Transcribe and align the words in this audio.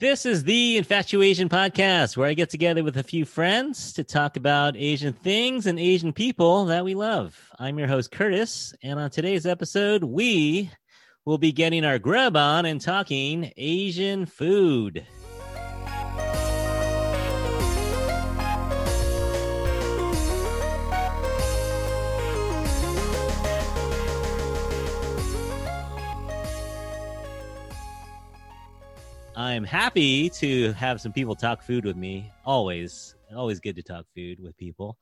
This 0.00 0.24
is 0.24 0.44
the 0.44 0.80
InfatuAsian 0.80 1.48
podcast 1.48 2.16
where 2.16 2.28
I 2.28 2.34
get 2.34 2.50
together 2.50 2.84
with 2.84 2.98
a 2.98 3.02
few 3.02 3.24
friends 3.24 3.92
to 3.94 4.04
talk 4.04 4.36
about 4.36 4.76
Asian 4.76 5.12
things 5.12 5.66
and 5.66 5.76
Asian 5.76 6.12
people 6.12 6.66
that 6.66 6.84
we 6.84 6.94
love. 6.94 7.36
I'm 7.58 7.80
your 7.80 7.88
host, 7.88 8.12
Curtis, 8.12 8.72
and 8.84 9.00
on 9.00 9.10
today's 9.10 9.44
episode, 9.44 10.04
we 10.04 10.70
will 11.24 11.38
be 11.38 11.50
getting 11.50 11.84
our 11.84 11.98
grub 11.98 12.36
on 12.36 12.64
and 12.64 12.80
talking 12.80 13.52
Asian 13.56 14.24
food. 14.24 15.04
I'm 29.48 29.64
happy 29.64 30.28
to 30.28 30.72
have 30.74 31.00
some 31.00 31.10
people 31.10 31.34
talk 31.34 31.62
food 31.62 31.86
with 31.86 31.96
me. 31.96 32.30
Always, 32.44 33.14
always 33.34 33.60
good 33.60 33.76
to 33.76 33.82
talk 33.82 34.04
food 34.14 34.38
with 34.40 34.54
people. 34.58 34.98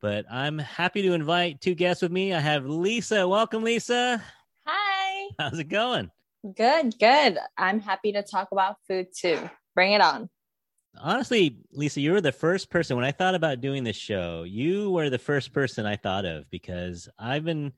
But 0.00 0.24
I'm 0.30 0.56
happy 0.56 1.02
to 1.02 1.14
invite 1.14 1.60
two 1.60 1.74
guests 1.74 2.00
with 2.00 2.12
me. 2.12 2.32
I 2.32 2.38
have 2.38 2.64
Lisa. 2.64 3.26
Welcome, 3.26 3.64
Lisa. 3.64 4.22
Hi. 4.64 5.30
How's 5.40 5.58
it 5.58 5.64
going? 5.64 6.12
Good, 6.54 6.96
good. 7.00 7.38
I'm 7.56 7.80
happy 7.80 8.12
to 8.12 8.22
talk 8.22 8.52
about 8.52 8.76
food 8.86 9.08
too. 9.12 9.50
Bring 9.74 9.94
it 9.94 10.00
on. 10.00 10.30
Honestly, 10.96 11.56
Lisa, 11.72 12.00
you 12.00 12.12
were 12.12 12.20
the 12.20 12.30
first 12.30 12.70
person 12.70 12.94
when 12.94 13.04
I 13.04 13.10
thought 13.10 13.34
about 13.34 13.60
doing 13.60 13.82
this 13.82 13.96
show. 13.96 14.44
You 14.44 14.92
were 14.92 15.10
the 15.10 15.18
first 15.18 15.52
person 15.52 15.86
I 15.86 15.96
thought 15.96 16.24
of 16.24 16.48
because 16.50 17.08
I've 17.18 17.44
been 17.44 17.72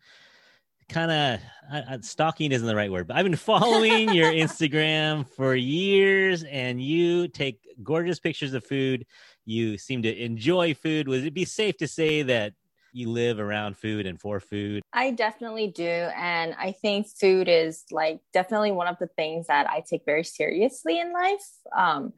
kind 0.91 1.41
of 1.73 2.05
stalking 2.05 2.53
isn't 2.53 2.67
the 2.67 2.77
right 2.77 2.91
word, 2.91 3.07
but 3.07 3.17
I've 3.17 3.25
been 3.25 3.37
following 3.37 4.12
your 4.12 4.30
Instagram 4.33 5.27
for 5.27 5.55
years, 5.55 6.43
and 6.45 6.83
you 6.83 7.29
take 7.29 7.61
gorgeous 7.83 8.19
pictures 8.19 8.53
of 8.55 8.65
food. 8.65 9.07
You 9.47 9.79
seem 9.79 10.02
to 10.02 10.23
enjoy 10.23 10.74
food. 10.74 11.09
Would 11.09 11.24
it 11.24 11.35
be 11.35 11.45
safe 11.45 11.77
to 11.79 11.88
say 11.88 12.23
that 12.23 12.55
you 12.93 13.09
live 13.09 13.38
around 13.38 13.77
food 13.77 14.07
and 14.07 14.21
for 14.21 14.41
food? 14.41 14.82
I 14.93 15.13
definitely 15.13 15.69
do. 15.69 15.85
And 15.85 16.55
I 16.59 16.73
think 16.73 17.07
food 17.09 17.49
is 17.49 17.85
like 17.91 18.21
definitely 18.32 18.73
one 18.73 18.88
of 18.88 18.99
the 18.99 19.07
things 19.07 19.47
that 19.47 19.69
I 19.71 19.82
take 19.88 20.04
very 20.04 20.25
seriously 20.25 20.99
in 20.99 21.13
life. 21.13 21.47
Um, 21.77 22.13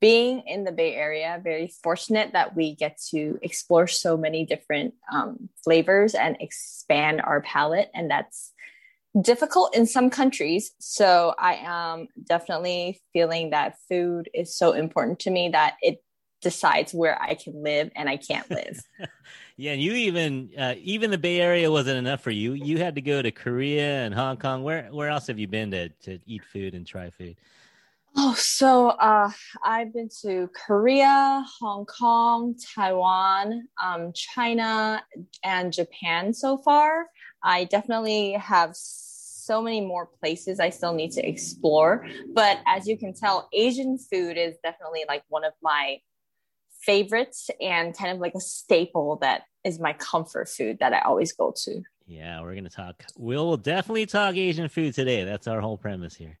being 0.00 0.42
in 0.46 0.64
the 0.64 0.72
Bay 0.72 0.94
Area, 0.94 1.40
very 1.42 1.68
fortunate 1.82 2.32
that 2.32 2.54
we 2.54 2.74
get 2.74 3.00
to 3.10 3.38
explore 3.42 3.86
so 3.86 4.16
many 4.16 4.46
different 4.46 4.94
um, 5.12 5.48
flavors 5.62 6.14
and 6.14 6.36
expand 6.40 7.20
our 7.20 7.40
palate. 7.40 7.90
And 7.94 8.10
that's 8.10 8.52
difficult 9.20 9.74
in 9.74 9.86
some 9.86 10.10
countries. 10.10 10.72
So 10.78 11.34
I 11.38 11.54
am 11.64 12.08
definitely 12.24 13.00
feeling 13.12 13.50
that 13.50 13.76
food 13.88 14.28
is 14.32 14.56
so 14.56 14.72
important 14.72 15.20
to 15.20 15.30
me 15.30 15.50
that 15.50 15.76
it 15.82 16.02
decides 16.40 16.92
where 16.92 17.20
I 17.20 17.34
can 17.34 17.62
live 17.62 17.90
and 17.96 18.08
I 18.08 18.16
can't 18.16 18.48
live. 18.50 18.78
yeah, 19.56 19.72
and 19.72 19.82
you 19.82 19.94
even 19.94 20.50
uh, 20.56 20.74
even 20.78 21.10
the 21.10 21.18
Bay 21.18 21.40
Area 21.40 21.70
wasn't 21.70 21.98
enough 21.98 22.20
for 22.20 22.30
you. 22.30 22.52
You 22.52 22.78
had 22.78 22.94
to 22.96 23.00
go 23.00 23.22
to 23.22 23.30
Korea 23.30 24.04
and 24.04 24.14
Hong 24.14 24.36
Kong. 24.36 24.62
Where 24.62 24.84
where 24.92 25.08
else 25.08 25.26
have 25.26 25.38
you 25.38 25.48
been 25.48 25.70
to 25.72 25.88
to 25.88 26.18
eat 26.26 26.44
food 26.44 26.74
and 26.74 26.86
try 26.86 27.10
food? 27.10 27.36
Oh, 28.16 28.34
so 28.38 28.88
uh, 28.90 29.30
I've 29.64 29.92
been 29.92 30.08
to 30.22 30.48
Korea, 30.54 31.44
Hong 31.60 31.84
Kong, 31.84 32.54
Taiwan, 32.74 33.66
um, 33.82 34.12
China, 34.14 35.02
and 35.42 35.72
Japan 35.72 36.32
so 36.32 36.56
far. 36.58 37.06
I 37.42 37.64
definitely 37.64 38.32
have 38.32 38.70
so 38.74 39.60
many 39.60 39.80
more 39.80 40.08
places 40.20 40.60
I 40.60 40.70
still 40.70 40.94
need 40.94 41.10
to 41.12 41.28
explore. 41.28 42.06
But 42.32 42.60
as 42.66 42.86
you 42.86 42.96
can 42.96 43.14
tell, 43.14 43.48
Asian 43.52 43.98
food 43.98 44.38
is 44.38 44.54
definitely 44.62 45.04
like 45.08 45.24
one 45.28 45.44
of 45.44 45.52
my 45.60 45.98
favorites 46.82 47.50
and 47.60 47.96
kind 47.96 48.12
of 48.12 48.18
like 48.18 48.34
a 48.36 48.40
staple 48.40 49.18
that 49.22 49.42
is 49.64 49.80
my 49.80 49.92
comfort 49.94 50.48
food 50.48 50.78
that 50.80 50.92
I 50.92 51.00
always 51.00 51.32
go 51.32 51.52
to. 51.64 51.82
Yeah, 52.06 52.40
we're 52.42 52.52
going 52.52 52.64
to 52.64 52.70
talk. 52.70 53.04
We'll 53.18 53.56
definitely 53.56 54.06
talk 54.06 54.36
Asian 54.36 54.68
food 54.68 54.94
today. 54.94 55.24
That's 55.24 55.46
our 55.46 55.60
whole 55.60 55.78
premise 55.78 56.14
here. 56.14 56.38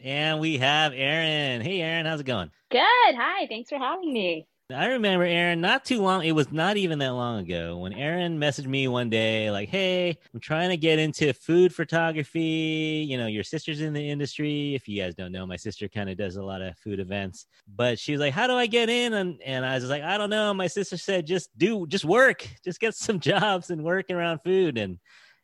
And 0.00 0.40
we 0.40 0.58
have 0.58 0.92
Erin. 0.94 1.60
Hey, 1.60 1.80
Erin, 1.80 2.06
how's 2.06 2.20
it 2.20 2.26
going? 2.26 2.50
Good. 2.70 2.80
Hi. 2.80 3.46
Thanks 3.46 3.68
for 3.68 3.78
having 3.78 4.12
me. 4.12 4.46
I 4.74 4.86
remember 4.86 5.24
Erin 5.24 5.60
not 5.60 5.84
too 5.84 6.00
long. 6.00 6.24
It 6.24 6.32
was 6.32 6.50
not 6.50 6.76
even 6.76 6.98
that 7.00 7.10
long 7.12 7.40
ago 7.40 7.76
when 7.78 7.92
Erin 7.92 8.38
messaged 8.38 8.66
me 8.66 8.88
one 8.88 9.10
day, 9.10 9.50
like, 9.50 9.68
"Hey, 9.68 10.16
I'm 10.32 10.40
trying 10.40 10.70
to 10.70 10.76
get 10.76 10.98
into 10.98 11.34
food 11.34 11.74
photography. 11.74 13.04
You 13.06 13.18
know, 13.18 13.26
your 13.26 13.42
sister's 13.42 13.80
in 13.82 13.92
the 13.92 14.08
industry. 14.08 14.74
If 14.74 14.88
you 14.88 15.02
guys 15.02 15.14
don't 15.14 15.32
know, 15.32 15.46
my 15.46 15.56
sister 15.56 15.88
kind 15.88 16.08
of 16.08 16.16
does 16.16 16.36
a 16.36 16.42
lot 16.42 16.62
of 16.62 16.78
food 16.78 17.00
events. 17.00 17.46
But 17.68 17.98
she's 17.98 18.18
like, 18.18 18.32
"How 18.32 18.46
do 18.46 18.54
I 18.54 18.66
get 18.66 18.88
in?" 18.88 19.12
And 19.12 19.42
and 19.44 19.66
I 19.66 19.74
was 19.74 19.90
like, 19.90 20.02
"I 20.02 20.16
don't 20.16 20.30
know." 20.30 20.54
My 20.54 20.68
sister 20.68 20.96
said, 20.96 21.26
"Just 21.26 21.50
do, 21.58 21.86
just 21.86 22.04
work, 22.04 22.48
just 22.64 22.80
get 22.80 22.94
some 22.94 23.20
jobs 23.20 23.70
and 23.70 23.84
work 23.84 24.06
around 24.10 24.38
food." 24.38 24.78
And 24.78 24.98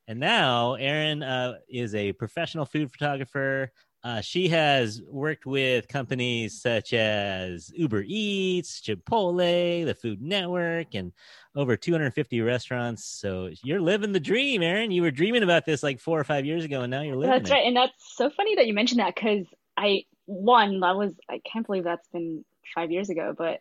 and 0.07 0.19
now 0.19 0.75
Erin 0.75 1.23
uh, 1.23 1.59
is 1.69 1.95
a 1.95 2.13
professional 2.15 2.65
food 2.65 2.91
photographer. 2.91 3.71
Uh, 4.09 4.23
she 4.23 4.49
has 4.49 5.03
worked 5.07 5.45
with 5.45 5.87
companies 5.87 6.59
such 6.59 6.95
as 6.95 7.71
Uber 7.75 8.05
Eats, 8.07 8.81
Chipotle, 8.81 9.85
the 9.85 9.95
Food 9.95 10.23
Network, 10.23 10.95
and 10.95 11.13
over 11.55 11.77
250 11.77 12.41
restaurants. 12.41 13.05
So 13.05 13.51
you're 13.63 13.83
living 13.83 14.13
the 14.13 14.19
dream, 14.19 14.63
Erin. 14.63 14.93
You 14.93 15.03
were 15.03 15.11
dreaming 15.11 15.43
about 15.43 15.67
this 15.67 15.83
like 15.83 16.01
four 16.01 16.19
or 16.19 16.25
five 16.25 16.47
years 16.47 16.65
ago, 16.65 16.81
and 16.81 16.91
now 16.91 17.03
you're 17.03 17.17
living. 17.17 17.37
That's 17.37 17.51
it. 17.51 17.53
right, 17.53 17.67
and 17.67 17.77
that's 17.77 17.93
so 18.17 18.31
funny 18.31 18.57
that 18.57 18.67
you 18.67 18.73
mentioned 18.73 19.01
that 19.01 19.15
because 19.15 19.47
I 19.77 20.05
one 20.25 20.81
that 20.81 20.97
was 20.97 21.13
I 21.29 21.43
can't 21.45 21.67
believe 21.67 21.85
that's 21.85 22.09
been 22.09 22.47
five 22.75 22.91
years 22.91 23.11
ago, 23.11 23.35
but 23.37 23.61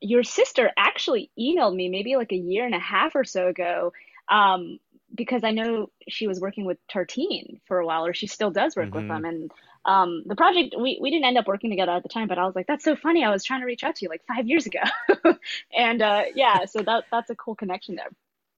your 0.00 0.24
sister 0.24 0.68
actually 0.76 1.30
emailed 1.38 1.76
me 1.76 1.88
maybe 1.88 2.16
like 2.16 2.32
a 2.32 2.36
year 2.36 2.66
and 2.66 2.74
a 2.74 2.80
half 2.80 3.14
or 3.14 3.22
so 3.22 3.46
ago 3.46 3.92
um, 4.28 4.80
because 5.14 5.44
I 5.44 5.52
know 5.52 5.90
she 6.08 6.26
was 6.26 6.40
working 6.40 6.64
with 6.64 6.78
Tartine 6.88 7.60
for 7.66 7.78
a 7.78 7.86
while, 7.86 8.04
or 8.04 8.14
she 8.14 8.26
still 8.26 8.50
does 8.50 8.74
work 8.74 8.86
mm-hmm. 8.86 8.96
with 8.96 9.08
them. 9.08 9.24
And 9.24 9.52
um, 9.86 10.24
the 10.26 10.34
project, 10.34 10.74
we, 10.78 10.98
we 11.00 11.10
didn't 11.10 11.24
end 11.24 11.38
up 11.38 11.46
working 11.46 11.70
together 11.70 11.92
at 11.92 12.02
the 12.02 12.08
time, 12.08 12.26
but 12.26 12.38
I 12.38 12.44
was 12.44 12.56
like, 12.56 12.66
that's 12.66 12.84
so 12.84 12.96
funny. 12.96 13.24
I 13.24 13.30
was 13.30 13.44
trying 13.44 13.60
to 13.60 13.66
reach 13.66 13.84
out 13.84 13.94
to 13.96 14.04
you 14.04 14.08
like 14.08 14.22
five 14.26 14.46
years 14.46 14.66
ago. 14.66 14.80
and 15.76 16.02
uh, 16.02 16.24
yeah, 16.34 16.64
so 16.64 16.82
that 16.82 17.04
that's 17.10 17.30
a 17.30 17.36
cool 17.36 17.54
connection 17.54 17.94
there. 17.94 18.08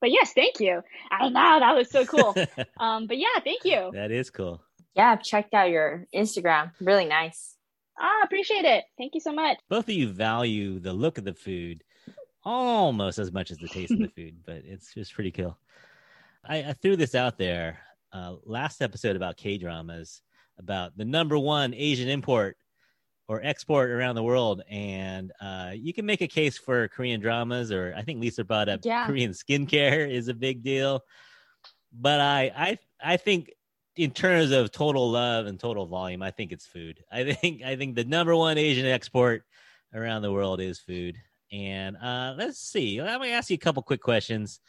But 0.01 0.11
yes, 0.11 0.33
thank 0.33 0.59
you. 0.59 0.83
I 1.11 1.29
know 1.29 1.61
that 1.61 1.75
was 1.75 1.91
so 1.91 2.05
cool. 2.07 2.35
um, 2.81 3.07
but 3.07 3.19
yeah, 3.19 3.41
thank 3.45 3.65
you. 3.65 3.91
That 3.93 4.11
is 4.11 4.31
cool. 4.31 4.63
Yeah, 4.95 5.11
I've 5.13 5.23
checked 5.23 5.55
out 5.55 5.71
your 5.71 6.07
Instagram. 6.15 6.73
Really 6.81 7.05
nice. 7.05 7.57
Ah, 8.01 8.23
appreciate 8.25 8.65
it. 8.65 8.85
Thank 8.97 9.15
you 9.15 9.21
so 9.21 9.33
much. 9.33 9.59
Both 9.69 9.85
of 9.85 9.95
you 9.95 10.09
value 10.09 10.79
the 10.79 10.93
look 10.93 11.19
of 11.19 11.25
the 11.25 11.35
food 11.35 11.85
almost 12.45 13.19
as 13.19 13.33
much 13.33 13.51
as 13.51 13.59
the 13.59 13.69
taste 13.69 13.93
of 13.93 13.99
the 13.99 14.09
food, 14.17 14.37
but 14.47 14.63
it's 14.65 14.95
just 14.95 15.15
pretty 15.15 15.33
cool. 15.33 15.59
I, 16.45 16.59
I 16.59 16.73
threw 16.73 16.97
this 16.97 17.15
out 17.15 17.37
there 17.37 17.81
uh, 18.13 18.37
last 18.45 18.81
episode 18.81 19.17
about 19.17 19.37
K 19.37 19.59
dramas, 19.59 20.23
about 20.59 20.97
the 20.97 21.05
number 21.05 21.39
one 21.39 21.75
Asian 21.75 22.09
import 22.09 22.57
or 23.29 23.43
export 23.43 23.91
around 23.91 24.15
the 24.15 24.23
world, 24.23 24.63
and 24.71 25.33
uh, 25.41 25.73
you 25.75 25.93
can 25.93 26.07
make 26.07 26.23
a 26.23 26.27
case 26.27 26.57
for 26.57 26.89
Korean 26.89 27.21
dramas, 27.21 27.71
or 27.71 27.95
I 27.97 28.03
think 28.03 28.21
Lisa 28.21 28.43
brought 28.45 28.69
up 28.69 28.81
yeah. 28.85 29.07
Korean 29.07 29.33
skincare 29.33 30.11
is 30.11 30.29
a 30.29 30.35
big 30.35 30.63
deal. 30.63 31.03
But 31.93 32.21
I, 32.21 32.53
I, 32.57 32.79
I 33.03 33.17
think 33.17 33.51
in 33.97 34.13
terms 34.13 34.51
of 34.51 34.71
total 34.71 35.11
love 35.11 35.47
and 35.47 35.59
total 35.59 35.87
volume, 35.87 36.23
I 36.23 36.31
think 36.31 36.53
it's 36.53 36.67
food. 36.67 37.03
I 37.11 37.33
think 37.33 37.63
I 37.63 37.77
think 37.77 37.97
the 37.97 38.05
number 38.05 38.35
one 38.35 38.57
Asian 38.57 38.87
export 38.87 39.43
around 39.95 40.23
the 40.23 40.33
world 40.33 40.61
is 40.61 40.79
food. 40.79 41.17
And 41.51 41.97
uh, 41.97 42.35
let's 42.37 42.59
see. 42.59 43.03
Let 43.03 43.21
me 43.21 43.33
ask 43.33 43.51
you 43.51 43.55
a 43.55 43.59
couple 43.59 43.83
quick 43.83 44.03
questions 44.03 44.61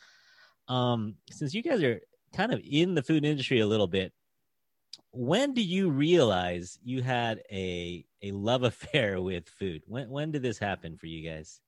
um, 0.69 1.15
since 1.31 1.53
you 1.53 1.63
guys 1.63 1.83
are 1.83 1.99
kind 2.33 2.53
of 2.53 2.61
in 2.63 2.93
the 2.93 3.03
food 3.03 3.25
industry 3.25 3.59
a 3.59 3.67
little 3.67 3.87
bit, 3.87 4.13
when 5.11 5.53
do 5.53 5.61
you 5.61 5.89
realize 5.89 6.77
you 6.83 7.01
had 7.01 7.41
a 7.51 8.05
a 8.21 8.31
love 8.31 8.63
affair 8.71 9.21
with 9.21 9.47
food? 9.47 9.83
When 9.87 10.09
when 10.09 10.31
did 10.31 10.43
this 10.43 10.59
happen 10.59 10.97
for 10.97 11.07
you 11.07 11.29
guys? 11.29 11.59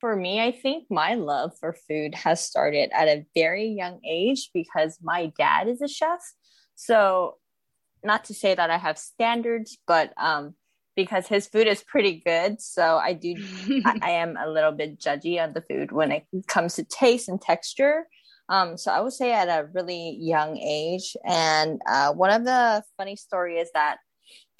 For 0.00 0.16
me, 0.16 0.40
I 0.40 0.52
think 0.52 0.84
my 0.90 1.14
love 1.14 1.52
for 1.58 1.72
food 1.72 2.14
has 2.14 2.44
started 2.44 2.90
at 2.92 3.08
a 3.08 3.24
very 3.34 3.68
young 3.68 4.00
age 4.04 4.50
because 4.52 4.98
my 5.02 5.32
dad 5.38 5.68
is 5.68 5.80
a 5.80 5.88
chef. 5.88 6.20
So, 6.74 7.36
not 8.02 8.24
to 8.24 8.34
say 8.34 8.54
that 8.54 8.70
I 8.70 8.76
have 8.76 8.98
standards, 8.98 9.78
but 9.86 10.12
um, 10.18 10.54
because 10.96 11.26
his 11.26 11.46
food 11.46 11.66
is 11.66 11.82
pretty 11.82 12.22
good. 12.24 12.60
So 12.60 12.96
I 12.96 13.14
do, 13.14 13.34
I, 13.84 13.98
I, 14.02 14.10
am 14.10 14.36
a 14.36 14.48
little 14.48 14.72
bit 14.72 15.00
judgy 15.00 15.42
on 15.42 15.52
the 15.52 15.62
food 15.62 15.92
when 15.92 16.12
it 16.12 16.26
comes 16.46 16.74
to 16.74 16.84
taste 16.84 17.28
and 17.28 17.40
texture. 17.40 18.06
Um, 18.48 18.76
so 18.76 18.92
I 18.92 19.00
would 19.00 19.12
say 19.12 19.32
at 19.32 19.48
a 19.48 19.68
really 19.72 20.18
young 20.20 20.58
age. 20.58 21.16
And 21.24 21.80
uh, 21.86 22.12
one 22.12 22.30
of 22.30 22.44
the 22.44 22.82
funny 22.96 23.16
story 23.16 23.58
is 23.58 23.70
that 23.72 23.98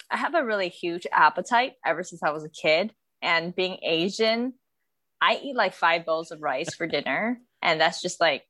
I 0.09 0.17
have 0.17 0.35
a 0.35 0.45
really 0.45 0.69
huge 0.69 1.07
appetite 1.11 1.73
ever 1.85 2.03
since 2.03 2.23
I 2.23 2.31
was 2.31 2.43
a 2.43 2.49
kid. 2.49 2.93
And 3.21 3.55
being 3.55 3.79
Asian, 3.81 4.53
I 5.21 5.39
eat 5.41 5.55
like 5.55 5.73
five 5.73 6.05
bowls 6.05 6.31
of 6.31 6.41
rice 6.41 6.75
for 6.75 6.85
dinner, 6.85 7.39
and 7.61 7.81
that's 7.81 8.01
just 8.01 8.19
like 8.19 8.43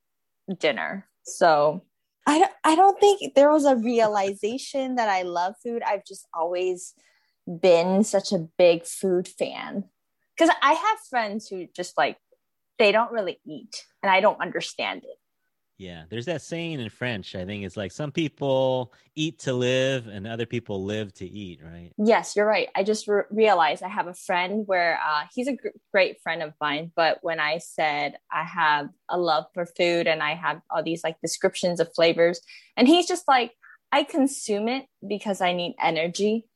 dinner. 0.58 1.06
So 1.24 1.82
I 2.26 2.38
don't, 2.38 2.52
I 2.64 2.74
don't 2.74 3.00
think 3.00 3.34
there 3.34 3.50
was 3.50 3.64
a 3.64 3.76
realization 3.76 4.96
that 4.96 5.08
I 5.08 5.22
love 5.22 5.54
food. 5.62 5.82
I've 5.82 6.04
just 6.04 6.26
always 6.34 6.92
been 7.46 8.04
such 8.04 8.32
a 8.32 8.46
big 8.58 8.84
food 8.84 9.28
fan 9.28 9.84
because 10.36 10.54
I 10.60 10.72
have 10.72 10.98
friends 11.08 11.48
who 11.48 11.66
just 11.74 11.96
like 11.96 12.18
they 12.78 12.92
don't 12.92 13.12
really 13.12 13.40
eat 13.46 13.84
and 14.02 14.10
I 14.10 14.20
don't 14.20 14.40
understand 14.40 15.04
it. 15.04 15.18
Yeah, 15.78 16.04
there's 16.08 16.24
that 16.24 16.40
saying 16.40 16.80
in 16.80 16.88
French. 16.88 17.34
I 17.34 17.44
think 17.44 17.64
it's 17.64 17.76
like 17.76 17.92
some 17.92 18.10
people 18.10 18.94
eat 19.14 19.40
to 19.40 19.52
live 19.52 20.06
and 20.06 20.26
other 20.26 20.46
people 20.46 20.84
live 20.84 21.12
to 21.14 21.26
eat, 21.26 21.60
right? 21.62 21.92
Yes, 21.98 22.34
you're 22.34 22.46
right. 22.46 22.68
I 22.74 22.82
just 22.82 23.06
re- 23.06 23.24
realized 23.30 23.82
I 23.82 23.88
have 23.88 24.06
a 24.06 24.14
friend 24.14 24.66
where 24.66 24.98
uh, 25.06 25.24
he's 25.34 25.48
a 25.48 25.54
gr- 25.54 25.68
great 25.92 26.22
friend 26.22 26.42
of 26.42 26.54
mine. 26.62 26.92
But 26.96 27.18
when 27.20 27.40
I 27.40 27.58
said 27.58 28.14
I 28.32 28.44
have 28.44 28.88
a 29.10 29.18
love 29.18 29.46
for 29.52 29.66
food 29.66 30.06
and 30.06 30.22
I 30.22 30.34
have 30.34 30.62
all 30.70 30.82
these 30.82 31.04
like 31.04 31.20
descriptions 31.20 31.78
of 31.78 31.94
flavors, 31.94 32.40
and 32.76 32.88
he's 32.88 33.06
just 33.06 33.28
like, 33.28 33.52
I 33.92 34.02
consume 34.02 34.68
it 34.68 34.86
because 35.06 35.42
I 35.42 35.52
need 35.52 35.74
energy, 35.80 36.46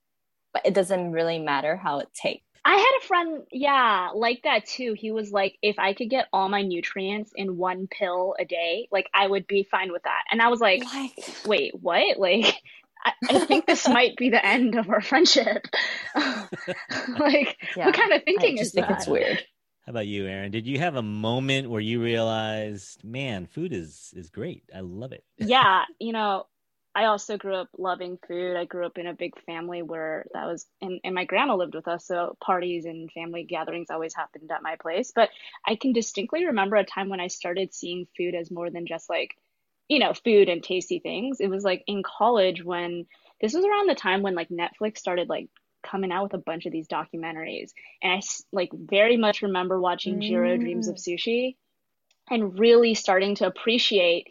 but 0.54 0.64
it 0.64 0.72
doesn't 0.72 1.12
really 1.12 1.38
matter 1.38 1.76
how 1.76 1.98
it 1.98 2.08
tastes. 2.14 2.44
I 2.64 2.76
had 2.76 2.92
a 3.00 3.06
friend, 3.06 3.42
yeah, 3.50 4.10
like 4.14 4.42
that 4.44 4.66
too. 4.66 4.94
He 4.96 5.10
was 5.12 5.32
like, 5.32 5.56
if 5.62 5.78
I 5.78 5.94
could 5.94 6.10
get 6.10 6.28
all 6.32 6.48
my 6.48 6.62
nutrients 6.62 7.32
in 7.34 7.56
one 7.56 7.86
pill 7.86 8.34
a 8.38 8.44
day, 8.44 8.88
like 8.90 9.08
I 9.14 9.26
would 9.26 9.46
be 9.46 9.66
fine 9.70 9.92
with 9.92 10.02
that. 10.02 10.24
And 10.30 10.42
I 10.42 10.48
was 10.48 10.60
like, 10.60 10.84
like 10.84 11.12
wait, 11.46 11.74
what? 11.80 12.18
Like, 12.18 12.54
I, 13.04 13.12
I 13.30 13.38
think 13.40 13.66
this 13.66 13.88
might 13.88 14.16
be 14.16 14.30
the 14.30 14.44
end 14.44 14.74
of 14.74 14.90
our 14.90 15.00
friendship. 15.00 15.66
like, 16.14 17.56
yeah, 17.76 17.86
what 17.86 17.94
kind 17.94 18.12
of 18.12 18.24
thinking 18.24 18.58
I 18.58 18.62
is 18.62 18.72
think 18.72 18.88
that? 18.88 18.98
It's 18.98 19.06
weird. 19.06 19.42
How 19.86 19.90
about 19.90 20.06
you, 20.06 20.26
Erin? 20.26 20.52
Did 20.52 20.66
you 20.66 20.78
have 20.78 20.96
a 20.96 21.02
moment 21.02 21.70
where 21.70 21.80
you 21.80 22.02
realized, 22.02 23.02
man, 23.02 23.46
food 23.46 23.72
is 23.72 24.12
is 24.14 24.28
great. 24.28 24.64
I 24.74 24.80
love 24.80 25.12
it. 25.12 25.24
yeah, 25.38 25.84
you 25.98 26.12
know, 26.12 26.46
I 26.94 27.04
also 27.04 27.36
grew 27.36 27.54
up 27.54 27.68
loving 27.78 28.18
food. 28.26 28.56
I 28.56 28.64
grew 28.64 28.84
up 28.84 28.98
in 28.98 29.06
a 29.06 29.14
big 29.14 29.40
family 29.44 29.82
where 29.82 30.26
that 30.34 30.46
was, 30.46 30.66
and, 30.82 31.00
and 31.04 31.14
my 31.14 31.24
grandma 31.24 31.54
lived 31.54 31.74
with 31.74 31.86
us. 31.86 32.06
So 32.06 32.36
parties 32.42 32.84
and 32.84 33.10
family 33.12 33.44
gatherings 33.44 33.90
always 33.90 34.14
happened 34.14 34.50
at 34.50 34.62
my 34.62 34.76
place. 34.76 35.12
But 35.14 35.30
I 35.64 35.76
can 35.76 35.92
distinctly 35.92 36.46
remember 36.46 36.76
a 36.76 36.84
time 36.84 37.08
when 37.08 37.20
I 37.20 37.28
started 37.28 37.72
seeing 37.72 38.08
food 38.16 38.34
as 38.34 38.50
more 38.50 38.70
than 38.70 38.86
just 38.86 39.08
like, 39.08 39.36
you 39.88 40.00
know, 40.00 40.14
food 40.14 40.48
and 40.48 40.62
tasty 40.62 40.98
things. 40.98 41.40
It 41.40 41.48
was 41.48 41.62
like 41.62 41.84
in 41.86 42.02
college 42.02 42.64
when 42.64 43.06
this 43.40 43.54
was 43.54 43.64
around 43.64 43.88
the 43.88 43.94
time 43.94 44.22
when 44.22 44.34
like 44.34 44.48
Netflix 44.48 44.98
started 44.98 45.28
like 45.28 45.48
coming 45.84 46.10
out 46.10 46.24
with 46.24 46.34
a 46.34 46.38
bunch 46.38 46.66
of 46.66 46.72
these 46.72 46.88
documentaries. 46.88 47.70
And 48.02 48.12
I 48.12 48.20
like 48.50 48.70
very 48.72 49.16
much 49.16 49.42
remember 49.42 49.80
watching 49.80 50.18
mm. 50.18 50.60
Dreams 50.60 50.88
of 50.88 50.96
Sushi 50.96 51.54
and 52.28 52.58
really 52.58 52.94
starting 52.94 53.36
to 53.36 53.46
appreciate 53.46 54.26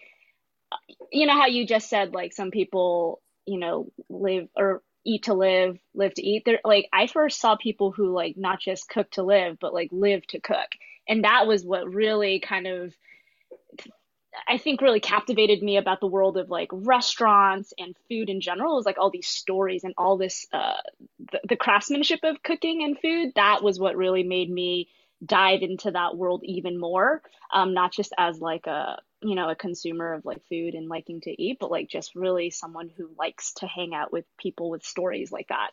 you 1.12 1.26
know 1.26 1.34
how 1.34 1.48
you 1.48 1.66
just 1.66 1.90
said 1.90 2.14
like 2.14 2.34
some 2.34 2.52
people 2.52 3.22
you 3.46 3.60
know 3.60 3.92
live 4.10 4.48
or 4.56 4.82
eat 5.06 5.24
to 5.24 5.34
live 5.34 5.80
live 5.94 6.14
to 6.14 6.24
eat. 6.26 6.44
There 6.46 6.60
like 6.64 6.88
i 6.94 7.08
first 7.08 7.40
saw 7.40 7.56
people 7.56 7.92
who 7.92 8.12
like 8.14 8.38
not 8.38 8.60
just 8.60 8.90
cook 8.90 9.10
to 9.12 9.24
live 9.24 9.58
but 9.60 9.74
like 9.74 9.90
live 9.92 10.26
to 10.28 10.40
cook. 10.40 10.70
And 11.08 11.24
that 11.24 11.48
was 11.48 11.66
what 11.66 11.92
really 11.92 12.40
kind 12.40 12.68
of 12.68 12.94
i 14.48 14.58
think 14.58 14.82
really 14.82 15.00
captivated 15.00 15.64
me 15.64 15.78
about 15.78 16.00
the 16.00 16.08
world 16.08 16.38
of 16.38 16.50
like 16.50 16.70
restaurants 16.72 17.74
and 17.80 17.96
food 18.08 18.30
in 18.30 18.42
general 18.42 18.78
is 18.78 18.86
like 18.86 18.98
all 19.00 19.10
these 19.10 19.28
stories 19.28 19.84
and 19.84 19.94
all 19.98 20.18
this 20.18 20.46
uh 20.54 20.76
the, 21.32 21.40
the 21.50 21.56
craftsmanship 21.56 22.20
of 22.24 22.44
cooking 22.44 22.84
and 22.84 23.00
food. 23.00 23.32
That 23.36 23.64
was 23.64 23.80
what 23.80 23.98
really 23.98 24.24
made 24.24 24.50
me 24.50 24.88
dive 25.26 25.62
into 25.64 25.92
that 25.92 26.16
world 26.16 26.42
even 26.44 26.80
more. 26.80 27.22
Um 27.52 27.74
not 27.74 27.92
just 27.92 28.14
as 28.18 28.40
like 28.40 28.68
a 28.68 29.00
you 29.22 29.36
know 29.36 29.50
a 29.50 29.56
consumer 29.56 30.14
of 30.14 30.26
like 30.26 30.42
food 30.48 30.74
and 30.74 30.90
liking 30.90 31.22
to 31.22 31.42
eat 31.42 31.58
but 31.60 31.72
like 31.72 31.90
just 31.90 32.16
really 32.16 32.50
someone 32.50 32.90
who 32.96 33.10
likes 33.18 33.54
to 33.54 33.68
hang 33.68 33.94
out 33.94 34.12
with 34.12 34.26
people 34.38 34.70
with 34.70 34.84
stories 34.84 35.32
like 35.32 35.48
that 35.50 35.72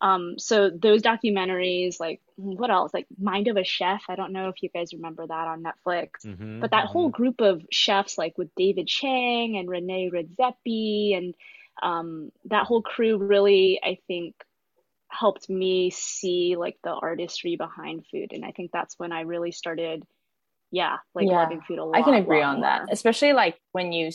um 0.00 0.38
so 0.38 0.70
those 0.70 1.02
documentaries 1.02 1.98
like 1.98 2.20
what 2.36 2.70
else 2.70 2.92
like 2.92 3.06
mind 3.20 3.48
of 3.48 3.56
a 3.56 3.64
chef 3.64 4.02
i 4.08 4.16
don't 4.16 4.32
know 4.32 4.48
if 4.48 4.62
you 4.62 4.68
guys 4.68 4.92
remember 4.92 5.26
that 5.26 5.48
on 5.48 5.62
netflix 5.62 6.10
mm-hmm, 6.24 6.60
but 6.60 6.70
that 6.70 6.84
mm-hmm. 6.84 6.92
whole 6.92 7.08
group 7.08 7.40
of 7.40 7.62
chefs 7.70 8.18
like 8.18 8.36
with 8.38 8.54
david 8.54 8.86
chang 8.86 9.56
and 9.56 9.68
rene 9.68 10.10
redzepi 10.10 11.16
and 11.16 11.34
um 11.82 12.30
that 12.44 12.66
whole 12.66 12.82
crew 12.82 13.16
really 13.16 13.80
i 13.82 13.98
think 14.06 14.34
helped 15.08 15.48
me 15.48 15.90
see 15.90 16.56
like 16.56 16.76
the 16.82 16.90
artistry 16.90 17.56
behind 17.56 18.04
food 18.10 18.32
and 18.32 18.44
i 18.44 18.50
think 18.50 18.70
that's 18.72 18.98
when 18.98 19.12
i 19.12 19.20
really 19.20 19.52
started 19.52 20.04
yeah, 20.74 20.96
like 21.14 21.26
yeah, 21.26 21.42
loving 21.42 21.60
food 21.60 21.78
a 21.78 21.84
lot. 21.84 21.96
I 21.96 22.02
can 22.02 22.14
agree 22.14 22.42
on 22.42 22.56
more. 22.56 22.62
that, 22.62 22.86
especially 22.90 23.32
like 23.32 23.58
when 23.72 23.92
you. 23.92 24.10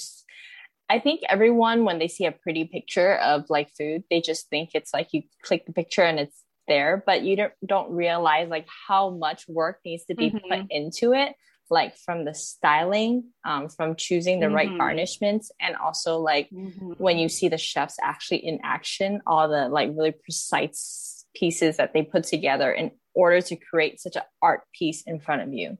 I 0.91 0.97
think 0.97 1.21
everyone 1.29 1.85
when 1.85 1.99
they 1.99 2.07
see 2.07 2.25
a 2.25 2.31
pretty 2.31 2.65
picture 2.65 3.15
of 3.17 3.45
like 3.47 3.69
food, 3.77 4.03
they 4.09 4.21
just 4.21 4.49
think 4.49 4.71
it's 4.73 4.91
like 4.91 5.09
you 5.11 5.21
click 5.43 5.67
the 5.67 5.71
picture 5.71 6.01
and 6.01 6.19
it's 6.19 6.43
there, 6.67 7.03
but 7.05 7.21
you 7.21 7.35
don't 7.35 7.53
don't 7.65 7.91
realize 7.91 8.49
like 8.49 8.67
how 8.87 9.11
much 9.11 9.47
work 9.47 9.79
needs 9.85 10.05
to 10.05 10.15
be 10.15 10.31
mm-hmm. 10.31 10.49
put 10.49 10.65
into 10.71 11.13
it 11.13 11.33
like 11.71 11.95
from 11.97 12.25
the 12.25 12.33
styling 12.33 13.25
um, 13.45 13.69
from 13.69 13.95
choosing 13.95 14.39
the 14.39 14.47
mm-hmm. 14.47 14.55
right 14.55 14.69
garnishments 14.69 15.51
and 15.61 15.75
also 15.75 16.17
like 16.17 16.49
mm-hmm. 16.49 16.93
when 16.97 17.17
you 17.17 17.29
see 17.29 17.47
the 17.47 17.57
chefs 17.57 17.97
actually 18.01 18.39
in 18.39 18.59
action 18.63 19.21
all 19.27 19.47
the 19.47 19.69
like 19.69 19.89
really 19.95 20.11
precise 20.11 21.25
pieces 21.35 21.77
that 21.77 21.93
they 21.93 22.01
put 22.01 22.23
together 22.23 22.71
in 22.71 22.91
order 23.13 23.41
to 23.41 23.55
create 23.55 23.99
such 23.99 24.15
an 24.15 24.23
art 24.41 24.61
piece 24.73 25.03
in 25.05 25.19
front 25.19 25.41
of 25.41 25.53
you 25.53 25.77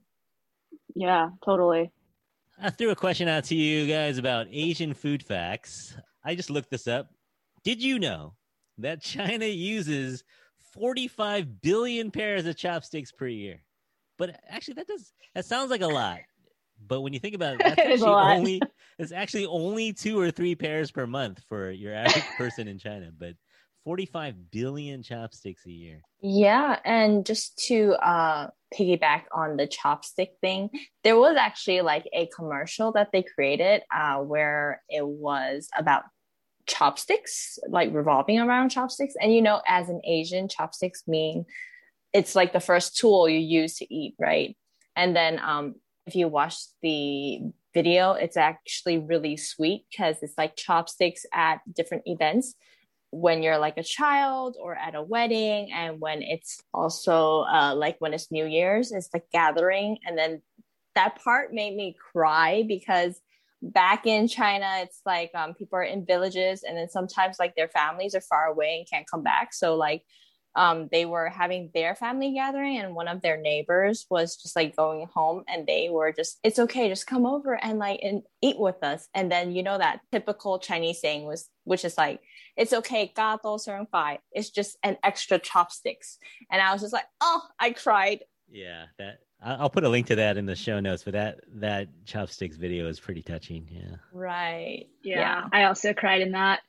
yeah, 0.96 1.30
totally. 1.44 1.92
I 2.62 2.70
threw 2.70 2.90
a 2.90 2.96
question 2.96 3.28
out 3.28 3.46
to 3.46 3.56
you 3.56 3.88
guys 3.88 4.18
about 4.18 4.48
Asian 4.52 4.94
food 4.94 5.24
facts. 5.24 5.96
I 6.24 6.36
just 6.36 6.50
looked 6.50 6.70
this 6.70 6.88
up. 6.88 7.10
Did 7.64 7.82
you 7.82 8.00
know 8.00 8.34
that 8.78 9.02
China 9.02 9.46
uses 9.46 10.24
45 10.74 11.62
billion 11.62 12.12
pairs 12.12 12.46
of 12.46 12.58
chopsticks 12.58 13.12
per 13.12 13.28
year? 13.28 13.62
But 14.18 14.40
actually, 14.50 14.74
that 14.76 14.88
does 14.88 15.14
that 15.36 15.46
sounds 15.46 15.72
like 15.72 15.82
a 15.82 15.88
lot. 15.88 16.20
But 16.86 17.02
when 17.02 17.14
you 17.14 17.20
think 17.20 17.36
about 17.36 17.56
it, 17.56 17.60
that's 17.60 17.80
actually 17.80 18.10
only 18.10 18.62
it's 18.98 19.12
actually 19.14 19.46
only 19.46 19.94
two 19.94 20.20
or 20.20 20.30
three 20.30 20.56
pairs 20.56 20.92
per 20.92 21.08
month 21.08 21.42
for 21.48 21.72
your 21.72 21.94
average 21.94 22.26
person 22.38 22.68
in 22.68 22.78
China. 22.78 23.12
But 23.18 23.36
45 23.84 24.52
billion 24.52 25.04
chopsticks 25.04 25.66
a 25.66 25.72
year. 25.72 26.02
Yeah, 26.22 26.80
and 26.84 27.26
just 27.26 27.58
to 27.68 27.94
uh, 27.94 28.50
piggyback 28.74 29.24
on 29.34 29.58
the 29.58 29.68
chopstick 29.68 30.30
thing, 30.42 30.70
there 31.04 31.18
was 31.18 31.38
actually 31.38 31.82
like 31.82 32.08
a 32.14 32.28
commercial 32.36 32.92
that 32.94 33.10
they 33.12 33.24
created 33.24 33.82
uh, 33.94 34.18
where 34.18 34.82
it 34.90 35.06
was 35.06 35.70
about 35.78 36.04
chopsticks, 36.68 37.58
like 37.68 37.94
revolving 37.94 38.40
around 38.40 38.70
chopsticks. 38.70 39.16
And 39.20 39.34
you 39.34 39.42
know, 39.42 39.62
as 39.68 39.90
an 39.90 40.02
Asian, 40.06 40.48
chopsticks 40.48 41.08
mean 41.08 41.46
it's 42.14 42.36
like 42.36 42.54
the 42.54 42.60
first 42.60 42.98
tool 42.98 43.30
you 43.30 43.40
use 43.40 43.78
to 43.78 43.94
eat, 43.94 44.16
right? 44.20 44.56
And 44.96 45.16
then 45.16 45.40
um, 45.40 45.76
if 46.06 46.16
you 46.16 46.28
watch 46.28 46.56
the 46.82 47.40
video, 47.74 48.14
it's 48.14 48.38
actually 48.38 48.98
really 48.98 49.38
sweet 49.38 49.86
because 49.90 50.18
it's 50.22 50.38
like 50.38 50.56
chopsticks 50.56 51.26
at 51.34 51.60
different 51.74 52.04
events 52.06 52.56
when 53.12 53.42
you're 53.42 53.58
like 53.58 53.78
a 53.78 53.84
child 53.84 54.56
or 54.60 54.76
at 54.76 54.96
a 54.96 55.02
wedding 55.02 55.72
and 55.72 56.00
when 56.00 56.22
it's 56.22 56.62
also 56.74 57.42
uh, 57.42 57.74
like 57.76 57.96
when 58.00 58.14
it's 58.14 58.32
new 58.32 58.46
year's 58.46 58.92
it's 58.92 59.10
the 59.10 59.22
gathering. 59.34 59.98
And 60.06 60.18
then 60.18 60.42
that 60.96 61.22
part 61.24 61.54
made 61.54 61.76
me 61.76 61.96
cry 62.12 62.64
because 62.68 63.20
back 63.62 64.08
in 64.08 64.26
china 64.28 64.66
it's 64.78 65.02
like 65.06 65.32
um, 65.36 65.54
people 65.54 65.78
are 65.78 65.84
in 65.84 66.06
villages 66.06 66.64
and 66.64 66.78
then 66.78 66.88
sometimes 66.88 67.36
like 67.40 67.54
their 67.56 67.68
families 67.68 68.16
are 68.16 68.22
far 68.22 68.46
away 68.46 68.78
and 68.78 68.90
can't 68.90 69.10
come 69.10 69.24
back. 69.24 69.54
So 69.54 69.76
like 69.76 70.04
um, 70.56 70.90
they 70.92 71.06
were 71.06 71.30
having 71.30 71.70
their 71.74 71.96
family 71.96 72.34
gathering 72.34 72.78
and 72.80 72.96
one 72.96 73.08
of 73.08 73.22
their 73.22 73.38
neighbors 73.38 74.06
was 74.10 74.36
just 74.36 74.56
like 74.56 74.76
going 74.76 75.08
home 75.14 75.44
and 75.48 75.68
they 75.68 75.90
were 75.90 76.12
just 76.12 76.40
it's 76.44 76.60
okay 76.60 76.90
just 76.90 77.08
come 77.08 77.26
over 77.26 77.54
and 77.64 77.80
like 77.80 78.00
and 78.02 78.24
eat 78.42 78.60
with 78.60 78.82
us 78.84 79.08
and 79.14 79.32
then 79.32 79.52
you 79.52 79.64
know 79.64 79.78
that 79.78 80.00
typical 80.12 80.60
chinese 80.60 81.00
saying 81.00 81.26
was 81.26 81.50
which 81.64 81.86
is 81.86 81.98
like 81.98 82.20
it's 82.58 82.74
okay 82.74 83.12
gato 83.16 83.58
five 83.92 84.20
it's 84.32 84.50
just 84.50 84.78
an 84.84 84.98
extra 85.04 85.38
chopsticks 85.38 86.18
and 86.52 86.62
i 86.62 86.72
was 86.72 86.82
just 86.82 86.94
like 86.94 87.08
oh 87.22 87.42
i 87.60 87.72
cried 87.72 88.20
yeah 88.50 88.86
that 88.98 89.20
I'll 89.42 89.70
put 89.70 89.86
a 89.86 89.90
link 89.90 90.08
to 90.08 90.16
that 90.16 90.36
in 90.36 90.46
the 90.46 90.56
show 90.56 90.82
notes, 90.82 91.04
but 91.04 91.14
that 91.14 91.40
that 91.56 91.88
chopsticks 92.04 92.58
video 92.58 92.90
is 92.90 93.00
pretty 93.00 93.22
touching. 93.22 93.66
Yeah. 93.72 93.96
Right. 94.12 94.88
Yeah. 95.02 95.20
yeah. 95.20 95.44
I 95.54 95.64
also 95.64 95.94
cried 95.94 96.20
in 96.20 96.34
that 96.34 96.60
a 96.60 96.62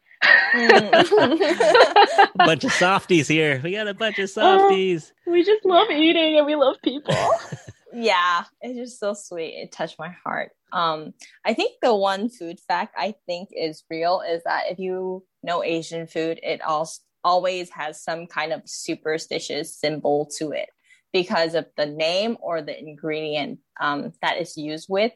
bunch 2.36 2.64
of 2.64 2.72
softies 2.72 3.28
here. 3.28 3.60
We 3.62 3.72
got 3.72 3.88
a 3.88 3.94
bunch 3.94 4.18
of 4.18 4.30
softies. 4.30 5.12
Oh, 5.26 5.32
we 5.32 5.44
just 5.44 5.64
love 5.64 5.90
eating 5.90 6.36
and 6.36 6.46
we 6.46 6.56
love 6.56 6.76
people. 6.82 7.14
yeah, 7.92 8.44
it's 8.60 8.78
just 8.78 9.00
so 9.00 9.14
sweet. 9.14 9.54
It 9.54 9.72
touched 9.72 9.98
my 9.98 10.14
heart. 10.24 10.50
Um, 10.72 11.14
I 11.44 11.54
think 11.54 11.72
the 11.82 11.94
one 11.94 12.28
food 12.28 12.58
fact 12.60 12.94
I 12.96 13.14
think 13.26 13.50
is 13.52 13.84
real 13.90 14.22
is 14.28 14.42
that 14.44 14.64
if 14.70 14.78
you 14.78 15.24
know 15.42 15.62
Asian 15.62 16.06
food, 16.06 16.40
it 16.42 16.60
also 16.62 17.00
always 17.24 17.70
has 17.70 18.02
some 18.02 18.26
kind 18.26 18.52
of 18.52 18.62
superstitious 18.64 19.76
symbol 19.76 20.28
to 20.38 20.52
it 20.52 20.68
because 21.12 21.54
of 21.54 21.66
the 21.76 21.86
name 21.86 22.36
or 22.40 22.62
the 22.62 22.78
ingredient 22.78 23.58
um, 23.80 24.12
that 24.22 24.38
is 24.38 24.56
used 24.56 24.86
with. 24.88 25.12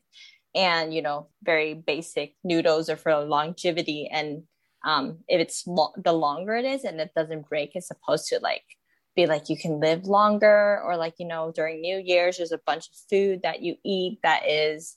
And, 0.55 0.95
you 0.95 1.03
know, 1.03 1.29
very 1.43 1.75
basic 1.75 2.35
noodles 2.45 2.89
are 2.89 2.97
for 2.97 3.17
longevity 3.25 4.09
and 4.13 4.45
um, 4.85 5.19
if 5.29 5.41
it's 5.41 5.67
lo- 5.67 5.95
the 5.97 6.13
longer 6.13 6.55
it 6.55 6.65
is 6.65 6.85
and 6.85 7.01
it 7.01 7.13
doesn't 7.17 7.49
break, 7.49 7.73
it's 7.75 7.89
supposed 7.89 8.29
to 8.29 8.39
like 8.41 8.65
be 9.17 9.27
like 9.27 9.49
you 9.49 9.57
can 9.57 9.81
live 9.81 10.05
longer 10.05 10.81
or 10.85 10.97
like 10.97 11.15
you 11.19 11.27
know 11.27 11.53
during 11.55 11.81
New 11.81 11.99
Year's 11.99 12.37
there's 12.37 12.53
a 12.53 12.61
bunch 12.67 12.89
of 12.89 12.95
food 13.09 13.43
that 13.43 13.63
you 13.63 13.77
eat 13.85 14.19
that 14.23 14.49
is 14.49 14.97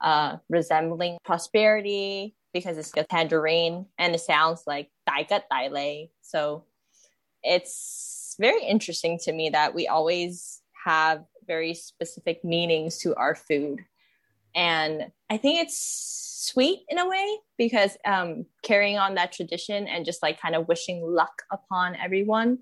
uh, 0.00 0.36
resembling 0.48 1.18
prosperity 1.24 2.34
because 2.52 2.78
it's 2.78 2.92
a 2.96 3.04
tangerine 3.04 3.86
and 3.98 4.14
it 4.14 4.20
sounds 4.20 4.62
like 4.66 4.90
daigat 5.08 5.42
daile. 5.52 6.10
So 6.22 6.64
it's 7.42 8.36
very 8.38 8.64
interesting 8.64 9.18
to 9.24 9.32
me 9.32 9.50
that 9.50 9.74
we 9.74 9.86
always 9.86 10.60
have 10.84 11.24
very 11.46 11.74
specific 11.74 12.44
meanings 12.44 12.98
to 12.98 13.14
our 13.16 13.34
food. 13.34 13.80
And 14.54 15.10
I 15.30 15.36
think 15.36 15.60
it's 15.60 16.18
sweet 16.52 16.80
in 16.88 16.98
a 16.98 17.08
way 17.08 17.38
because 17.56 17.96
um, 18.04 18.46
carrying 18.62 18.98
on 18.98 19.14
that 19.14 19.32
tradition 19.32 19.86
and 19.86 20.04
just 20.04 20.22
like 20.22 20.40
kind 20.40 20.54
of 20.54 20.68
wishing 20.68 21.02
luck 21.02 21.42
upon 21.52 21.96
everyone 21.96 22.58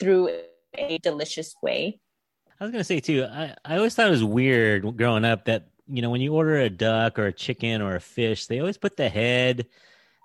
through 0.00 0.30
a 0.74 0.98
delicious 0.98 1.54
way. 1.62 2.00
I 2.60 2.64
was 2.64 2.72
gonna 2.72 2.84
say 2.84 3.00
too. 3.00 3.24
I, 3.24 3.54
I 3.64 3.76
always 3.76 3.94
thought 3.94 4.06
it 4.06 4.10
was 4.10 4.24
weird 4.24 4.96
growing 4.96 5.24
up 5.24 5.46
that 5.46 5.68
you 5.88 6.00
know 6.00 6.10
when 6.10 6.20
you 6.20 6.34
order 6.34 6.58
a 6.58 6.70
duck 6.70 7.18
or 7.18 7.26
a 7.26 7.32
chicken 7.32 7.82
or 7.82 7.96
a 7.96 8.00
fish, 8.00 8.46
they 8.46 8.60
always 8.60 8.78
put 8.78 8.96
the 8.96 9.08
head 9.08 9.66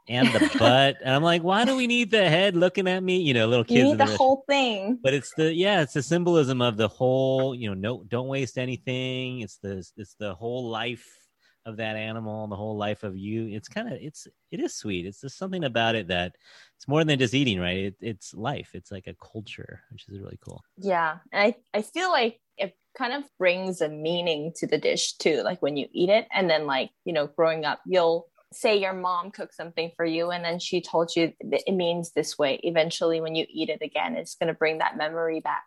and 0.07 0.27
the 0.29 0.57
butt. 0.59 0.97
and 1.03 1.13
I'm 1.13 1.23
like, 1.23 1.43
why 1.43 1.65
do 1.65 1.75
we 1.75 1.87
need 1.87 2.11
the 2.11 2.29
head 2.29 2.55
looking 2.55 2.87
at 2.87 3.03
me? 3.03 3.17
You 3.17 3.33
know, 3.33 3.47
little 3.47 3.63
kids. 3.63 3.77
You 3.77 3.83
need 3.85 3.97
the, 3.97 4.05
the 4.05 4.17
whole 4.17 4.43
thing. 4.47 4.99
But 5.01 5.13
it's 5.13 5.33
the 5.35 5.53
yeah, 5.53 5.81
it's 5.81 5.93
the 5.93 6.03
symbolism 6.03 6.61
of 6.61 6.77
the 6.77 6.87
whole. 6.87 7.53
You 7.53 7.69
know, 7.69 7.73
no, 7.73 8.03
don't 8.07 8.27
waste 8.27 8.57
anything. 8.57 9.41
It's 9.41 9.57
the 9.57 9.85
it's 9.97 10.15
the 10.19 10.33
whole 10.33 10.69
life 10.69 11.05
of 11.67 11.77
that 11.77 11.97
animal, 11.97 12.47
the 12.47 12.55
whole 12.55 12.77
life 12.77 13.03
of 13.03 13.17
you. 13.17 13.47
It's 13.49 13.67
kind 13.67 13.91
of 13.91 13.99
it's 14.01 14.27
it 14.51 14.59
is 14.59 14.75
sweet. 14.75 15.05
It's 15.05 15.21
just 15.21 15.37
something 15.37 15.65
about 15.65 15.95
it 15.95 16.07
that 16.07 16.35
it's 16.77 16.87
more 16.87 17.03
than 17.03 17.19
just 17.19 17.33
eating, 17.33 17.59
right? 17.59 17.77
It, 17.77 17.95
it's 17.99 18.33
life. 18.33 18.69
It's 18.73 18.91
like 18.91 19.07
a 19.07 19.15
culture, 19.15 19.81
which 19.91 20.07
is 20.07 20.19
really 20.19 20.39
cool. 20.43 20.63
Yeah, 20.77 21.17
and 21.31 21.53
I 21.73 21.77
I 21.77 21.81
feel 21.81 22.09
like 22.09 22.39
it 22.57 22.75
kind 22.97 23.13
of 23.13 23.23
brings 23.37 23.81
a 23.81 23.89
meaning 23.89 24.53
to 24.55 24.67
the 24.67 24.77
dish 24.77 25.17
too. 25.17 25.43
Like 25.43 25.61
when 25.61 25.75
you 25.75 25.87
eat 25.91 26.09
it, 26.09 26.27
and 26.33 26.49
then 26.49 26.65
like 26.65 26.91
you 27.03 27.11
know, 27.11 27.27
growing 27.27 27.65
up, 27.65 27.81
you'll 27.85 28.27
say 28.53 28.77
your 28.77 28.93
mom 28.93 29.31
cooked 29.31 29.53
something 29.53 29.91
for 29.95 30.05
you 30.05 30.31
and 30.31 30.43
then 30.43 30.59
she 30.59 30.81
told 30.81 31.15
you 31.15 31.33
it 31.41 31.73
means 31.73 32.11
this 32.11 32.37
way 32.37 32.59
eventually 32.63 33.19
when 33.19 33.35
you 33.35 33.45
eat 33.49 33.69
it 33.69 33.81
again 33.81 34.15
it's 34.15 34.35
going 34.35 34.47
to 34.47 34.53
bring 34.53 34.77
that 34.77 34.97
memory 34.97 35.39
back. 35.39 35.65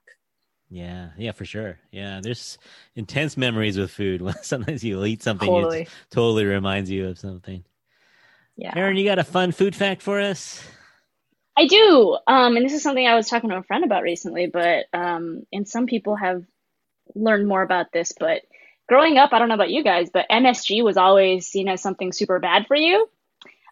Yeah 0.71 1.11
yeah 1.19 1.33
for 1.33 1.45
sure. 1.45 1.79
Yeah 1.91 2.21
there's 2.23 2.59
intense 2.95 3.37
memories 3.37 3.79
with 3.79 3.91
food. 3.91 4.23
Sometimes 4.43 4.83
you 4.83 5.05
eat 5.05 5.23
something 5.23 5.49
totally. 5.49 5.83
it 5.83 5.89
totally 6.11 6.45
reminds 6.45 6.91
you 6.91 7.09
of 7.09 7.19
something. 7.19 7.65
Yeah. 8.57 8.73
Erin 8.77 8.97
you 8.97 9.05
got 9.05 9.19
a 9.19 9.25
fun 9.25 9.53
food 9.53 9.75
fact 9.77 10.01
for 10.03 10.21
us? 10.21 10.63
I 11.57 11.67
do. 11.67 12.19
Um 12.27 12.57
and 12.57 12.65
this 12.65 12.73
is 12.73 12.83
something 12.83 13.07
i 13.07 13.15
was 13.15 13.29
talking 13.29 13.51
to 13.51 13.57
a 13.57 13.63
friend 13.63 13.85
about 13.85 14.05
recently 14.05 14.47
but 14.47 14.87
um 14.95 15.43
and 15.53 15.69
some 15.69 15.87
people 15.87 16.17
have 16.17 16.45
learned 17.15 17.47
more 17.47 17.63
about 17.63 17.93
this 17.93 18.15
but 18.19 18.43
growing 18.91 19.19
up, 19.19 19.33
I 19.33 19.39
don't 19.39 19.49
know 19.49 19.55
about 19.55 19.71
you 19.71 19.85
guys, 19.85 20.11
but 20.13 20.27
MSG 20.29 20.83
was 20.83 20.97
always 20.97 21.47
seen 21.47 21.69
as 21.69 21.81
something 21.81 22.11
super 22.11 22.41
bad 22.41 22.67
for 22.67 22.75
you. 22.75 23.09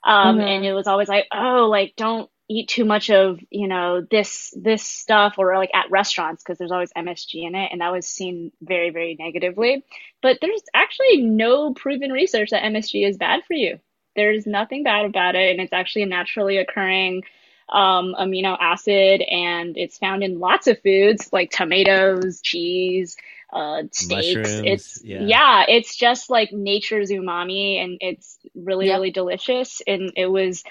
Um, 0.04 0.38
mm-hmm. 0.38 0.46
and 0.46 0.64
it 0.64 0.72
was 0.74 0.86
always 0.86 1.08
like, 1.08 1.26
oh, 1.32 1.66
like 1.68 1.94
don't 1.96 2.30
eat 2.48 2.68
too 2.68 2.84
much 2.84 3.10
of, 3.10 3.40
you 3.50 3.66
know, 3.66 4.00
this, 4.00 4.54
this 4.56 4.84
stuff 4.84 5.34
or 5.36 5.56
like 5.56 5.72
at 5.74 5.90
restaurants 5.90 6.44
because 6.44 6.56
there's 6.56 6.70
always 6.70 6.92
MSG 6.96 7.48
in 7.48 7.56
it. 7.56 7.70
And 7.72 7.80
that 7.80 7.90
was 7.90 8.06
seen 8.06 8.52
very, 8.62 8.90
very 8.90 9.16
negatively. 9.18 9.84
But 10.22 10.38
there's 10.40 10.62
actually 10.72 11.22
no 11.22 11.74
proven 11.74 12.12
research 12.12 12.50
that 12.50 12.62
MSG 12.62 13.04
is 13.04 13.16
bad 13.16 13.40
for 13.44 13.54
you. 13.54 13.80
There's 14.14 14.46
nothing 14.46 14.84
bad 14.84 15.04
about 15.04 15.34
it. 15.34 15.50
And 15.50 15.60
it's 15.60 15.72
actually 15.72 16.02
a 16.02 16.06
naturally 16.06 16.58
occurring 16.58 17.24
um, 17.68 18.14
amino 18.18 18.56
acid 18.58 19.22
and 19.22 19.76
it's 19.76 19.98
found 19.98 20.22
in 20.22 20.38
lots 20.38 20.66
of 20.66 20.80
foods 20.82 21.28
like 21.32 21.50
tomatoes, 21.50 22.40
cheese, 22.40 23.16
uh, 23.52 23.82
steaks. 23.92 24.36
Mushrooms, 24.36 24.62
it's 24.64 25.04
yeah. 25.04 25.22
yeah. 25.22 25.64
it's 25.68 25.96
just 25.96 26.30
like 26.30 26.52
nature's 26.52 27.10
umami, 27.10 27.82
and 27.82 27.98
it's 28.00 28.38
really 28.54 28.86
yep. 28.86 28.96
really 28.96 29.10
delicious. 29.10 29.80
And 29.86 30.12
it 30.16 30.26
was 30.26 30.64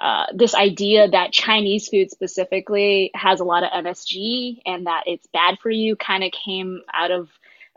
uh, 0.00 0.26
this 0.34 0.54
idea 0.54 1.08
that 1.08 1.32
Chinese 1.32 1.88
food 1.88 2.10
specifically 2.10 3.10
has 3.14 3.40
a 3.40 3.44
lot 3.44 3.64
of 3.64 3.70
MSG 3.84 4.60
and 4.64 4.86
that 4.86 5.04
it's 5.06 5.26
bad 5.28 5.58
for 5.60 5.70
you 5.70 5.96
kind 5.96 6.22
of 6.22 6.30
came 6.30 6.82
out 6.92 7.10
of 7.10 7.28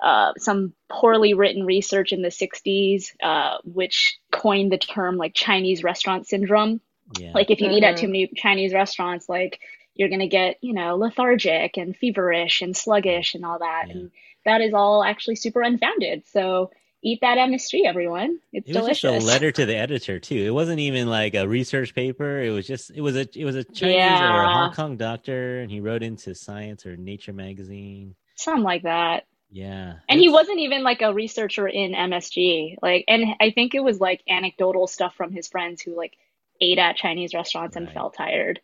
uh, 0.02 0.34
some 0.38 0.74
poorly 0.90 1.34
written 1.34 1.66
research 1.66 2.12
in 2.12 2.22
the 2.22 2.30
60s, 2.30 3.12
uh, 3.24 3.58
which 3.64 4.20
coined 4.32 4.72
the 4.72 4.78
term 4.78 5.18
like 5.18 5.34
Chinese 5.34 5.84
restaurant 5.84 6.28
syndrome. 6.28 6.82
Yeah. 7.18 7.32
Like 7.34 7.50
if 7.50 7.60
you 7.60 7.68
mm-hmm. 7.68 7.78
eat 7.78 7.84
at 7.84 7.96
mm-hmm. 7.96 8.02
too 8.02 8.08
many 8.08 8.32
Chinese 8.36 8.74
restaurants, 8.74 9.28
like 9.30 9.60
you're 9.96 10.10
going 10.10 10.20
to 10.20 10.28
get, 10.28 10.58
you 10.62 10.74
know, 10.74 10.96
lethargic 10.96 11.78
and 11.78 11.96
feverish 11.96 12.62
and 12.62 12.76
sluggish 12.76 13.36
and 13.36 13.46
all 13.46 13.60
that. 13.60 13.86
Yeah. 13.88 13.94
And 13.94 14.12
that 14.46 14.62
is 14.62 14.74
all 14.74 15.04
actually 15.04 15.36
super 15.36 15.62
unfounded. 15.62 16.24
So 16.28 16.72
eat 17.04 17.20
that 17.22 17.38
MSG, 17.38 17.86
everyone. 17.86 18.40
It's 18.54 18.70
it 18.70 18.74
delicious. 18.74 19.04
was 19.04 19.14
just 19.14 19.26
a 19.26 19.28
letter 19.28 19.52
to 19.52 19.66
the 19.66 19.76
editor 19.76 20.20
too. 20.20 20.36
It 20.36 20.54
wasn't 20.54 20.80
even 20.80 21.10
like 21.10 21.36
a 21.36 21.48
research 21.48 21.94
paper. 21.94 22.42
It 22.42 22.52
was 22.52 22.68
just 22.68 22.92
it 22.92 23.02
was 23.02 23.16
a 23.16 23.28
it 23.36 23.46
was 23.46 23.56
a 23.56 23.64
Chinese 23.64 23.96
yeah. 23.96 24.36
or 24.36 24.44
a 24.44 24.54
Hong 24.54 24.74
Kong 24.74 24.98
doctor, 24.98 25.60
and 25.60 25.72
he 25.72 25.80
wrote 25.80 26.04
into 26.04 26.36
Science 26.36 26.86
or 26.86 26.96
Nature 26.96 27.34
magazine, 27.34 28.16
something 28.36 28.64
like 28.64 28.84
that. 28.84 29.26
Yeah. 29.52 29.96
And 30.08 30.20
he 30.20 30.30
wasn't 30.30 30.60
even 30.60 30.84
like 30.84 31.02
a 31.02 31.14
researcher 31.14 31.68
in 31.68 31.92
MSG. 31.92 32.78
Like 32.82 33.06
and 33.08 33.36
I 33.40 33.52
think 33.52 33.76
it 33.76 33.84
was 33.84 34.00
like 34.00 34.22
anecdotal 34.30 34.88
stuff 34.88 35.16
from 35.16 35.32
his 35.32 35.48
friends 35.48 35.82
who 35.82 35.96
like 35.96 36.14
ate 36.62 36.78
at 36.78 36.96
Chinese 36.96 37.34
restaurants 37.34 37.76
right. 37.76 37.86
and 37.86 37.94
felt 37.94 38.16
tired. 38.16 38.60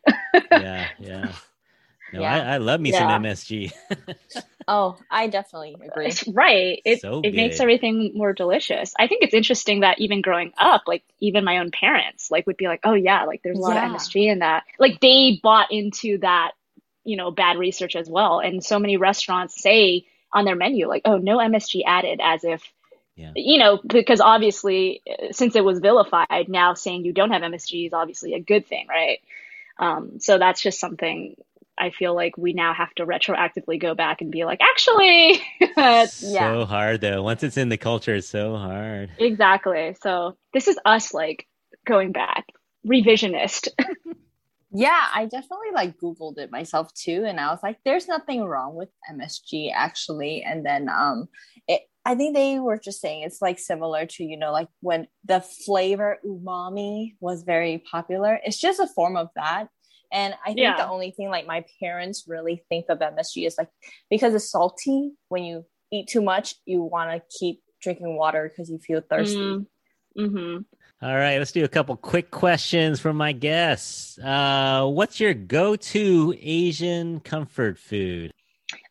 yeah, 0.52 0.88
yeah. 1.00 1.32
No, 2.14 2.22
yeah. 2.22 2.36
I, 2.36 2.54
I, 2.54 2.58
love 2.58 2.80
me 2.80 2.92
yeah. 2.92 3.00
some 3.00 3.24
MSG. 3.24 3.74
oh, 4.68 4.98
I 5.12 5.28
definitely 5.28 5.76
agree. 5.76 6.12
Right. 6.34 6.82
It 6.86 7.02
so 7.02 7.22
it 7.22 7.36
makes 7.36 7.60
everything 7.60 8.12
more 8.16 8.32
delicious. 8.32 8.94
I 8.98 9.08
think 9.08 9.24
it's 9.24 9.34
interesting 9.34 9.82
that 9.82 10.00
even 10.00 10.22
growing 10.22 10.54
up, 10.58 10.84
like 10.88 11.04
even 11.20 11.44
my 11.44 11.58
own 11.58 11.72
parents, 11.72 12.32
like 12.32 12.48
would 12.48 12.56
be 12.56 12.68
like, 12.68 12.80
"Oh 12.86 12.94
yeah, 12.94 13.26
like 13.26 13.42
there's 13.44 13.58
a 13.58 13.62
lot 13.62 13.76
yeah. 13.76 13.94
of 13.94 14.00
MSG 14.00 14.32
in 14.32 14.40
that." 14.40 14.64
Like 14.80 15.02
they 15.02 15.40
bought 15.44 15.72
into 15.72 16.20
that, 16.20 16.52
you 17.04 17.18
know, 17.18 17.30
bad 17.30 17.58
research 17.58 17.96
as 17.96 18.10
well. 18.10 18.40
And 18.40 18.64
so 18.64 18.80
many 18.80 18.96
restaurants 18.96 19.62
say 19.62 20.06
on 20.32 20.46
their 20.46 20.56
menu 20.56 20.88
like, 20.88 21.02
"Oh, 21.04 21.18
no 21.18 21.40
MSG 21.40 21.82
added," 21.86 22.22
as 22.24 22.46
if 22.46 22.64
yeah. 23.18 23.32
you 23.36 23.58
know, 23.58 23.80
because 23.86 24.22
obviously 24.22 25.02
since 25.32 25.56
it 25.56 25.66
was 25.66 25.80
vilified, 25.80 26.48
now 26.48 26.76
saying 26.76 27.04
you 27.04 27.14
don't 27.14 27.32
have 27.32 27.42
MSG 27.42 27.88
is 27.88 27.94
obviously 27.94 28.34
a 28.34 28.40
good 28.40 28.68
thing, 28.68 28.86
right? 28.88 29.20
Um, 29.80 30.20
so 30.20 30.38
that's 30.38 30.62
just 30.62 30.80
something 30.80 31.36
I 31.78 31.90
feel 31.90 32.16
like 32.16 32.38
we 32.38 32.54
now 32.54 32.74
have 32.74 32.94
to 32.96 33.06
retroactively 33.06 33.80
go 33.80 33.96
back 33.96 34.22
and 34.22 34.32
be 34.32 34.46
like, 34.46 34.60
actually, 34.62 35.42
yeah. 35.78 36.06
So 36.06 36.66
hard 36.66 37.02
though. 37.02 37.24
Once 37.24 37.44
it's 37.44 37.58
in 37.58 37.70
the 37.70 37.78
culture, 37.78 38.16
it's 38.16 38.30
so 38.30 38.56
hard. 38.56 39.10
Exactly. 39.18 39.96
So 40.02 40.38
this 40.54 40.68
is 40.68 40.80
us 40.86 41.14
like 41.14 41.48
going 41.86 42.12
back, 42.12 42.46
revisionist. 42.86 43.70
yeah, 44.72 45.06
I 45.14 45.26
definitely 45.26 45.72
like 45.74 45.98
Googled 45.98 46.38
it 46.38 46.52
myself 46.52 46.94
too. 46.94 47.26
And 47.26 47.40
I 47.40 47.52
was 47.52 47.60
like, 47.62 47.78
there's 47.84 48.08
nothing 48.08 48.44
wrong 48.44 48.76
with 48.76 48.90
MSG 49.12 49.72
actually. 49.74 50.44
And 50.44 50.66
then 50.66 50.90
um 50.90 51.30
it 51.68 51.82
I 52.08 52.16
think 52.16 52.36
they 52.36 52.58
were 52.58 52.80
just 52.80 53.02
saying 53.02 53.24
it's 53.24 53.42
like 53.42 53.60
similar 53.60 54.06
to, 54.06 54.24
you 54.24 54.38
know, 54.38 54.52
like 54.52 54.70
when 54.80 55.08
the 55.26 55.42
flavor 55.42 56.18
umami 56.26 57.16
was 57.20 57.44
very 57.44 57.84
popular. 57.92 58.40
It's 58.44 58.60
just 58.60 58.80
a 58.80 58.88
form 58.88 59.18
of 59.18 59.28
that 59.36 59.68
and 60.12 60.34
I 60.44 60.48
think 60.48 60.60
yeah. 60.60 60.78
the 60.78 60.88
only 60.88 61.12
thing 61.12 61.30
like 61.30 61.46
my 61.46 61.66
parents 61.80 62.26
really 62.28 62.64
think 62.70 62.86
of 62.90 63.00
MSG 63.00 63.46
is 63.46 63.56
like 63.58 63.70
because 64.10 64.34
it's 64.34 64.50
salty, 64.50 65.12
when 65.30 65.44
you 65.44 65.66
eat 65.92 66.08
too 66.08 66.22
much, 66.22 66.56
you 66.66 66.82
want 66.82 67.12
to 67.12 67.38
keep 67.38 67.62
drinking 67.82 68.18
water 68.18 68.50
because 68.50 68.70
you 68.70 68.80
feel 68.80 69.02
thirsty. 69.02 69.38
Mm-hmm. 69.38 70.22
mm-hmm. 70.22 70.58
All 71.00 71.16
right, 71.16 71.38
let's 71.38 71.52
do 71.52 71.64
a 71.64 71.68
couple 71.68 71.96
quick 71.96 72.32
questions 72.32 73.00
from 73.00 73.18
my 73.18 73.32
guests. 73.32 74.18
Uh, 74.18 74.88
what's 74.88 75.20
your 75.20 75.36
go-to 75.36 76.36
Asian 76.42 77.20
comfort 77.20 77.78
food? 77.78 78.32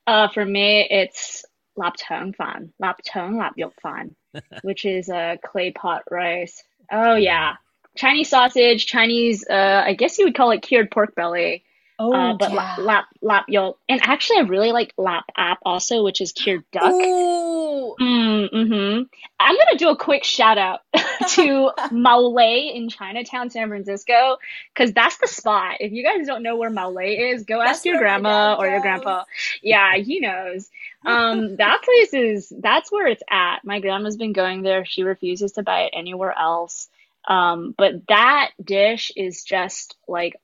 Uh, 0.06 0.28
for 0.28 0.44
me, 0.44 0.86
it's 0.88 1.44
lap 1.76 1.94
cheng 1.96 2.32
fan, 2.32 2.72
lap 2.78 3.00
cheng 3.04 3.36
lap 3.36 3.54
yok 3.56 3.74
fan, 3.82 4.14
which 4.62 4.84
is 4.84 5.08
a 5.08 5.38
clay 5.44 5.70
pot 5.70 6.02
rice. 6.10 6.62
Oh 6.90 7.16
yeah, 7.16 7.56
Chinese 7.96 8.28
sausage, 8.28 8.86
Chinese, 8.86 9.44
uh, 9.48 9.82
I 9.84 9.94
guess 9.94 10.18
you 10.18 10.26
would 10.26 10.36
call 10.36 10.50
it 10.50 10.62
cured 10.62 10.90
pork 10.90 11.14
belly. 11.14 11.64
Oh, 11.98 12.12
uh, 12.12 12.34
but 12.34 12.52
yeah. 12.52 12.76
lap 12.78 13.06
lap 13.22 13.46
yolk, 13.48 13.78
and 13.88 14.00
actually, 14.02 14.40
I 14.40 14.42
really 14.42 14.70
like 14.70 14.92
lap 14.98 15.24
app 15.34 15.58
also, 15.64 16.04
which 16.04 16.20
is 16.20 16.32
cured 16.32 16.64
duck. 16.70 16.92
Ooh. 16.92 17.96
Mm, 17.98 18.50
hmm 18.50 19.02
I'm 19.40 19.56
gonna 19.56 19.78
do 19.78 19.88
a 19.88 19.96
quick 19.96 20.22
shout 20.22 20.58
out 20.58 20.80
to 21.30 21.70
Mow 21.90 22.28
Lee 22.28 22.72
in 22.74 22.90
Chinatown, 22.90 23.48
San 23.48 23.68
Francisco, 23.68 24.36
because 24.74 24.92
that's 24.92 25.16
the 25.16 25.26
spot. 25.26 25.76
If 25.80 25.92
you 25.92 26.04
guys 26.04 26.26
don't 26.26 26.42
know 26.42 26.56
where 26.56 26.68
Mow 26.68 26.90
Lee 26.90 27.30
is, 27.30 27.44
go 27.44 27.60
that's 27.60 27.78
ask 27.78 27.86
your 27.86 27.98
grandma 27.98 28.56
or 28.58 28.68
your 28.68 28.80
grandpa. 28.80 29.24
Yeah, 29.62 29.96
he 29.96 30.20
knows. 30.20 30.68
Um, 31.06 31.56
that 31.56 31.82
place 31.82 32.12
is 32.12 32.52
that's 32.60 32.90
where 32.90 33.06
it's 33.06 33.22
at. 33.30 33.64
My 33.64 33.80
grandma's 33.80 34.16
been 34.16 34.32
going 34.32 34.62
there. 34.62 34.84
She 34.84 35.04
refuses 35.04 35.52
to 35.52 35.62
buy 35.62 35.82
it 35.82 35.92
anywhere 35.96 36.36
else. 36.36 36.88
Um, 37.28 37.74
but 37.76 38.06
that 38.08 38.50
dish 38.62 39.12
is 39.16 39.44
just 39.44 39.96
like 40.08 40.36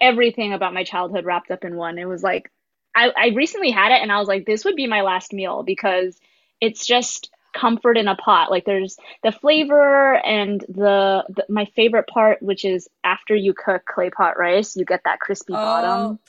everything 0.00 0.52
about 0.52 0.74
my 0.74 0.84
childhood 0.84 1.24
wrapped 1.24 1.50
up 1.50 1.64
in 1.64 1.76
one. 1.76 1.98
It 1.98 2.04
was 2.06 2.22
like 2.22 2.50
I, 2.94 3.12
I 3.16 3.28
recently 3.28 3.70
had 3.70 3.92
it 3.92 4.02
and 4.02 4.12
I 4.12 4.18
was 4.18 4.28
like, 4.28 4.46
this 4.46 4.64
would 4.64 4.76
be 4.76 4.86
my 4.86 5.02
last 5.02 5.32
meal 5.32 5.62
because 5.62 6.18
it's 6.60 6.86
just 6.86 7.30
comfort 7.52 7.96
in 7.96 8.08
a 8.08 8.16
pot. 8.16 8.50
Like 8.50 8.64
there's 8.64 8.96
the 9.22 9.32
flavor 9.32 10.14
and 10.14 10.60
the, 10.68 11.24
the, 11.28 11.46
my 11.48 11.66
favorite 11.76 12.06
part, 12.06 12.42
which 12.42 12.64
is 12.64 12.88
after 13.04 13.34
you 13.34 13.54
cook 13.54 13.84
clay 13.86 14.10
pot 14.10 14.38
rice, 14.38 14.76
you 14.76 14.84
get 14.84 15.02
that 15.04 15.20
crispy 15.20 15.52
oh. 15.52 15.56
bottom. 15.56 16.18
Oh. 16.18 16.20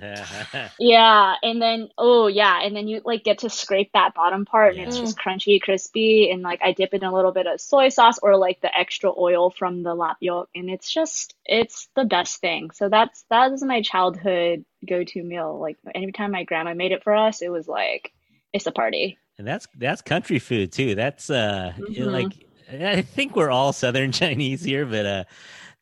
Yeah, 0.78 1.34
and 1.42 1.60
then 1.60 1.88
oh 1.98 2.28
yeah, 2.28 2.60
and 2.62 2.74
then 2.74 2.88
you 2.88 3.00
like 3.04 3.24
get 3.24 3.38
to 3.38 3.50
scrape 3.50 3.92
that 3.92 4.14
bottom 4.14 4.44
part, 4.44 4.76
and 4.76 4.86
it's 4.86 4.96
Yeah. 4.96 5.02
just 5.02 5.18
crunchy, 5.18 5.60
crispy, 5.60 6.30
and 6.30 6.42
like 6.42 6.60
I 6.62 6.72
dip 6.72 6.94
it 6.94 7.02
in 7.02 7.08
a 7.08 7.12
little 7.12 7.32
bit 7.32 7.46
of 7.46 7.60
soy 7.60 7.88
sauce 7.88 8.18
or 8.22 8.36
like 8.36 8.60
the 8.60 8.76
extra 8.76 9.10
oil 9.16 9.50
from 9.50 9.82
the 9.82 9.94
lap 9.94 10.18
yolk, 10.20 10.48
and 10.54 10.70
it's 10.70 10.90
just 10.90 11.34
it's 11.44 11.88
the 11.96 12.04
best 12.04 12.40
thing. 12.40 12.70
So 12.70 12.88
that's 12.88 13.24
that 13.30 13.52
is 13.52 13.62
my 13.62 13.82
childhood 13.82 14.64
go-to 14.86 15.22
meal. 15.22 15.58
Like 15.58 15.76
anytime 15.94 16.30
my 16.30 16.44
grandma 16.44 16.74
made 16.74 16.92
it 16.92 17.02
for 17.02 17.14
us, 17.14 17.42
it 17.42 17.50
was 17.50 17.66
like 17.66 18.12
it's 18.52 18.66
a 18.66 18.72
party. 18.72 19.18
And 19.38 19.46
that's 19.46 19.66
that's 19.76 20.02
country 20.02 20.38
food 20.38 20.72
too. 20.72 20.94
That's 20.94 21.30
uh 21.30 21.72
Mhm. 21.78 22.12
like 22.12 22.46
I 22.70 23.02
think 23.02 23.34
we're 23.34 23.50
all 23.50 23.72
Southern 23.72 24.12
Chinese 24.22 24.62
here, 24.62 24.84
but 24.84 25.06
uh 25.06 25.24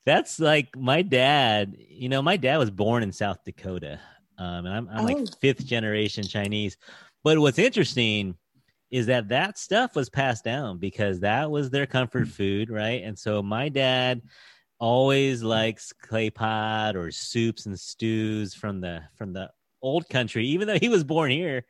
that's 0.04 0.38
like 0.38 0.76
my 0.76 1.02
dad. 1.02 1.76
You 1.78 2.08
know, 2.08 2.22
my 2.22 2.36
dad 2.36 2.58
was 2.58 2.70
born 2.70 3.02
in 3.02 3.12
South 3.12 3.38
Dakota, 3.44 3.98
um, 4.38 4.66
and 4.66 4.68
I'm 4.68 4.88
I'm 4.88 5.00
Oh. 5.00 5.04
like 5.04 5.18
fifth 5.40 5.66
generation 5.66 6.28
Chinese. 6.28 6.76
But 7.24 7.38
what's 7.38 7.58
interesting 7.58 8.36
is 8.90 9.06
that 9.06 9.28
that 9.28 9.58
stuff 9.58 9.96
was 9.96 10.08
passed 10.08 10.44
down 10.44 10.78
because 10.78 11.18
that 11.20 11.50
was 11.50 11.70
their 11.70 11.86
comfort 11.86 12.28
food, 12.28 12.70
right? 12.70 13.02
And 13.02 13.18
so 13.18 13.42
my 13.42 13.68
dad 13.68 14.22
always 14.78 15.42
likes 15.42 15.92
clay 15.92 16.30
pot 16.30 16.94
or 16.94 17.10
soups 17.10 17.66
and 17.66 17.78
stews 17.80 18.54
from 18.54 18.80
the 18.80 19.02
from 19.16 19.32
the 19.32 19.50
old 19.82 20.08
country, 20.08 20.46
even 20.46 20.68
though 20.68 20.78
he 20.78 20.88
was 20.88 21.02
born 21.02 21.30
here. 21.30 21.64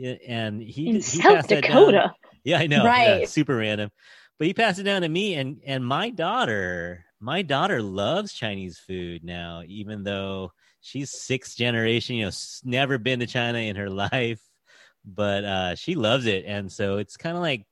Yeah, 0.00 0.14
And 0.26 0.62
he 0.62 0.86
In 0.88 0.94
he 0.94 1.00
South 1.00 1.34
passed 1.34 1.48
that 1.50 1.62
down- 1.62 1.72
Dakota. 1.72 2.14
yeah, 2.42 2.58
I 2.58 2.66
know. 2.66 2.84
Yeah, 2.84 2.88
Right. 2.88 3.28
super 3.28 3.56
random. 3.56 3.90
But 4.38 4.46
he 4.46 4.54
passed 4.54 4.78
it 4.78 4.84
down 4.84 5.02
to 5.02 5.08
me 5.08 5.34
and 5.34 5.60
and 5.66 5.84
my 5.84 6.08
daughter, 6.08 7.04
my 7.20 7.42
daughter 7.42 7.82
loves 7.82 8.32
Chinese 8.32 8.78
food 8.78 9.22
now, 9.24 9.62
even 9.66 10.02
though 10.02 10.52
she's 10.80 11.10
sixth 11.10 11.56
generation, 11.58 12.16
you 12.16 12.24
know, 12.24 12.30
never 12.64 12.96
been 12.96 13.20
to 13.20 13.26
China 13.26 13.58
in 13.58 13.76
her 13.76 13.90
life, 14.12 14.40
but 15.04 15.44
uh 15.44 15.74
she 15.74 15.94
loves 15.94 16.24
it. 16.24 16.44
And 16.46 16.72
so 16.72 16.96
it's 16.96 17.18
kind 17.18 17.36
of 17.36 17.42
like 17.42 17.66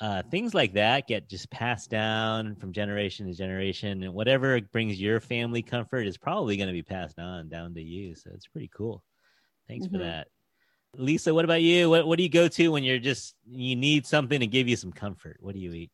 uh 0.00 0.22
things 0.30 0.54
like 0.54 0.72
that 0.72 1.06
get 1.06 1.28
just 1.28 1.50
passed 1.50 1.90
down 1.90 2.56
from 2.56 2.72
generation 2.72 3.26
to 3.26 3.34
generation 3.34 4.02
and 4.02 4.14
whatever 4.14 4.58
brings 4.72 4.98
your 4.98 5.20
family 5.20 5.60
comfort 5.62 6.06
is 6.06 6.16
probably 6.16 6.56
going 6.56 6.68
to 6.68 6.72
be 6.72 6.82
passed 6.82 7.18
on 7.18 7.50
down 7.50 7.74
to 7.74 7.82
you. 7.82 8.14
So 8.14 8.30
it's 8.32 8.46
pretty 8.46 8.70
cool. 8.74 9.04
Thanks 9.68 9.86
for 9.86 9.98
Mhm. 9.98 10.00
that. 10.00 10.28
Lisa, 10.96 11.32
what 11.32 11.44
about 11.44 11.62
you? 11.62 11.88
What 11.88 12.06
what 12.06 12.16
do 12.18 12.22
you 12.22 12.28
go 12.28 12.48
to 12.48 12.68
when 12.68 12.84
you're 12.84 12.98
just 12.98 13.34
you 13.46 13.76
need 13.76 14.06
something 14.06 14.40
to 14.40 14.46
give 14.46 14.68
you 14.68 14.76
some 14.76 14.92
comfort? 14.92 15.38
What 15.40 15.54
do 15.54 15.60
you 15.60 15.72
eat? 15.72 15.90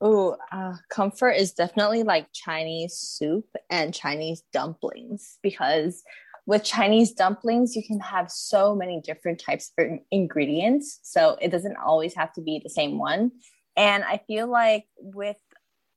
Oh, 0.00 0.36
uh, 0.52 0.74
comfort 0.90 1.32
is 1.32 1.52
definitely 1.52 2.04
like 2.04 2.28
Chinese 2.32 2.94
soup 2.94 3.46
and 3.68 3.92
Chinese 3.92 4.44
dumplings 4.52 5.38
because 5.42 6.04
with 6.46 6.62
Chinese 6.62 7.12
dumplings, 7.12 7.74
you 7.74 7.82
can 7.84 8.00
have 8.00 8.30
so 8.30 8.74
many 8.76 9.00
different 9.00 9.38
types 9.38 9.72
of 9.76 9.86
ingredients. 10.10 11.00
So 11.02 11.36
it 11.42 11.50
doesn't 11.50 11.76
always 11.76 12.14
have 12.14 12.32
to 12.34 12.40
be 12.40 12.60
the 12.62 12.70
same 12.70 12.98
one. 12.98 13.32
And 13.76 14.02
I 14.02 14.20
feel 14.26 14.48
like 14.48 14.86
with 14.98 15.36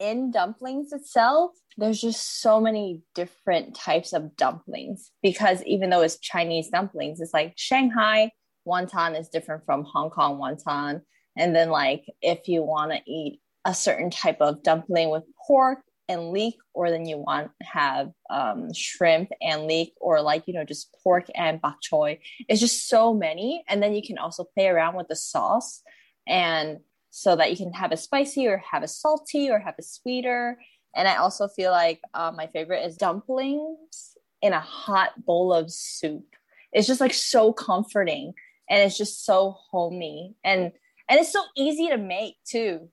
in 0.01 0.31
dumplings 0.31 0.91
itself, 0.91 1.51
there's 1.77 2.01
just 2.01 2.41
so 2.41 2.59
many 2.59 3.01
different 3.13 3.75
types 3.75 4.13
of 4.13 4.35
dumplings 4.35 5.11
because 5.21 5.63
even 5.63 5.91
though 5.91 6.01
it's 6.01 6.19
Chinese 6.19 6.69
dumplings, 6.69 7.21
it's 7.21 7.33
like 7.33 7.53
Shanghai 7.55 8.31
wonton 8.67 9.17
is 9.17 9.29
different 9.29 9.63
from 9.65 9.83
Hong 9.83 10.09
Kong 10.09 10.39
wonton. 10.39 11.01
And 11.37 11.55
then, 11.55 11.69
like, 11.69 12.03
if 12.21 12.47
you 12.47 12.63
want 12.63 12.91
to 12.91 12.99
eat 13.09 13.39
a 13.63 13.73
certain 13.73 14.09
type 14.09 14.41
of 14.41 14.63
dumpling 14.63 15.11
with 15.11 15.23
pork 15.47 15.79
and 16.09 16.31
leek, 16.31 16.55
or 16.73 16.89
then 16.89 17.05
you 17.05 17.17
want 17.17 17.51
to 17.61 17.67
have 17.67 18.09
um, 18.29 18.73
shrimp 18.73 19.29
and 19.39 19.65
leek, 19.65 19.93
or 20.01 20.21
like, 20.21 20.43
you 20.47 20.53
know, 20.53 20.65
just 20.65 20.93
pork 21.03 21.27
and 21.35 21.61
bok 21.61 21.77
choy. 21.81 22.19
It's 22.49 22.59
just 22.59 22.89
so 22.89 23.13
many. 23.13 23.63
And 23.69 23.81
then 23.81 23.93
you 23.93 24.01
can 24.05 24.17
also 24.17 24.45
play 24.55 24.67
around 24.67 24.95
with 24.95 25.07
the 25.07 25.15
sauce. 25.15 25.81
And 26.27 26.79
so 27.11 27.35
that 27.35 27.51
you 27.51 27.57
can 27.57 27.73
have 27.73 27.91
a 27.91 27.97
spicy 27.97 28.47
or 28.47 28.57
have 28.71 28.83
a 28.83 28.87
salty 28.87 29.51
or 29.51 29.59
have 29.59 29.75
a 29.77 29.83
sweeter. 29.83 30.57
And 30.95 31.07
I 31.07 31.17
also 31.17 31.47
feel 31.47 31.71
like 31.71 32.01
uh, 32.13 32.31
my 32.35 32.47
favorite 32.47 32.85
is 32.85 32.97
dumplings 32.97 34.15
in 34.41 34.53
a 34.53 34.59
hot 34.59 35.23
bowl 35.23 35.53
of 35.53 35.71
soup. 35.71 36.35
It's 36.71 36.87
just 36.87 37.01
like 37.01 37.13
so 37.13 37.53
comforting 37.53 38.33
and 38.69 38.81
it's 38.81 38.97
just 38.97 39.25
so 39.25 39.57
homey 39.69 40.35
and 40.43 40.71
and 41.09 41.19
it's 41.19 41.33
so 41.33 41.43
easy 41.57 41.89
to 41.89 41.97
make 41.97 42.35
too. 42.45 42.89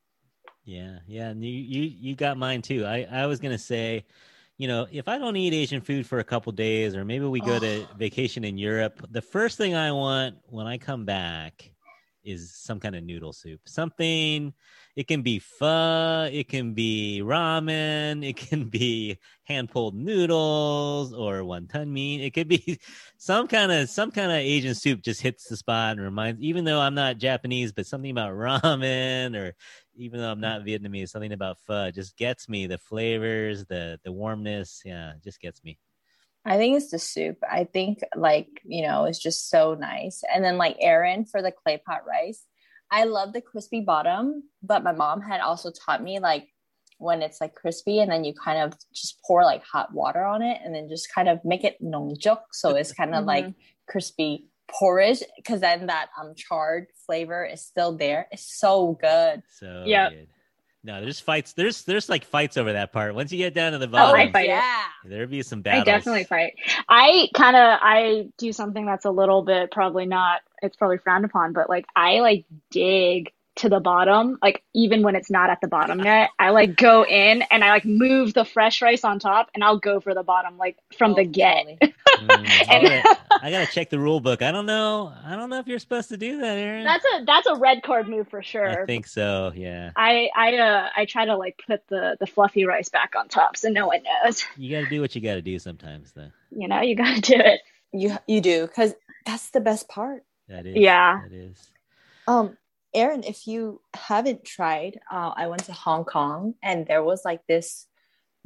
Yeah, 0.64 0.98
yeah, 1.06 1.28
and 1.28 1.42
you 1.44 1.50
you 1.52 1.82
you 1.82 2.16
got 2.16 2.36
mine 2.36 2.62
too. 2.62 2.84
I 2.84 3.06
I 3.10 3.26
was 3.26 3.38
gonna 3.38 3.56
say, 3.56 4.04
you 4.56 4.66
know, 4.66 4.88
if 4.90 5.06
I 5.06 5.18
don't 5.18 5.36
eat 5.36 5.54
Asian 5.54 5.80
food 5.80 6.06
for 6.06 6.18
a 6.18 6.24
couple 6.24 6.50
days, 6.52 6.96
or 6.96 7.04
maybe 7.04 7.24
we 7.26 7.40
go 7.40 7.58
to 7.58 7.82
Oh. 7.84 7.86
vacation 7.96 8.42
in 8.44 8.58
Europe, 8.58 9.06
the 9.10 9.22
first 9.22 9.56
thing 9.56 9.76
I 9.76 9.92
want 9.92 10.36
when 10.48 10.66
I 10.66 10.76
come 10.78 11.04
back 11.04 11.70
is 12.28 12.52
some 12.54 12.78
kind 12.78 12.94
of 12.94 13.02
noodle 13.02 13.32
soup. 13.32 13.60
Something. 13.66 14.52
It 14.94 15.06
can 15.06 15.22
be 15.22 15.38
pho. 15.38 16.28
It 16.32 16.48
can 16.48 16.74
be 16.74 17.20
ramen. 17.24 18.28
It 18.28 18.36
can 18.36 18.64
be 18.64 19.18
hand 19.44 19.70
pulled 19.70 19.94
noodles 19.94 21.12
or 21.12 21.40
wonton 21.40 21.88
meat. 21.88 22.20
It 22.20 22.34
could 22.34 22.48
be 22.48 22.78
some 23.16 23.48
kind 23.48 23.72
of 23.72 23.88
some 23.88 24.10
kind 24.10 24.30
of 24.30 24.38
Asian 24.38 24.74
soup. 24.74 25.02
Just 25.02 25.22
hits 25.22 25.48
the 25.48 25.56
spot 25.56 25.92
and 25.92 26.00
reminds. 26.00 26.40
Even 26.42 26.64
though 26.64 26.80
I'm 26.80 26.94
not 26.94 27.18
Japanese, 27.18 27.72
but 27.72 27.86
something 27.86 28.10
about 28.10 28.32
ramen 28.34 29.36
or 29.36 29.54
even 29.96 30.20
though 30.20 30.30
I'm 30.30 30.40
not 30.40 30.62
Vietnamese, 30.62 31.08
something 31.10 31.32
about 31.32 31.58
pho 31.66 31.90
just 31.90 32.16
gets 32.16 32.48
me. 32.48 32.66
The 32.66 32.78
flavors, 32.78 33.64
the 33.66 33.98
the 34.04 34.12
warmness, 34.12 34.82
yeah, 34.84 35.12
just 35.22 35.40
gets 35.40 35.62
me. 35.64 35.78
I 36.48 36.56
think 36.56 36.76
it's 36.76 36.90
the 36.90 36.98
soup. 36.98 37.36
I 37.48 37.64
think 37.64 37.98
like, 38.16 38.48
you 38.64 38.86
know, 38.86 39.04
it's 39.04 39.18
just 39.18 39.50
so 39.50 39.74
nice. 39.74 40.22
And 40.32 40.42
then 40.42 40.56
like 40.56 40.76
Erin 40.80 41.26
for 41.26 41.42
the 41.42 41.52
clay 41.52 41.80
pot 41.86 42.06
rice. 42.06 42.44
I 42.90 43.04
love 43.04 43.34
the 43.34 43.42
crispy 43.42 43.80
bottom, 43.82 44.44
but 44.62 44.82
my 44.82 44.92
mom 44.92 45.20
had 45.20 45.40
also 45.40 45.70
taught 45.70 46.02
me 46.02 46.20
like 46.20 46.48
when 46.96 47.20
it's 47.20 47.40
like 47.40 47.54
crispy 47.54 48.00
and 48.00 48.10
then 48.10 48.24
you 48.24 48.32
kind 48.32 48.60
of 48.62 48.78
just 48.94 49.20
pour 49.26 49.44
like 49.44 49.62
hot 49.62 49.92
water 49.92 50.24
on 50.24 50.40
it 50.42 50.58
and 50.64 50.74
then 50.74 50.88
just 50.88 51.12
kind 51.14 51.28
of 51.28 51.38
make 51.44 51.64
it 51.64 51.76
nongjuk 51.82 52.40
so 52.52 52.74
it's 52.74 52.92
kind 52.92 53.14
of 53.14 53.22
Mhm. 53.24 53.26
like 53.26 53.54
crispy 53.88 54.48
porridge 54.68 55.22
because 55.36 55.60
then 55.60 55.86
that 55.86 56.08
um 56.20 56.34
charred 56.34 56.86
flavor 57.06 57.44
is 57.44 57.64
still 57.64 57.96
there. 57.96 58.26
It's 58.32 58.58
so 58.58 58.98
good. 59.00 59.42
So 59.48 59.84
Yep. 59.86 60.10
good. 60.10 60.28
No, 60.84 61.00
there's 61.00 61.18
fights. 61.20 61.54
There's 61.54 61.82
there's 61.82 62.08
like 62.08 62.24
fights 62.24 62.56
over 62.56 62.72
that 62.72 62.92
part. 62.92 63.14
Once 63.14 63.32
you 63.32 63.38
get 63.38 63.52
down 63.52 63.72
to 63.72 63.78
the 63.78 63.86
Oh, 63.86 63.90
bottom, 63.90 64.14
I 64.20 64.30
fight 64.32 64.44
it. 64.44 64.48
yeah. 64.50 64.82
there'll 65.04 65.26
be 65.26 65.42
some 65.42 65.60
battles. 65.60 65.82
I 65.82 65.84
definitely 65.84 66.24
fight. 66.24 66.54
I 66.88 67.28
kind 67.34 67.56
of 67.56 67.78
I 67.82 68.28
do 68.38 68.52
something 68.52 68.86
that's 68.86 69.04
a 69.04 69.10
little 69.10 69.42
bit 69.42 69.70
probably 69.72 70.06
not 70.06 70.40
it's 70.62 70.76
probably 70.76 70.98
frowned 70.98 71.24
upon, 71.24 71.52
but 71.52 71.68
like 71.68 71.86
I 71.96 72.20
like 72.20 72.44
dig 72.70 73.32
to 73.58 73.68
the 73.68 73.80
bottom, 73.80 74.38
like 74.42 74.62
even 74.74 75.02
when 75.02 75.14
it's 75.16 75.30
not 75.30 75.50
at 75.50 75.60
the 75.60 75.68
bottom 75.68 76.00
yet. 76.00 76.30
I 76.38 76.50
like 76.50 76.76
go 76.76 77.04
in 77.04 77.42
and 77.50 77.62
I 77.62 77.70
like 77.70 77.84
move 77.84 78.34
the 78.34 78.44
fresh 78.44 78.80
rice 78.82 79.04
on 79.04 79.18
top 79.18 79.50
and 79.54 79.62
I'll 79.62 79.78
go 79.78 80.00
for 80.00 80.14
the 80.14 80.22
bottom 80.22 80.56
like 80.58 80.76
from 80.96 81.14
the 81.14 81.22
Oh, 81.22 81.24
get. 81.24 81.66
Mm, 82.18 82.30
I, 82.30 82.74
And- 82.74 83.04
gotta, 83.04 83.18
I 83.44 83.50
gotta 83.52 83.70
check 83.70 83.90
the 83.90 83.98
rule 84.00 84.18
book. 84.18 84.42
I 84.42 84.50
don't 84.50 84.66
know. 84.66 85.12
I 85.24 85.36
don't 85.36 85.50
know 85.50 85.60
if 85.60 85.68
you're 85.68 85.78
supposed 85.78 86.08
to 86.08 86.16
do 86.16 86.38
that, 86.40 86.58
Erin. 86.58 86.82
That's 86.84 87.04
a 87.14 87.24
that's 87.24 87.46
a 87.46 87.54
red 87.54 87.84
card 87.84 88.08
move 88.08 88.26
for 88.28 88.42
sure. 88.42 88.82
I 88.82 88.86
think 88.86 89.06
so. 89.06 89.52
Yeah, 89.54 89.92
I 89.94 90.28
I 90.34 90.56
uh 90.56 90.88
I 90.96 91.04
try 91.04 91.26
to 91.26 91.36
like 91.36 91.60
put 91.64 91.86
the 91.86 92.16
the 92.18 92.26
fluffy 92.26 92.64
rice 92.64 92.88
back 92.88 93.14
on 93.16 93.28
top 93.28 93.56
so 93.56 93.68
no 93.68 93.86
one 93.86 94.00
knows. 94.24 94.44
you 94.56 94.68
got 94.76 94.82
to 94.82 94.90
do 94.90 95.00
what 95.00 95.14
you 95.14 95.20
got 95.20 95.34
to 95.34 95.42
do 95.42 95.60
sometimes. 95.60 96.10
Though 96.10 96.30
You 96.50 96.66
know, 96.66 96.80
you 96.80 96.96
got 96.96 97.14
to 97.14 97.20
do 97.20 97.38
it. 97.38 97.60
You 97.92 98.16
you 98.26 98.40
do 98.40 98.66
because 98.66 98.94
that's 99.24 99.50
the 99.50 99.60
best 99.60 99.88
part. 99.88 100.24
that 100.48 100.66
is. 100.66 100.74
Yeah. 100.76 101.20
that 101.22 101.32
is. 101.32 101.70
Um, 102.26 102.56
Erin, 102.94 103.22
if 103.24 103.46
you 103.46 103.80
haven't 103.94 104.44
tried, 104.44 104.98
uh, 105.10 105.32
I 105.36 105.46
went 105.48 105.64
to 105.64 105.72
Hong 105.72 106.04
Kong 106.04 106.54
and 106.62 106.86
there 106.86 107.02
was 107.04 107.22
like 107.24 107.40
this 107.46 107.86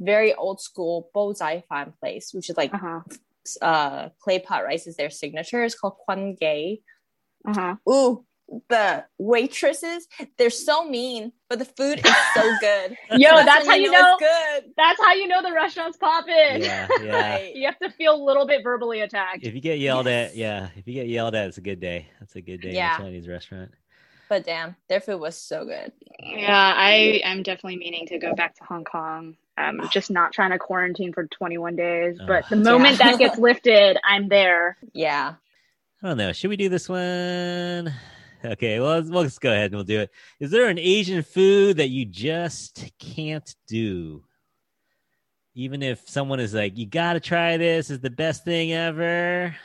very 0.01 0.33
old 0.33 0.59
school 0.61 1.09
bo 1.13 1.33
zai 1.33 1.63
fan 1.69 1.93
place, 1.99 2.33
which 2.33 2.49
is 2.49 2.57
like 2.57 2.73
Uh-huh. 2.73 2.99
uh 3.61 4.09
clay 4.19 4.39
pot 4.39 4.63
rice 4.65 4.85
is 4.87 4.95
their 4.97 5.09
signature. 5.09 5.63
It's 5.63 5.75
called 5.75 5.95
Kwan 6.05 6.35
Kee. 6.35 6.81
Uh-huh. 7.47 7.75
Ooh, 7.89 8.25
the 8.69 9.05
waitresses, 9.17 10.07
they're 10.37 10.49
so 10.49 10.87
mean, 10.87 11.31
but 11.49 11.59
the 11.59 11.65
food 11.65 11.99
is 12.05 12.15
so 12.35 12.41
good. 12.61 12.97
Yo, 13.11 13.29
So 13.29 13.43
that's 13.45 13.67
how 13.67 13.75
you 13.75 13.91
know 13.91 14.17
good. 14.19 14.63
that's 14.75 14.99
how 15.01 15.13
you 15.13 15.27
know 15.27 15.41
the 15.41 15.53
restaurant's 15.53 15.97
popping. 15.97 16.61
Yeah, 16.63 16.87
yeah. 17.01 17.37
You 17.53 17.65
have 17.67 17.79
to 17.79 17.89
feel 17.91 18.15
a 18.15 18.21
little 18.23 18.45
bit 18.45 18.61
verbally 18.63 19.01
attacked. 19.01 19.43
If 19.45 19.53
you 19.55 19.61
get 19.61 19.79
yelled 19.79 20.05
Yes. 20.07 20.31
at, 20.31 20.35
yeah, 20.37 20.69
if 20.75 20.85
you 20.87 20.93
get 20.93 21.07
yelled 21.07 21.35
at, 21.35 21.47
it's 21.47 21.57
a 21.57 21.61
good 21.61 21.79
day. 21.79 22.07
That's 22.19 22.35
a 22.35 22.41
good 22.41 22.61
day 22.61 22.73
Yeah. 22.73 22.95
in 22.95 23.01
a 23.01 23.03
Chinese 23.05 23.27
restaurant. 23.27 23.71
But 24.29 24.45
damn, 24.45 24.75
their 24.89 25.01
food 25.01 25.19
was 25.19 25.37
so 25.37 25.65
good. 25.65 25.91
Yeah, 26.19 26.73
I 26.75 27.21
am 27.23 27.43
definitely 27.43 27.77
meaning 27.77 28.07
to 28.07 28.17
go 28.17 28.33
back 28.35 28.55
to 28.55 28.63
Hong 28.63 28.83
Kong. 28.83 29.35
I'm 29.57 29.81
just 29.91 30.09
not 30.09 30.33
trying 30.33 30.51
to 30.51 30.57
quarantine 30.59 31.13
for 31.13 31.27
21 31.27 31.75
days. 31.75 32.17
But 32.25 32.49
the 32.49 32.55
moment 32.55 32.97
Yeah. 32.99 33.11
that 33.11 33.19
gets 33.19 33.37
lifted, 33.39 33.97
I'm 34.03 34.27
there. 34.29 34.77
Yeah. 34.93 35.35
I 36.01 36.07
don't 36.07 36.17
know. 36.17 36.31
Should 36.33 36.49
we 36.49 36.57
do 36.57 36.69
this 36.69 36.89
one? 36.89 37.93
Okay, 38.45 38.79
well, 38.79 38.95
let's, 38.97 39.09
let's 39.09 39.39
go 39.39 39.51
ahead 39.51 39.67
and 39.67 39.75
we'll 39.75 39.83
do 39.85 40.01
it. 40.01 40.09
Is 40.39 40.51
there 40.51 40.67
an 40.67 40.77
Asian 40.79 41.21
food 41.23 41.77
that 41.77 41.89
you 41.89 42.05
just 42.05 42.91
can't 42.99 43.55
do? 43.67 44.23
Even 45.55 45.83
if 45.83 46.09
someone 46.09 46.39
is 46.39 46.53
like, 46.53 46.77
you 46.77 46.85
got 46.87 47.13
to 47.13 47.19
try 47.19 47.57
this, 47.57 47.89
is 47.91 47.99
the 47.99 48.09
best 48.09 48.43
thing 48.43 48.73
ever. 48.73 49.55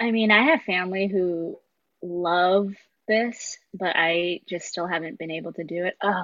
I 0.00 0.10
mean, 0.12 0.30
I 0.30 0.42
have 0.42 0.62
family 0.62 1.08
who 1.08 1.58
love 2.02 2.72
this, 3.06 3.58
but 3.74 3.92
I 3.96 4.40
just 4.48 4.66
still 4.68 4.86
haven't 4.86 5.18
been 5.18 5.30
able 5.30 5.52
to 5.54 5.64
do 5.64 5.84
it. 5.86 5.96
Oh, 6.02 6.22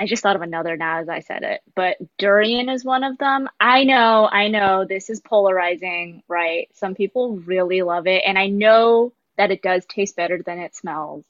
I 0.00 0.06
just 0.06 0.22
thought 0.22 0.36
of 0.36 0.42
another 0.42 0.76
now 0.76 1.00
as 1.00 1.08
I 1.08 1.20
said 1.20 1.42
it, 1.44 1.60
but 1.76 1.96
durian 2.18 2.68
is 2.68 2.84
one 2.84 3.04
of 3.04 3.18
them. 3.18 3.48
I 3.60 3.84
know, 3.84 4.28
I 4.30 4.48
know 4.48 4.84
this 4.84 5.10
is 5.10 5.20
polarizing, 5.20 6.22
right? 6.28 6.68
Some 6.74 6.94
people 6.94 7.36
really 7.36 7.82
love 7.82 8.06
it, 8.06 8.22
and 8.26 8.38
I 8.38 8.48
know 8.48 9.12
that 9.36 9.50
it 9.52 9.62
does 9.62 9.84
taste 9.86 10.16
better 10.16 10.42
than 10.44 10.58
it 10.58 10.74
smells. 10.74 11.24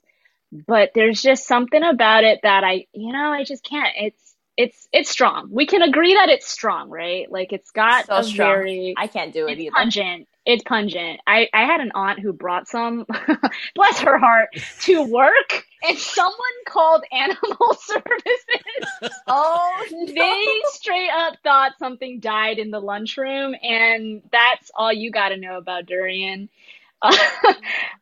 But 0.52 0.92
there's 0.94 1.22
just 1.22 1.46
something 1.46 1.82
about 1.82 2.24
it 2.24 2.40
that 2.42 2.64
I, 2.64 2.86
you 2.92 3.12
know, 3.12 3.32
I 3.32 3.44
just 3.44 3.64
can't. 3.64 3.94
It's 3.96 4.34
it's 4.56 4.88
it's 4.92 5.10
strong. 5.10 5.48
We 5.50 5.66
can 5.66 5.82
agree 5.82 6.14
that 6.14 6.28
it's 6.28 6.48
strong, 6.48 6.90
right? 6.90 7.30
Like 7.30 7.52
it's 7.52 7.70
got 7.70 8.06
So 8.06 8.14
a 8.14 8.22
strong. 8.22 8.68
very 8.68 8.96
I 8.96 9.06
can't 9.06 9.32
do 9.32 9.48
it 9.48 9.58
either. 9.58 9.94
pungent. 9.96 10.28
It's 10.44 10.64
pungent. 10.64 11.20
I, 11.26 11.48
I 11.54 11.64
had 11.66 11.80
an 11.80 11.92
aunt 11.94 12.18
who 12.18 12.32
brought 12.32 12.66
some, 12.66 13.06
bless 13.74 14.00
her 14.00 14.18
heart, 14.18 14.48
to 14.80 15.02
work, 15.02 15.64
and 15.84 15.96
someone 15.96 16.36
called 16.66 17.04
animal 17.12 17.74
services. 17.80 19.12
Oh, 19.28 19.84
They 20.06 20.46
straight 20.72 21.10
up 21.10 21.34
thought 21.44 21.78
something 21.78 22.18
died 22.20 22.58
in 22.58 22.70
the 22.72 22.80
lunchroom, 22.80 23.54
and 23.62 24.22
that's 24.32 24.70
all 24.74 24.92
you 24.92 25.12
got 25.12 25.28
to 25.28 25.36
know 25.36 25.58
about 25.58 25.86
durian. 25.86 26.48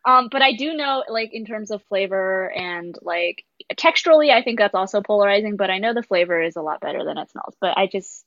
um, 0.05 0.29
but 0.31 0.43
I 0.43 0.53
do 0.55 0.75
know, 0.75 1.05
like, 1.09 1.31
in 1.33 1.45
terms 1.47 1.71
of 1.71 1.83
flavor 1.85 2.51
and 2.51 2.97
like 3.03 3.45
texturally, 3.77 4.31
I 4.31 4.43
think 4.43 4.59
that's 4.59 4.75
also 4.75 5.03
polarizing. 5.03 5.57
But 5.57 5.71
I 5.71 5.79
know 5.79 5.95
the 5.95 6.03
flavor 6.03 6.41
is 6.43 6.57
a 6.57 6.63
lot 6.63 6.81
better 6.81 7.05
than 7.05 7.19
it 7.19 7.31
smells. 7.31 7.57
But 7.61 7.77
I 7.79 7.87
just 7.87 8.25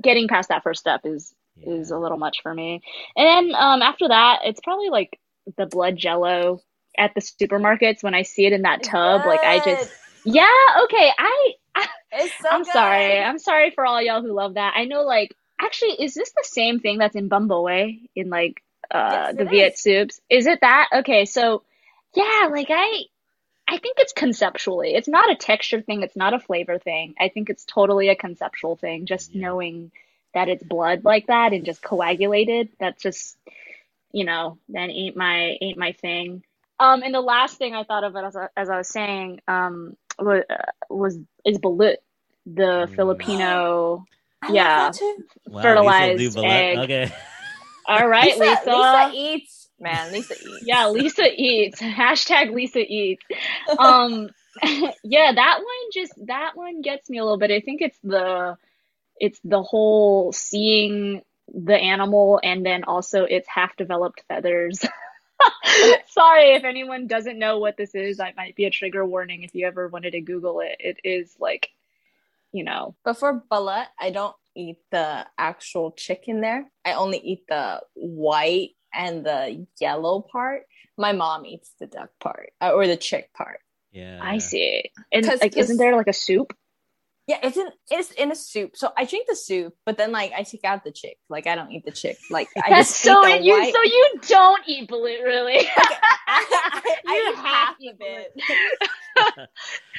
getting 0.00 0.28
past 0.28 0.48
that 0.48 0.62
first 0.62 0.80
step 0.80 1.02
is 1.04 1.34
is 1.62 1.90
a 1.90 1.98
little 1.98 2.18
much 2.18 2.38
for 2.42 2.54
me. 2.54 2.82
And 3.16 3.26
then 3.52 3.54
um, 3.56 3.82
after 3.82 4.08
that, 4.08 4.40
it's 4.44 4.60
probably 4.62 4.90
like 4.90 5.18
the 5.56 5.66
blood 5.66 5.96
jello 5.96 6.60
at 6.98 7.14
the 7.14 7.20
supermarkets 7.20 8.02
when 8.02 8.14
I 8.14 8.22
see 8.22 8.46
it 8.46 8.52
in 8.52 8.62
that 8.62 8.82
tub. 8.82 9.26
Like 9.26 9.44
I 9.44 9.60
just, 9.60 9.92
yeah, 10.24 10.46
okay. 10.84 11.10
I, 11.18 11.52
I 11.74 11.86
It's 12.12 12.40
so 12.40 12.48
I'm 12.50 12.64
good. 12.64 12.72
sorry. 12.72 13.20
I'm 13.20 13.38
sorry 13.38 13.70
for 13.70 13.86
all 13.86 14.02
y'all 14.02 14.22
who 14.22 14.32
love 14.32 14.54
that. 14.54 14.74
I 14.76 14.84
know, 14.84 15.02
like, 15.02 15.34
actually, 15.60 16.02
is 16.04 16.14
this 16.14 16.32
the 16.36 16.44
same 16.44 16.80
thing 16.80 16.98
that's 16.98 17.16
in 17.16 17.28
bún 17.28 17.48
bò 17.48 17.98
in 18.14 18.30
like 18.30 18.62
uh 18.90 19.32
Yes, 19.32 19.36
the 19.36 19.46
Viet 19.46 19.78
is. 19.78 19.78
soups? 19.78 20.20
Is 20.30 20.46
it 20.46 20.60
that? 20.62 20.88
Okay, 21.00 21.24
so 21.24 21.62
yeah, 22.14 22.48
like 22.50 22.68
I 22.70 23.04
I 23.68 23.78
think 23.78 23.98
it's 23.98 24.12
conceptually. 24.14 24.94
It's 24.94 25.08
not 25.08 25.30
a 25.30 25.36
texture 25.36 25.82
thing, 25.82 26.02
it's 26.02 26.16
not 26.16 26.34
a 26.34 26.40
flavor 26.40 26.78
thing. 26.78 27.14
I 27.20 27.28
think 27.30 27.50
it's 27.50 27.64
totally 27.64 28.08
a 28.10 28.16
conceptual 28.16 28.76
thing. 28.76 29.06
Just 29.06 29.34
Yeah. 29.34 29.42
knowing 29.42 29.92
that 30.34 30.48
it's 30.48 30.62
blood 30.64 31.04
like 31.04 31.28
that 31.28 31.52
and 31.54 31.64
just 31.66 31.82
coagulated, 31.82 32.70
that's 32.80 33.02
just 33.02 33.36
you 34.12 34.24
know, 34.24 34.58
that 34.70 34.90
ain't 34.90 35.16
my 35.16 35.56
ain't 35.60 35.78
my 35.78 35.92
thing. 35.92 36.42
Um, 36.80 37.02
and 37.02 37.14
the 37.14 37.20
last 37.20 37.58
thing 37.58 37.74
I 37.74 37.84
thought 37.84 38.04
of 38.04 38.16
as 38.16 38.36
I, 38.36 38.48
as 38.56 38.70
I 38.70 38.78
was 38.78 38.88
saying, 38.88 39.40
um, 39.48 39.96
was, 40.18 40.44
was 40.88 41.18
is 41.44 41.58
balut, 41.58 41.96
the 42.46 42.88
Mm. 42.88 42.96
Filipino. 42.96 44.06
I 44.42 44.52
yeah. 44.52 44.76
that 44.76 44.94
too. 44.94 45.24
Wow, 45.46 45.62
fertilized 45.62 46.14
Lisa 46.14 46.42
will 46.42 46.44
do 46.46 46.50
egg. 46.50 46.78
Okay. 46.78 47.12
All 47.86 48.08
right, 48.08 48.38
Lisa, 48.38 48.62
Lisa. 48.66 48.66
Lisa 48.66 49.10
eats. 49.12 49.65
Man, 49.78 50.12
Lisa 50.12 50.34
eats. 50.40 50.66
Yeah, 50.66 50.88
Lisa 50.88 51.24
eats. 51.34 51.80
Hashtag 51.80 52.54
Lisa 52.54 52.80
eats. 52.80 53.24
Um, 53.78 54.30
yeah, 55.04 55.32
that 55.34 55.58
one 55.58 55.90
just 55.92 56.14
that 56.26 56.52
one 56.56 56.82
gets 56.82 57.10
me 57.10 57.18
a 57.18 57.24
little 57.24 57.38
bit. 57.38 57.50
I 57.50 57.60
think 57.60 57.82
it's 57.82 57.98
the 58.02 58.56
it's 59.18 59.40
the 59.44 59.62
whole 59.62 60.32
seeing 60.32 61.22
the 61.52 61.76
animal 61.76 62.40
and 62.42 62.64
then 62.66 62.84
also 62.84 63.24
its 63.24 63.48
half 63.48 63.76
developed 63.76 64.22
feathers. 64.28 64.80
Sorry 66.08 66.54
if 66.54 66.64
anyone 66.64 67.06
doesn't 67.06 67.38
know 67.38 67.58
what 67.58 67.76
this 67.76 67.94
is. 67.94 68.18
That 68.18 68.36
might 68.36 68.56
be 68.56 68.64
a 68.64 68.70
trigger 68.70 69.04
warning 69.04 69.42
if 69.42 69.54
you 69.54 69.66
ever 69.66 69.88
wanted 69.88 70.12
to 70.12 70.20
Google 70.20 70.60
it. 70.60 70.76
It 70.80 70.98
is 71.04 71.36
like, 71.38 71.68
you 72.52 72.64
know, 72.64 72.96
But 73.04 73.18
for 73.18 73.42
balut, 73.50 73.86
I 73.98 74.10
don't 74.10 74.34
eat 74.54 74.78
the 74.90 75.26
actual 75.38 75.92
chicken 75.92 76.40
there. 76.40 76.70
I 76.84 76.94
only 76.94 77.18
eat 77.18 77.44
the 77.48 77.82
white 77.94 78.70
and 78.96 79.24
the 79.26 79.66
yellow 79.80 80.20
part. 80.22 80.62
My 80.98 81.12
mom 81.12 81.46
eats 81.46 81.72
the 81.80 81.86
duck 81.86 82.10
part 82.20 82.52
uh, 82.62 82.72
or 82.72 82.86
the 82.86 82.96
chick 82.96 83.32
part. 83.34 83.60
Yeah. 83.92 84.18
I 84.22 84.38
see. 84.38 84.90
And 85.12 85.26
'Cause 85.26 85.40
like, 85.42 85.56
isn't 85.56 85.78
there 85.78 85.96
like 85.96 86.08
a 86.08 86.12
soup? 86.14 86.54
Yeah, 87.28 87.38
it's 87.42 87.56
in 87.56 87.68
it's 87.90 88.12
in 88.12 88.30
a 88.32 88.36
soup. 88.36 88.76
So 88.76 88.92
I 88.96 89.04
drink 89.04 89.26
the 89.28 89.36
soup, 89.36 89.74
but 89.84 89.98
then 89.98 90.12
like 90.12 90.32
I 90.36 90.44
take 90.44 90.64
out 90.64 90.84
the 90.84 90.92
chick. 90.92 91.18
Like 91.28 91.46
I 91.48 91.56
don't 91.56 91.72
eat 91.72 91.84
the 91.84 91.90
chick. 91.92 92.18
Like 92.30 92.48
I 92.62 92.70
That's 92.70 92.90
just 92.90 93.00
so 93.02 93.26
eat 93.26 93.38
the 93.38 93.44
you 93.44 93.52
white. 93.52 93.72
so 93.72 93.82
you 93.82 94.10
don't 94.28 94.62
eat 94.66 94.88
balut 94.88 95.24
really. 95.24 95.58
I, 95.76 96.44
I, 96.72 96.96
I 97.06 97.14
You 97.14 97.30
eat 97.30 97.36
have 97.36 97.44
half 97.44 97.74
of 97.88 97.96
it 98.00 98.32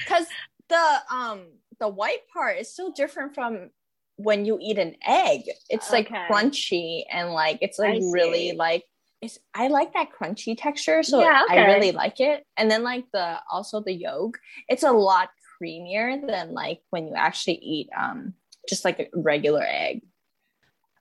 because 0.06 0.28
the 0.70 0.98
um 1.12 1.42
the 1.80 1.90
white 1.90 2.28
part 2.34 2.58
is 2.60 2.74
so 2.76 2.92
different 2.96 3.36
from 3.36 3.72
when 4.18 4.46
you 4.46 4.58
eat 4.62 4.78
an 4.78 4.96
egg. 5.06 5.44
It's 5.70 5.92
like 5.92 6.10
crunchy 6.10 7.04
and 7.12 7.32
like 7.32 7.60
it's 7.62 7.80
like 7.80 8.02
really 8.02 8.54
like 8.54 8.84
it's 9.22 9.40
I 9.54 9.68
like 9.68 9.94
that 9.94 10.10
crunchy 10.12 10.56
texture, 10.58 11.02
so 11.02 11.22
Yeah, 11.22 11.44
I 11.50 11.66
really 11.68 11.92
like 11.92 12.20
it. 12.20 12.46
And 12.58 12.70
then 12.70 12.84
like 12.84 13.06
the 13.14 13.38
also 13.52 13.82
the 13.82 13.94
yolk, 13.94 14.38
it's 14.68 14.84
a 14.84 14.92
lot 14.92 15.30
creamier 15.62 16.26
than 16.26 16.54
like 16.54 16.82
when 16.90 17.08
you 17.08 17.14
actually 17.16 17.56
eat 17.56 17.90
um 17.98 18.34
just 18.68 18.86
like 18.86 19.00
a 19.00 19.08
regular 19.14 19.64
egg. 19.66 20.02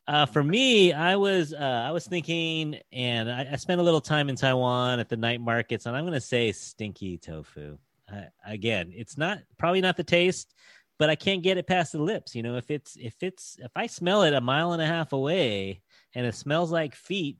Uh, 0.08 0.24
for 0.24 0.44
me, 0.44 0.92
I 0.92 1.16
was 1.16 1.52
uh, 1.52 1.84
I 1.88 1.90
was 1.90 2.06
thinking, 2.06 2.78
and 2.92 3.30
I, 3.30 3.48
I 3.52 3.56
spent 3.56 3.80
a 3.80 3.84
little 3.84 4.00
time 4.00 4.28
in 4.28 4.36
Taiwan 4.36 5.00
at 5.00 5.08
the 5.08 5.16
night 5.16 5.40
markets, 5.40 5.86
and 5.86 5.96
I'm 5.96 6.04
going 6.04 6.14
to 6.14 6.20
say 6.20 6.52
stinky 6.52 7.18
tofu. 7.18 7.76
Uh, 8.10 8.22
again, 8.46 8.92
it's 8.94 9.18
not 9.18 9.40
probably 9.58 9.80
not 9.80 9.96
the 9.96 10.04
taste, 10.04 10.54
but 10.98 11.10
I 11.10 11.14
can't 11.14 11.42
get 11.42 11.58
it 11.58 11.66
past 11.66 11.92
the 11.92 12.02
lips. 12.02 12.34
You 12.34 12.42
know, 12.42 12.56
if 12.56 12.70
it's 12.70 12.96
if 12.96 13.14
it's 13.22 13.56
if 13.58 13.70
I 13.76 13.86
smell 13.86 14.22
it 14.22 14.34
a 14.34 14.40
mile 14.40 14.72
and 14.72 14.82
a 14.82 14.86
half 14.86 15.12
away 15.12 15.82
and 16.14 16.26
it 16.26 16.34
smells 16.34 16.70
like 16.72 16.94
feet, 16.94 17.38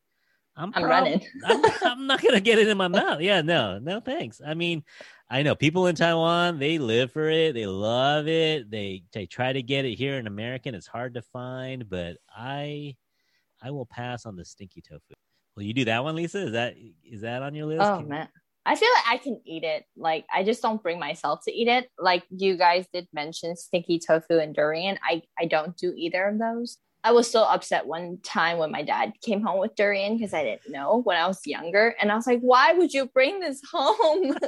I'm 0.57 0.73
I'm 0.75 0.83
prob- 0.83 0.91
running. 0.91 1.27
I'm, 1.45 1.65
I'm 1.83 2.07
not 2.07 2.23
gonna 2.23 2.41
get 2.41 2.59
it 2.59 2.69
in 2.69 2.77
my 2.77 2.89
mouth. 2.89 3.21
Yeah, 3.21 3.43
no, 3.43 3.79
no, 3.79 4.01
thanks. 4.01 4.41
I 4.45 4.55
mean, 4.55 4.85
I 5.31 5.43
know 5.43 5.55
people 5.55 5.87
in 5.87 5.97
Taiwan 5.97 6.59
they 6.59 6.79
live 6.79 7.13
for 7.13 7.29
it, 7.31 7.55
they 7.55 7.67
love 7.67 8.29
it. 8.29 8.71
They 8.71 9.05
they 9.13 9.27
try 9.27 9.53
to 9.53 9.63
get 9.63 9.85
it 9.85 9.95
here 9.95 10.17
in 10.19 10.27
American. 10.27 10.75
It's 10.75 10.87
hard 10.87 11.15
to 11.15 11.23
find, 11.23 11.89
but 11.89 12.17
I 12.35 12.97
I 13.63 13.71
will 13.71 13.87
pass 13.87 14.27
on 14.27 14.37
the 14.37 14.45
stinky 14.45 14.83
tofu. 14.83 15.15
Will 15.57 15.63
you 15.63 15.73
do 15.73 15.87
that 15.87 16.05
one, 16.05 16.15
Lisa? 16.17 16.47
Is 16.47 16.53
that 16.53 16.75
is 17.03 17.23
that 17.23 17.43
on 17.43 17.55
your 17.55 17.67
list? 17.67 17.83
Oh 17.83 17.99
Can- 17.99 18.09
man. 18.09 18.29
I 18.67 18.75
feel 18.75 18.89
like 18.97 19.05
I 19.09 19.17
can 19.19 19.41
eat 19.45 19.63
it. 19.63 19.85
Like 19.97 20.27
I 20.35 20.43
just 20.43 20.61
don't 20.61 20.83
bring 20.83 20.99
myself 20.99 21.41
to 21.45 21.53
eat 21.53 21.69
it. 21.69 21.89
Like 21.99 22.25
you 22.31 22.57
guys 22.57 22.87
did 22.93 23.07
mention 23.13 23.57
stinky 23.57 24.01
tofu 24.05 24.39
and 24.39 24.55
durian. 24.55 24.99
I 25.09 25.23
I 25.39 25.47
don't 25.47 25.77
do 25.77 25.95
either 25.97 26.27
of 26.27 26.39
those. 26.39 26.79
I 27.05 27.13
was 27.13 27.31
so 27.31 27.45
upset 27.45 27.87
one 27.87 28.19
time 28.25 28.59
when 28.59 28.73
my 28.73 28.83
dad 28.83 29.13
came 29.23 29.41
home 29.41 29.61
with 29.61 29.77
durian 29.77 30.17
because 30.17 30.35
I 30.35 30.43
didn't 30.43 30.73
know 30.73 31.03
when 31.05 31.17
I 31.17 31.29
was 31.29 31.39
younger, 31.47 31.95
and 32.01 32.11
I 32.11 32.17
was 32.17 32.27
like, 32.27 32.41
"Why 32.41 32.73
would 32.73 32.93
you 32.93 33.07
bring 33.07 33.39
this 33.39 33.63
home?" 33.73 34.37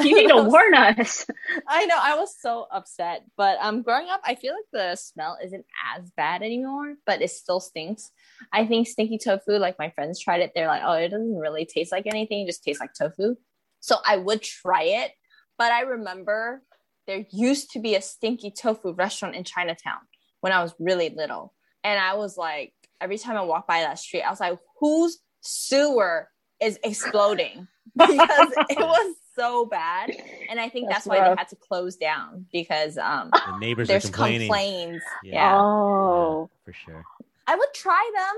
You 0.00 0.14
need 0.14 0.28
to 0.28 0.42
warn 0.42 0.74
us. 0.74 1.26
I 1.68 1.84
know. 1.86 1.98
I 2.00 2.16
was 2.16 2.34
so 2.38 2.66
upset. 2.70 3.24
But 3.36 3.58
um, 3.60 3.82
growing 3.82 4.08
up, 4.08 4.20
I 4.24 4.36
feel 4.36 4.54
like 4.54 4.64
the 4.72 4.96
smell 4.96 5.36
isn't 5.42 5.64
as 5.96 6.10
bad 6.16 6.42
anymore, 6.42 6.94
but 7.06 7.22
it 7.22 7.30
still 7.30 7.60
stinks. 7.60 8.10
I 8.52 8.66
think 8.66 8.86
stinky 8.86 9.18
tofu, 9.18 9.52
like 9.52 9.78
my 9.78 9.90
friends 9.90 10.20
tried 10.20 10.40
it, 10.40 10.52
they're 10.54 10.68
like, 10.68 10.82
oh, 10.84 10.92
it 10.92 11.08
doesn't 11.08 11.36
really 11.36 11.66
taste 11.66 11.92
like 11.92 12.06
anything. 12.06 12.42
It 12.42 12.46
just 12.46 12.62
tastes 12.62 12.80
like 12.80 12.94
tofu. 12.94 13.36
So 13.80 13.96
I 14.06 14.16
would 14.16 14.42
try 14.42 14.82
it. 14.82 15.12
But 15.58 15.72
I 15.72 15.82
remember 15.82 16.62
there 17.06 17.24
used 17.30 17.70
to 17.72 17.80
be 17.80 17.94
a 17.94 18.02
stinky 18.02 18.50
tofu 18.50 18.92
restaurant 18.92 19.34
in 19.36 19.44
Chinatown 19.44 19.98
when 20.40 20.52
I 20.52 20.62
was 20.62 20.74
really 20.78 21.10
little. 21.10 21.54
And 21.84 21.98
I 22.00 22.14
was 22.14 22.36
like, 22.36 22.72
every 23.00 23.16
time 23.18 23.36
I 23.36 23.42
walk 23.42 23.66
by 23.66 23.80
that 23.80 23.98
street, 23.98 24.22
I 24.22 24.30
was 24.30 24.40
like, 24.40 24.58
whose 24.80 25.18
sewer 25.40 26.28
is 26.60 26.78
exploding? 26.84 27.68
Because 27.96 28.48
it 28.68 28.78
was 28.78 29.14
so 29.36 29.64
bad. 29.64 30.10
And 30.50 30.58
I 30.60 30.68
think 30.68 30.88
That's 30.88 31.04
that's, 31.04 31.06
why 31.06 31.18
rough. 31.20 31.36
they 31.36 31.40
had 31.40 31.48
to 31.50 31.56
close 31.56 31.96
down 31.96 32.44
because 32.52 32.98
um 32.98 33.30
The 33.32 33.58
neighbors 33.58 33.88
are 33.88 33.92
there's 33.92 34.04
complaining. 34.06 34.48
complaints. 34.48 35.04
Yeah. 35.22 35.34
Yeah. 35.34 35.58
Oh. 35.62 36.50
for 36.64 36.72
sure. 36.72 37.04
I 37.46 37.54
would 37.54 37.68
try 37.74 38.10
them, 38.14 38.34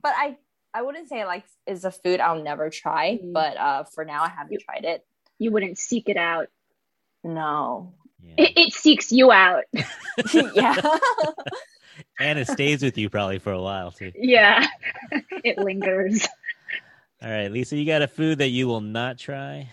but 0.00 0.14
I 0.16 0.36
I 0.74 0.82
wouldn't 0.82 1.08
say 1.08 1.24
like 1.24 1.44
is 1.66 1.84
a 1.84 1.90
food 1.90 2.20
I'll 2.20 2.42
never 2.42 2.68
try. 2.70 3.18
Mm. 3.22 3.32
But 3.32 3.56
uh 3.56 3.84
for 3.84 4.04
now 4.04 4.22
I 4.24 4.28
haven't 4.28 4.60
tried 4.62 4.84
it. 4.84 5.06
You 5.38 5.50
wouldn't 5.52 5.78
seek 5.78 6.08
it 6.08 6.16
out. 6.16 6.48
No. 7.22 7.94
Yeah. 8.22 8.34
It, 8.38 8.58
it 8.58 8.72
seeks 8.72 9.12
you 9.12 9.30
out. 9.32 9.64
yeah. 10.34 10.76
and 12.18 12.38
it 12.38 12.48
stays 12.48 12.82
with 12.82 12.98
you 12.98 13.08
probably 13.10 13.38
for 13.38 13.52
a 13.52 13.60
while 13.60 13.90
too. 13.90 14.12
Yeah. 14.14 14.66
it 15.44 15.58
lingers. 15.58 16.26
All 17.22 17.30
right, 17.30 17.50
Lisa, 17.50 17.76
you 17.76 17.86
got 17.86 18.02
a 18.02 18.08
food 18.08 18.38
that 18.38 18.48
you 18.48 18.66
will 18.66 18.82
not 18.82 19.18
try? 19.18 19.70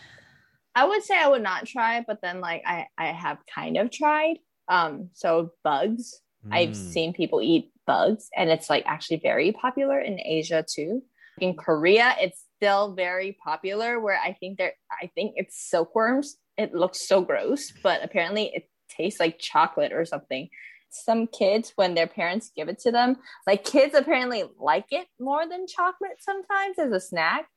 I 0.74 0.86
would 0.88 1.04
say 1.04 1.18
I 1.18 1.28
would 1.28 1.44
not 1.44 1.66
try, 1.66 2.02
but 2.08 2.22
then 2.22 2.40
like 2.40 2.64
I 2.66 2.88
I 2.98 3.08
have 3.08 3.40
kind 3.54 3.78
of 3.78 3.92
tried. 3.92 4.38
Um, 4.68 5.10
so 5.14 5.52
bugs. 5.64 6.22
I've 6.50 6.70
Mm. 6.70 6.76
seen 6.76 7.14
people 7.14 7.42
eat 7.42 7.72
bugs, 7.92 8.30
and 8.38 8.50
it's 8.50 8.70
like 8.70 8.84
actually 8.86 9.20
very 9.32 9.52
popular 9.52 10.00
in 10.00 10.20
Asia 10.20 10.64
too. 10.76 11.04
In 11.40 11.56
Korea, 11.56 12.16
it's 12.20 12.46
still 12.58 12.94
very 12.94 13.38
popular. 13.44 14.00
Where 14.00 14.20
I 14.20 14.34
think 14.40 14.58
they're, 14.58 14.74
I 15.02 15.08
think 15.16 15.34
it's 15.36 15.70
silkworms. 15.70 16.38
It 16.58 16.74
looks 16.74 17.08
so 17.08 17.22
gross, 17.22 17.72
but 17.84 18.04
apparently 18.04 18.46
it 18.54 18.70
tastes 18.90 19.20
like 19.20 19.40
chocolate 19.40 19.94
or 19.94 20.06
something. 20.06 20.50
Some 20.90 21.28
kids, 21.28 21.72
when 21.76 21.96
their 21.96 22.08
parents 22.08 22.52
give 22.56 22.68
it 22.68 22.80
to 22.80 22.92
them, 22.92 23.16
like 23.48 23.64
kids 23.64 23.96
apparently 23.96 24.44
like 24.60 24.88
it 24.92 25.08
more 25.20 25.48
than 25.48 25.66
chocolate 25.68 26.18
sometimes 26.20 26.78
as 26.80 26.92
a 26.92 27.00
snack. 27.00 27.48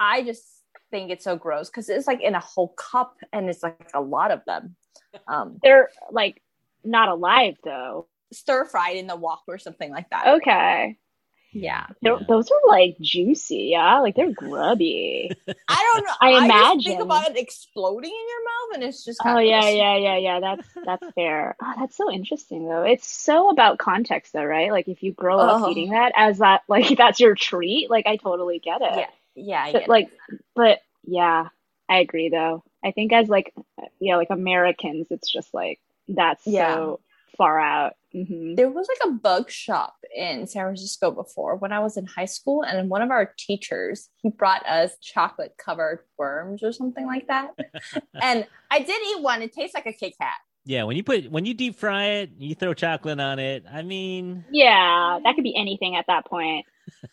I 0.00 0.22
just 0.22 0.44
think 0.90 1.10
it's 1.10 1.24
so 1.24 1.36
gross 1.36 1.68
because 1.68 1.88
it's 1.88 2.06
like 2.06 2.22
in 2.22 2.34
a 2.34 2.40
whole 2.40 2.74
cup 2.76 3.14
and 3.32 3.48
it's 3.50 3.62
like 3.62 3.90
a 3.94 4.00
lot 4.00 4.30
of 4.30 4.40
them. 4.46 4.76
Um, 5.28 5.58
They're 5.62 5.90
like 6.10 6.42
not 6.84 7.08
alive 7.08 7.56
though. 7.62 8.08
Stir 8.32 8.66
fried 8.66 8.96
in 8.96 9.06
the 9.06 9.16
wok 9.16 9.42
or 9.48 9.58
something 9.58 9.90
like 9.90 10.10
that. 10.10 10.26
Okay. 10.26 10.98
Yeah. 11.52 11.86
Yeah. 12.00 12.18
Those 12.28 12.50
are 12.50 12.68
like 12.68 12.96
juicy, 13.00 13.68
yeah. 13.72 14.00
Like 14.00 14.16
they're 14.16 14.32
grubby. 14.32 15.36
I 15.68 15.82
don't 15.82 16.04
know. 16.04 16.14
I 16.34 16.50
just 16.52 16.76
imagine. 16.78 16.82
think 16.84 17.00
about 17.02 17.30
it 17.30 17.38
exploding 17.38 18.10
in 18.10 18.28
your 18.28 18.44
mouth 18.44 18.74
and 18.74 18.84
it's 18.84 19.04
just 19.04 19.22
Oh 19.24 19.24
kinda 19.24 19.38
yeah, 19.38 19.68
gross. 19.70 19.70
yeah, 19.70 19.96
yeah, 19.98 20.16
yeah. 20.16 20.40
That's 20.40 20.66
that's 20.84 21.06
fair. 21.14 21.54
Oh, 21.62 21.72
that's 21.78 21.96
so 21.96 22.10
interesting 22.10 22.66
though. 22.66 22.82
It's 22.82 23.06
so 23.06 23.50
about 23.50 23.78
context 23.78 24.32
though, 24.32 24.44
right? 24.44 24.72
Like 24.72 24.88
if 24.88 25.02
you 25.02 25.12
grow 25.12 25.44
up 25.44 25.58
Oh. 25.58 25.62
eating 25.62 25.90
that 25.90 26.12
as 26.16 26.38
that 26.38 26.62
like 26.68 26.96
that's 26.98 27.20
your 27.20 27.34
treat, 27.36 27.88
like 27.88 28.06
I 28.06 28.16
totally 28.16 28.58
get 28.58 28.80
it. 28.82 29.06
Yeah. 29.06 29.10
Yeah. 29.34 29.72
But 29.72 29.82
get 29.82 29.88
like 29.88 30.10
but 30.56 30.80
yeah, 31.04 31.48
I 31.88 31.98
agree 31.98 32.30
though. 32.30 32.64
I 32.84 32.92
think 32.92 33.12
as 33.12 33.28
like 33.28 33.54
yeah, 34.00 34.16
like 34.16 34.30
Americans, 34.30 35.08
it's 35.10 35.30
just 35.32 35.54
like 35.54 35.80
that's 36.08 36.44
Yeah. 36.44 36.56
so 36.56 37.00
far 37.42 37.58
out. 37.58 37.94
hmm 38.12 38.54
there 38.54 38.70
was 38.70 38.86
like 38.88 39.10
a 39.10 39.14
bug 39.14 39.50
shop 39.50 39.96
in 40.14 40.46
San 40.46 40.64
Francisco 40.64 41.10
before 41.10 41.56
when 41.56 41.72
I 41.72 41.80
was 41.80 41.96
in 41.96 42.06
high 42.06 42.26
school, 42.26 42.62
and 42.62 42.88
one 42.88 43.02
of 43.02 43.10
our 43.10 43.34
teachers 43.36 44.08
he 44.22 44.30
brought 44.30 44.64
us 44.66 44.92
chocolate 45.00 45.54
covered 45.58 46.00
worms 46.18 46.62
or 46.62 46.72
something 46.72 47.06
like 47.06 47.26
that. 47.26 47.50
and 48.22 48.46
I 48.70 48.78
did 48.78 49.02
eat 49.10 49.22
one. 49.22 49.42
It 49.42 49.52
tastes 49.52 49.74
like 49.74 49.86
a 49.86 49.92
Kit 49.92 50.14
Kat. 50.20 50.36
Yeah, 50.64 50.84
when 50.84 50.96
you 50.96 51.02
put 51.02 51.30
when 51.30 51.44
you 51.44 51.54
deep 51.54 51.76
fry 51.76 52.04
it, 52.04 52.30
you 52.38 52.54
throw 52.54 52.74
chocolate 52.74 53.18
on 53.18 53.40
it. 53.40 53.64
I 53.70 53.82
mean, 53.82 54.44
Yeah, 54.50 55.18
that 55.24 55.34
could 55.34 55.44
be 55.44 55.56
anything 55.56 55.96
at 55.96 56.04
that 56.06 56.26
point. 56.26 56.64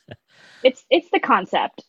it's 0.64 0.86
it's 0.92 1.10
the 1.12 1.20
concept. 1.20 1.84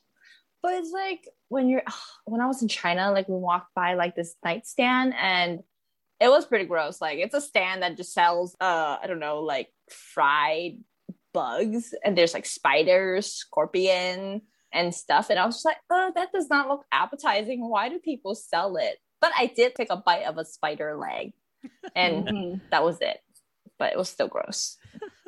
But 0.63 0.75
it's 0.75 0.93
like 0.93 1.29
when 1.49 1.69
you're 1.69 1.83
when 2.25 2.41
I 2.41 2.47
was 2.47 2.63
in 2.63 2.69
China, 2.69 3.13
like 3.13 3.29
we 3.29 3.37
walked 3.37 3.75
by 3.75 3.95
like 3.95 4.17
this 4.17 4.35
nightstand 4.43 5.13
and 5.21 5.61
it 6.21 6.29
was 6.29 6.45
pretty 6.47 6.67
gross. 6.67 7.01
Like 7.01 7.19
it's 7.19 7.35
a 7.35 7.41
stand 7.41 7.83
that 7.83 7.97
just 7.97 8.13
sells 8.13 8.55
uh 8.61 8.99
I 9.03 9.07
don't 9.07 9.21
know, 9.21 9.41
like 9.41 9.69
fried 9.91 10.79
bugs 11.33 11.95
and 12.05 12.17
there's 12.17 12.35
like 12.35 12.47
spiders, 12.47 13.27
scorpion 13.33 14.43
and 14.73 14.95
stuff. 14.95 15.31
And 15.31 15.39
I 15.39 15.47
was 15.47 15.57
just 15.57 15.65
like, 15.65 15.79
oh, 15.91 16.13
that 16.15 16.33
does 16.33 16.49
not 16.51 16.69
look 16.69 16.85
appetizing. 16.93 17.69
Why 17.69 17.89
do 17.89 17.99
people 17.99 18.35
sell 18.35 18.77
it? 18.77 18.99
But 19.21 19.33
I 19.39 19.47
did 19.47 19.75
take 19.75 19.91
a 19.91 19.97
bite 19.97 20.25
of 20.25 20.39
a 20.39 20.45
spider 20.45 20.97
leg 20.97 21.33
and 21.95 22.27
Mhm. 22.27 22.61
that 22.71 22.85
was 22.85 22.99
it. 23.01 23.19
But 23.79 23.93
it 23.93 23.99
was 23.99 24.09
still 24.09 24.29
gross. 24.29 24.77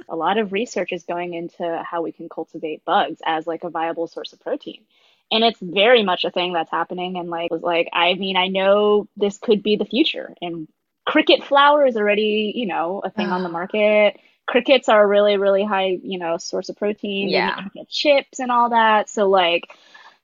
a 0.09 0.17
lot 0.17 0.37
of 0.39 0.53
research 0.53 0.93
is 0.93 1.05
going 1.05 1.33
into 1.35 1.83
how 1.89 2.03
we 2.03 2.13
can 2.13 2.29
cultivate 2.29 2.85
bugs 2.85 3.21
as 3.25 3.47
like 3.47 3.65
a 3.65 3.71
viable 3.71 4.07
source 4.09 4.33
of 4.33 4.41
protein 4.41 4.85
and 5.31 5.45
it's 5.45 5.61
very 5.61 6.03
much 6.03 6.25
a 6.25 6.31
thing 6.31 6.53
that's 6.53 6.71
happening 6.71 7.17
and 7.17 7.31
like 7.31 7.51
was 7.53 7.63
like 7.63 7.89
i 7.93 8.13
mean 8.15 8.37
i 8.37 8.49
know 8.49 9.09
this 9.17 9.39
could 9.39 9.63
be 9.63 9.77
the 9.77 9.85
future 9.85 10.35
and 10.43 10.67
cricket 11.07 11.45
flour 11.45 11.87
is 11.87 11.97
already 11.97 12.53
you 12.55 12.67
know 12.67 13.01
a 13.05 13.11
thing 13.11 13.33
on 13.33 13.43
the 13.43 13.49
market. 13.49 14.19
Crickets 14.47 14.89
are 14.89 15.03
a 15.03 15.07
really 15.07 15.37
really 15.37 15.65
high 15.65 15.99
you 16.03 16.19
know 16.19 16.37
source 16.39 16.69
of 16.69 16.77
protein. 16.77 17.35
And 17.35 17.35
Yeah. 17.35 17.49
you 17.49 17.55
can 17.55 17.71
get 17.75 17.89
chips 17.89 18.39
and 18.41 18.51
all 18.51 18.71
that. 18.71 19.09
So 19.11 19.29
like 19.29 19.65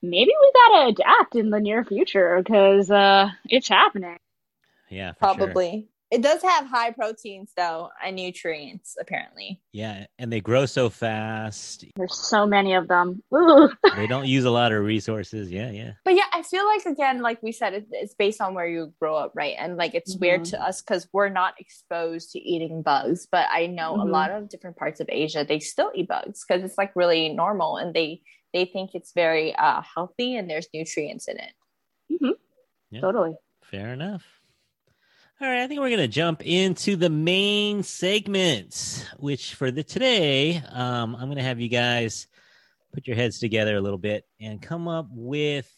maybe 0.02 0.32
we 0.40 0.52
gotta 0.54 0.88
adapt 0.90 1.36
in 1.36 1.50
the 1.50 1.60
near 1.60 1.84
future 1.84 2.38
because 2.42 2.90
uh 2.90 3.30
it's 3.48 3.68
happening. 3.68 4.18
Yeah, 4.88 5.12
for 5.12 5.28
sure. 5.28 5.60
Probably. 6.10 6.18
It 6.18 6.22
does 6.22 6.42
have 6.42 6.66
high 6.66 6.90
proteins 6.92 7.52
though 7.56 7.90
and 8.04 8.16
nutrients 8.16 8.96
apparently. 9.00 9.60
Yeah, 9.72 10.06
and 10.18 10.32
they 10.32 10.40
grow 10.40 10.66
so 10.66 10.88
fast. 10.90 11.84
there's 11.96 12.18
so 12.18 12.46
many 12.46 12.74
of 12.74 12.88
them 12.88 13.22
Ooh. 13.34 13.70
They 13.96 14.06
don't 14.06 14.26
use 14.26 14.44
a 14.44 14.50
lot 14.50 14.72
of 14.72 14.84
resources. 14.84 15.50
Yeah, 15.50 15.70
yeah. 15.70 15.92
But 16.04 16.14
yeah, 16.14 16.24
I 16.32 16.42
feel 16.42 16.64
like 16.66 16.86
again, 16.86 17.20
like 17.20 17.42
we 17.42 17.52
said, 17.52 17.86
it's 17.92 18.14
based 18.14 18.40
on 18.40 18.54
where 18.54 18.66
you 18.68 18.92
grow 19.00 19.16
up, 19.16 19.32
right? 19.34 19.54
And 19.58 19.76
like 19.76 19.94
it's 19.94 20.16
weird 20.16 20.42
Mhm. 20.42 20.50
to 20.50 20.62
us 20.62 20.80
because 20.82 21.08
we're 21.12 21.28
not 21.28 21.54
exposed 21.58 22.32
to 22.32 22.38
eating 22.38 22.82
bugs. 22.82 23.26
But 23.30 23.46
I 23.50 23.66
know 23.66 23.94
a 23.96 24.04
Mhm. 24.04 24.10
lot 24.10 24.30
of 24.30 24.48
different 24.48 24.76
parts 24.76 25.00
of 25.00 25.08
Asia 25.10 25.44
they 25.44 25.60
still 25.60 25.90
eat 25.94 26.08
bugs 26.08 26.44
because 26.46 26.64
it's 26.64 26.78
like 26.78 26.92
really 26.96 27.28
normal, 27.30 27.76
and 27.76 27.92
they 27.94 28.22
they 28.54 28.64
think 28.64 28.94
it's 28.94 29.12
very 29.12 29.54
uh, 29.56 29.82
healthy 29.82 30.34
and 30.36 30.48
there's 30.48 30.68
nutrients 30.72 31.28
in 31.28 31.38
it. 31.38 31.52
Yeah. 32.90 33.00
totally 33.02 33.34
Fair 33.62 33.92
enough. 33.92 34.37
All 35.40 35.46
right, 35.46 35.62
I 35.62 35.68
think 35.68 35.78
we're 35.78 35.90
gonna 35.90 36.08
jump 36.08 36.44
into 36.44 36.96
the 36.96 37.10
main 37.10 37.84
segment, 37.84 39.08
which 39.18 39.54
for 39.54 39.70
the 39.70 39.84
today, 39.84 40.60
um, 40.72 41.14
I'm 41.14 41.28
gonna 41.28 41.44
have 41.44 41.60
you 41.60 41.68
guys 41.68 42.26
put 42.92 43.06
your 43.06 43.14
heads 43.14 43.38
together 43.38 43.76
a 43.76 43.80
little 43.80 44.00
bit 44.00 44.24
and 44.40 44.60
come 44.60 44.88
up 44.88 45.06
with. 45.12 45.72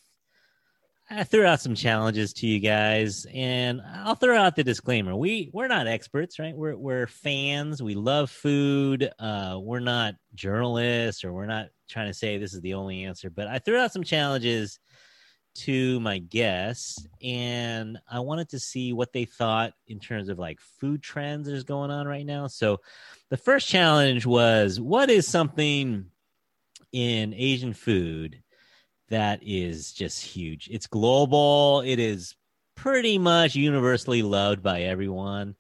I 1.10 1.24
threw 1.24 1.44
out 1.44 1.60
some 1.60 1.74
challenges 1.74 2.32
to 2.34 2.46
you 2.46 2.58
guys, 2.58 3.26
and 3.34 3.82
I'll 3.84 4.14
throw 4.14 4.38
out 4.38 4.56
the 4.56 4.64
disclaimer: 4.64 5.14
we 5.14 5.50
we're 5.52 5.68
not 5.68 5.86
experts, 5.86 6.38
right? 6.38 6.56
We're 6.56 6.78
we're 6.78 7.06
fans. 7.06 7.82
We 7.82 7.94
love 7.94 8.30
food. 8.30 9.10
Uh, 9.18 9.58
we're 9.60 9.80
not 9.80 10.14
journalists, 10.34 11.22
or 11.22 11.34
we're 11.34 11.44
not 11.44 11.66
trying 11.86 12.06
to 12.06 12.14
say 12.14 12.38
this 12.38 12.54
is 12.54 12.62
the 12.62 12.72
only 12.72 13.04
answer. 13.04 13.28
But 13.28 13.46
I 13.46 13.58
threw 13.58 13.76
out 13.76 13.92
some 13.92 14.04
challenges 14.04 14.78
to 15.52 16.00
my 16.00 16.18
guests 16.18 17.06
and 17.22 17.98
I 18.10 18.20
wanted 18.20 18.50
to 18.50 18.60
see 18.60 18.92
what 18.92 19.12
they 19.12 19.24
thought 19.24 19.72
in 19.86 19.98
terms 19.98 20.28
of 20.28 20.38
like 20.38 20.60
food 20.80 21.02
trends 21.02 21.46
that 21.46 21.54
is 21.54 21.64
going 21.64 21.90
on 21.90 22.06
right 22.06 22.24
now. 22.24 22.46
So 22.46 22.80
the 23.30 23.36
first 23.36 23.68
challenge 23.68 24.26
was 24.26 24.80
what 24.80 25.10
is 25.10 25.26
something 25.26 26.06
in 26.92 27.34
Asian 27.34 27.74
food 27.74 28.42
that 29.08 29.40
is 29.42 29.92
just 29.92 30.22
huge? 30.22 30.68
It's 30.70 30.86
global. 30.86 31.82
It 31.84 31.98
is 31.98 32.36
pretty 32.76 33.18
much 33.18 33.54
universally 33.54 34.22
loved 34.22 34.62
by 34.62 34.82
everyone. 34.82 35.56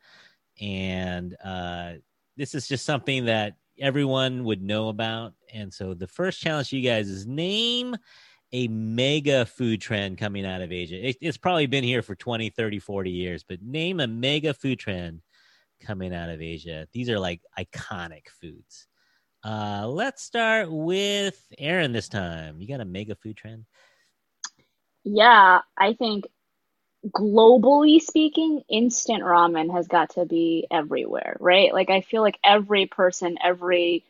And 0.60 1.36
uh, 1.44 1.94
this 2.36 2.54
is 2.54 2.68
just 2.68 2.86
something 2.86 3.26
that 3.26 3.56
everyone 3.78 4.44
would 4.44 4.62
know 4.62 4.88
about. 4.88 5.34
And 5.52 5.72
so 5.72 5.94
the 5.94 6.06
first 6.06 6.40
challenge 6.40 6.70
to 6.70 6.78
you 6.78 6.88
guys 6.88 7.08
is 7.08 7.26
name 7.26 7.96
a 8.52 8.68
mega 8.68 9.46
food 9.46 9.80
trend 9.80 10.18
coming 10.18 10.44
out 10.44 10.60
of 10.60 10.72
Asia. 10.72 11.08
It, 11.08 11.16
it's 11.20 11.36
probably 11.36 11.66
been 11.66 11.84
here 11.84 12.02
for 12.02 12.14
20, 12.14 12.50
30, 12.50 12.78
40 12.78 13.10
years, 13.10 13.44
but 13.44 13.62
name 13.62 14.00
a 14.00 14.06
mega 14.06 14.54
food 14.54 14.78
trend 14.78 15.22
coming 15.80 16.14
out 16.14 16.30
of 16.30 16.40
Asia. 16.40 16.86
These 16.92 17.10
are 17.10 17.18
like 17.18 17.40
iconic 17.58 18.28
foods. 18.40 18.86
Uh, 19.44 19.86
let's 19.88 20.22
start 20.22 20.70
with 20.70 21.40
Erin 21.58 21.92
this 21.92 22.08
time. 22.08 22.60
You 22.60 22.68
got 22.68 22.80
a 22.80 22.84
mega 22.84 23.14
food 23.14 23.36
trend? 23.36 23.64
Yeah, 25.04 25.60
I 25.76 25.94
think 25.94 26.26
globally 27.06 28.00
speaking, 28.00 28.62
instant 28.68 29.22
ramen 29.22 29.72
has 29.72 29.88
got 29.88 30.10
to 30.10 30.26
be 30.26 30.66
everywhere, 30.70 31.36
right? 31.40 31.72
Like 31.72 31.88
I 31.88 32.02
feel 32.02 32.20
like 32.20 32.38
every 32.44 32.86
person, 32.86 33.38
every 33.42 34.04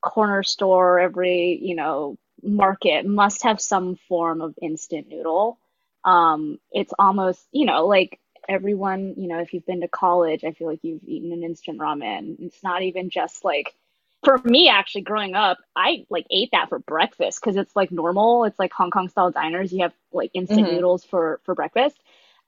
corner 0.00 0.44
store, 0.44 1.00
every, 1.00 1.58
you 1.60 1.74
know, 1.74 2.16
market 2.46 3.06
must 3.06 3.44
have 3.44 3.60
some 3.60 3.96
form 4.08 4.40
of 4.40 4.54
instant 4.62 5.08
noodle. 5.08 5.58
Um, 6.04 6.58
it's 6.72 6.94
almost, 6.98 7.46
you 7.52 7.66
know, 7.66 7.86
like 7.86 8.20
everyone, 8.48 9.14
you 9.16 9.28
know, 9.28 9.40
if 9.40 9.52
you've 9.52 9.66
been 9.66 9.80
to 9.82 9.88
college, 9.88 10.44
I 10.44 10.52
feel 10.52 10.68
like 10.68 10.80
you've 10.82 11.04
eaten 11.04 11.32
an 11.32 11.42
instant 11.44 11.78
ramen. 11.78 12.36
It's 12.40 12.62
not 12.62 12.82
even 12.82 13.10
just 13.10 13.44
like 13.44 13.74
for 14.24 14.38
me 14.44 14.68
actually 14.68 15.02
growing 15.02 15.34
up, 15.34 15.58
I 15.76 16.06
like 16.10 16.26
ate 16.30 16.50
that 16.52 16.68
for 16.68 16.78
breakfast 16.80 17.40
because 17.40 17.56
it's 17.56 17.76
like 17.76 17.92
normal. 17.92 18.44
It's 18.44 18.58
like 18.58 18.72
Hong 18.72 18.90
Kong 18.90 19.08
style 19.08 19.30
diners. 19.30 19.72
You 19.72 19.82
have 19.82 19.94
like 20.12 20.30
instant 20.34 20.68
Mhm. 20.68 20.68
noodles 20.68 21.04
for 21.04 21.40
for 21.44 21.54
breakfast. 21.54 21.98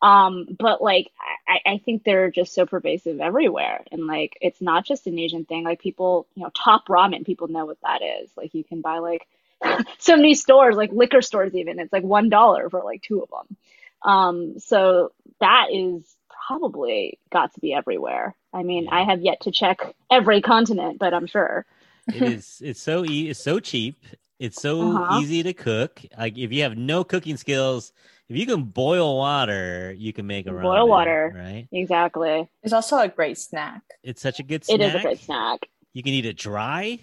Um, 0.03 0.47
but 0.59 0.81
like 0.83 1.11
I, 1.49 1.73
I 1.73 1.79
think 1.79 2.05
they're 2.05 2.31
just 2.31 2.55
so 2.55 2.67
pervasive 2.67 3.21
everywhere. 3.21 3.85
And 3.93 4.07
like 4.07 4.39
it's 4.41 4.61
not 4.61 4.87
just 4.87 5.07
an 5.07 5.19
Asian 5.19 5.45
thing. 5.45 5.65
Like 5.65 5.81
people, 5.81 6.27
you 6.35 6.45
know, 6.45 6.51
top 6.57 6.89
ramen, 6.89 7.27
people 7.27 7.49
know 7.49 7.67
what 7.67 7.81
that 7.83 8.03
is. 8.03 8.31
Like 8.37 8.55
you 8.55 8.65
can 8.65 8.81
buy 8.81 8.99
like 8.99 9.27
so 9.99 10.17
many 10.17 10.35
stores, 10.35 10.77
like 10.77 10.93
liquor 10.93 11.23
stores 11.23 11.55
even. 11.55 11.79
It's 11.79 11.93
like 11.93 12.05
one 12.05 12.29
dollar 12.29 12.69
for 12.71 12.83
like 12.83 13.03
two 13.03 13.23
of 13.23 13.29
them. 13.31 13.57
Um, 14.03 14.59
so 14.59 15.13
that 15.41 15.67
is 15.73 16.05
probably 16.47 17.19
got 17.31 17.53
to 17.55 17.61
be 17.61 17.75
everywhere. 17.75 18.35
I 18.53 18.63
mean, 18.63 18.85
Yeah. 18.85 18.95
I 18.95 19.03
have 19.05 19.21
yet 19.21 19.41
to 19.43 19.51
check 19.51 19.95
every 20.11 20.41
continent, 20.41 20.99
but 20.99 21.13
I'm 21.15 21.27
sure. 21.27 21.67
it 22.15 22.23
is 22.23 22.63
it's 22.65 22.81
so 22.81 23.05
e- 23.05 23.29
it's 23.29 23.39
so 23.41 23.61
cheap 23.61 23.97
it's 24.39 24.59
so 24.59 24.81
Uh-huh. 24.81 25.19
easy 25.19 25.43
to 25.43 25.53
cook 25.53 26.01
like 26.17 26.39
if 26.39 26.51
you 26.53 26.63
have 26.63 26.79
no 26.79 27.05
cooking 27.05 27.37
skills 27.37 27.93
if 28.31 28.37
you 28.37 28.47
can 28.47 28.63
boil 28.65 29.19
water 29.19 29.93
you 29.99 30.13
can 30.15 30.27
make 30.27 30.47
a 30.47 30.51
ramen, 30.51 30.63
Boil 30.63 30.89
water. 30.89 31.35
right 31.37 31.69
Exactly. 31.71 32.49
It's 32.63 32.73
also 32.73 32.97
a 32.99 33.09
great 33.09 33.37
snack. 33.37 33.83
it's 34.03 34.23
such 34.23 34.41
a 34.41 34.43
good 34.43 34.65
snack 34.65 34.81
It 34.81 34.85
is 34.87 34.95
a 34.95 35.01
great 35.01 35.19
snack. 35.21 35.69
you 35.93 36.03
can 36.03 36.15
eat 36.15 36.25
it 36.25 36.39
dry 36.39 36.99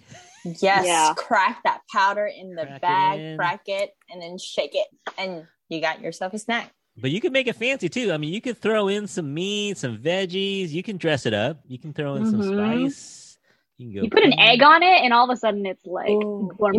Yes, 0.60 0.86
Yeah. 0.86 1.12
crack 1.16 1.62
that 1.64 1.80
powder 1.92 2.26
in 2.26 2.54
the 2.54 2.62
Crack 2.62 2.76
it 2.76 2.82
bag, 2.82 3.20
in. 3.20 3.36
crack 3.36 3.60
it, 3.66 3.90
and 4.10 4.20
then 4.22 4.38
shake 4.38 4.74
it, 4.74 4.86
and 5.18 5.46
you 5.68 5.80
got 5.80 6.00
yourself 6.00 6.32
a 6.34 6.38
snack. 6.38 6.72
but 6.98 7.10
you 7.10 7.20
can 7.20 7.32
make 7.32 7.46
it 7.46 7.54
fancy 7.56 7.88
too 7.90 8.10
i 8.12 8.16
mean 8.16 8.32
you 8.32 8.40
could 8.40 8.56
throw 8.56 8.88
in 8.88 9.06
some 9.06 9.34
meat 9.34 9.76
some 9.76 9.98
veggies 9.98 10.70
you 10.70 10.82
can 10.82 10.96
dress 10.96 11.26
it 11.26 11.34
up 11.34 11.60
you 11.66 11.78
can 11.78 11.92
throw 11.92 12.14
in 12.14 12.24
some 12.30 12.40
Mhm. 12.40 12.54
spice 12.86 13.38
you 13.76 13.86
can 13.88 13.94
go 13.94 14.02
You 14.04 14.08
put 14.10 14.22
an 14.24 14.32
cream. 14.32 14.48
egg 14.48 14.62
on 14.62 14.82
it, 14.82 15.02
and 15.04 15.12
all 15.12 15.28
of 15.28 15.30
a 15.30 15.36
sudden 15.36 15.66
it's 15.66 15.84
like 15.84 16.08
Ooh. 16.08 16.50
gourmet. 16.58 16.78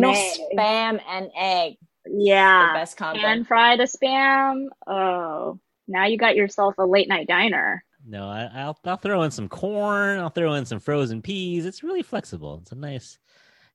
know, 0.54 0.62
spam 0.62 1.00
and 1.08 1.30
egg, 1.36 1.74
the 2.04 2.24
yeah. 2.24 2.72
best 2.74 2.96
combo. 2.96 3.20
Pan 3.20 3.44
fry 3.44 3.76
the 3.76 3.84
spam. 3.84 4.64
Oh, 4.88 5.60
now 5.86 6.06
you 6.06 6.18
got 6.18 6.34
yourself 6.34 6.74
a 6.78 6.84
late 6.84 7.08
night 7.08 7.28
diner. 7.28 7.84
no 8.04 8.28
I, 8.28 8.50
I'll, 8.52 8.76
I'll 8.84 8.96
throw 8.96 9.22
in 9.22 9.30
some 9.30 9.48
corn 9.48 10.18
i'll 10.18 10.30
throw 10.30 10.54
in 10.54 10.64
some 10.64 10.80
frozen 10.80 11.20
peas 11.22 11.66
it's 11.66 11.82
really 11.84 12.02
flexible 12.02 12.58
it's 12.62 12.72
a 12.72 12.76
nice 12.76 13.18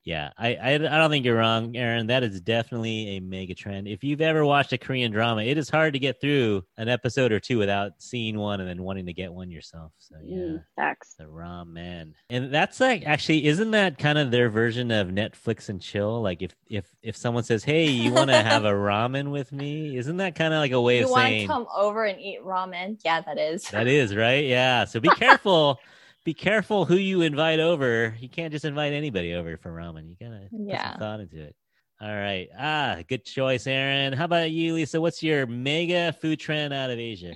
yeah 0.05 0.31
I, 0.37 0.55
I 0.55 0.73
i 0.75 0.77
don't 0.77 1.09
think 1.09 1.25
you're 1.25 1.37
wrong 1.37 1.75
Erin 1.75 2.07
that 2.07 2.23
is 2.23 2.41
definitely 2.41 3.17
a 3.17 3.19
mega 3.21 3.55
trend 3.55 3.87
if 3.87 4.03
you've 4.03 4.21
ever 4.21 4.45
watched 4.45 4.73
a 4.73 4.77
korean 4.77 5.11
drama 5.11 5.43
it 5.43 5.57
is 5.57 5.69
hard 5.69 5.93
to 5.93 5.99
get 5.99 6.19
through 6.19 6.63
an 6.77 6.89
episode 6.89 7.31
or 7.31 7.39
two 7.39 7.57
without 7.57 7.93
seeing 7.99 8.37
one 8.37 8.59
and 8.59 8.69
then 8.69 8.83
wanting 8.83 9.05
to 9.05 9.13
get 9.13 9.33
one 9.33 9.49
yourself 9.49 9.91
so 9.99 10.15
yeah 10.23 10.33
Mm, 10.37 10.63
facts. 10.75 11.15
the 11.17 11.23
ramen 11.25 12.13
and 12.29 12.53
that's 12.53 12.79
like 12.79 13.05
actually 13.05 13.45
isn't 13.45 13.71
that 13.71 13.97
kind 13.97 14.17
of 14.17 14.31
their 14.31 14.49
version 14.49 14.91
of 14.91 15.07
netflix 15.07 15.69
and 15.69 15.81
chill 15.81 16.21
like 16.21 16.41
if 16.41 16.53
if 16.67 16.85
if 17.01 17.15
someone 17.15 17.43
says 17.43 17.63
hey 17.63 17.89
you 17.89 18.11
want 18.13 18.29
to 18.29 18.41
have 18.41 18.65
a 18.65 18.71
ramen 18.71 19.31
with 19.31 19.51
me 19.51 19.95
isn't 19.97 20.17
that 20.17 20.35
kind 20.35 20.53
of 20.53 20.59
like 20.59 20.71
a 20.71 20.81
way 20.81 20.99
you 20.99 21.05
of 21.05 21.11
want 21.11 21.23
to 21.23 21.29
saying 21.29 21.47
come 21.47 21.67
over 21.75 22.03
and 22.03 22.19
eat 22.19 22.39
ramen? 22.43 22.99
Yeah, 23.05 23.21
that 23.21 23.37
is. 23.37 23.63
that 23.69 23.87
is 23.87 24.15
right. 24.15 24.43
Yeah. 24.45 24.85
So 24.85 24.99
be 24.99 25.09
careful. 25.15 25.79
Be 26.23 26.33
careful 26.33 26.85
who 26.85 26.95
you 26.95 27.21
invite 27.21 27.59
over. 27.59 28.15
You 28.19 28.29
can't 28.29 28.51
just 28.53 28.65
invite 28.65 28.93
anybody 28.93 29.33
over 29.33 29.57
for 29.57 29.71
ramen. 29.71 30.09
You 30.09 30.15
gotta 30.19 30.47
put 30.49 30.67
Yeah. 30.67 30.91
some 30.91 30.99
thought 30.99 31.19
into 31.19 31.41
it. 31.41 31.55
All 32.01 32.15
right. 32.15 32.49
Ah, 32.57 32.99
good 33.07 33.25
choice, 33.25 33.67
Erin. 33.67 34.13
How 34.13 34.25
about 34.25 34.51
you, 34.51 34.73
Lisa? 34.73 35.01
What's 35.01 35.21
your 35.21 35.45
mega 35.45 36.13
food 36.13 36.39
trend 36.39 36.73
out 36.73 36.89
of 36.91 36.99
Asia? 36.99 37.33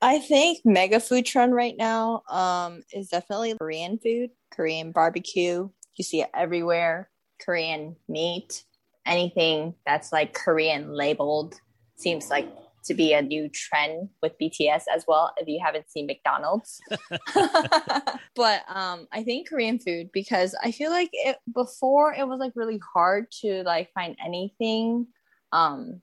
I 0.00 0.18
think 0.20 0.60
mega 0.64 1.00
food 1.00 1.26
trend 1.26 1.54
right 1.54 1.76
now 1.76 2.22
um 2.30 2.82
is 2.92 3.08
definitely 3.08 3.54
Korean 3.58 3.98
food, 3.98 4.30
Korean 4.52 4.92
barbecue. 4.92 5.68
You 5.96 6.04
see 6.04 6.22
it 6.22 6.30
everywhere. 6.34 7.10
Korean 7.40 7.96
meat, 8.08 8.64
anything 9.06 9.74
that's 9.86 10.12
like 10.12 10.34
Korean 10.34 10.92
labeled 10.92 11.54
seems 11.96 12.28
like 12.30 12.48
to 12.88 12.94
be 12.94 13.12
a 13.12 13.22
new 13.22 13.48
trend 13.48 14.08
with 14.22 14.38
BTS 14.40 14.82
as 14.92 15.04
well. 15.06 15.32
If 15.36 15.48
you 15.48 15.60
haven't 15.64 15.90
seen 15.90 16.06
McDonald's, 16.06 16.80
but 18.34 18.62
um, 18.68 19.06
I 19.12 19.22
think 19.24 19.48
Korean 19.48 19.78
food 19.78 20.10
because 20.12 20.54
I 20.62 20.72
feel 20.72 20.90
like 20.90 21.10
it 21.12 21.36
before 21.54 22.12
it 22.12 22.26
was 22.26 22.40
like 22.40 22.52
really 22.54 22.80
hard 22.92 23.30
to 23.42 23.62
like 23.64 23.90
find 23.94 24.16
anything 24.24 25.06
um 25.52 26.02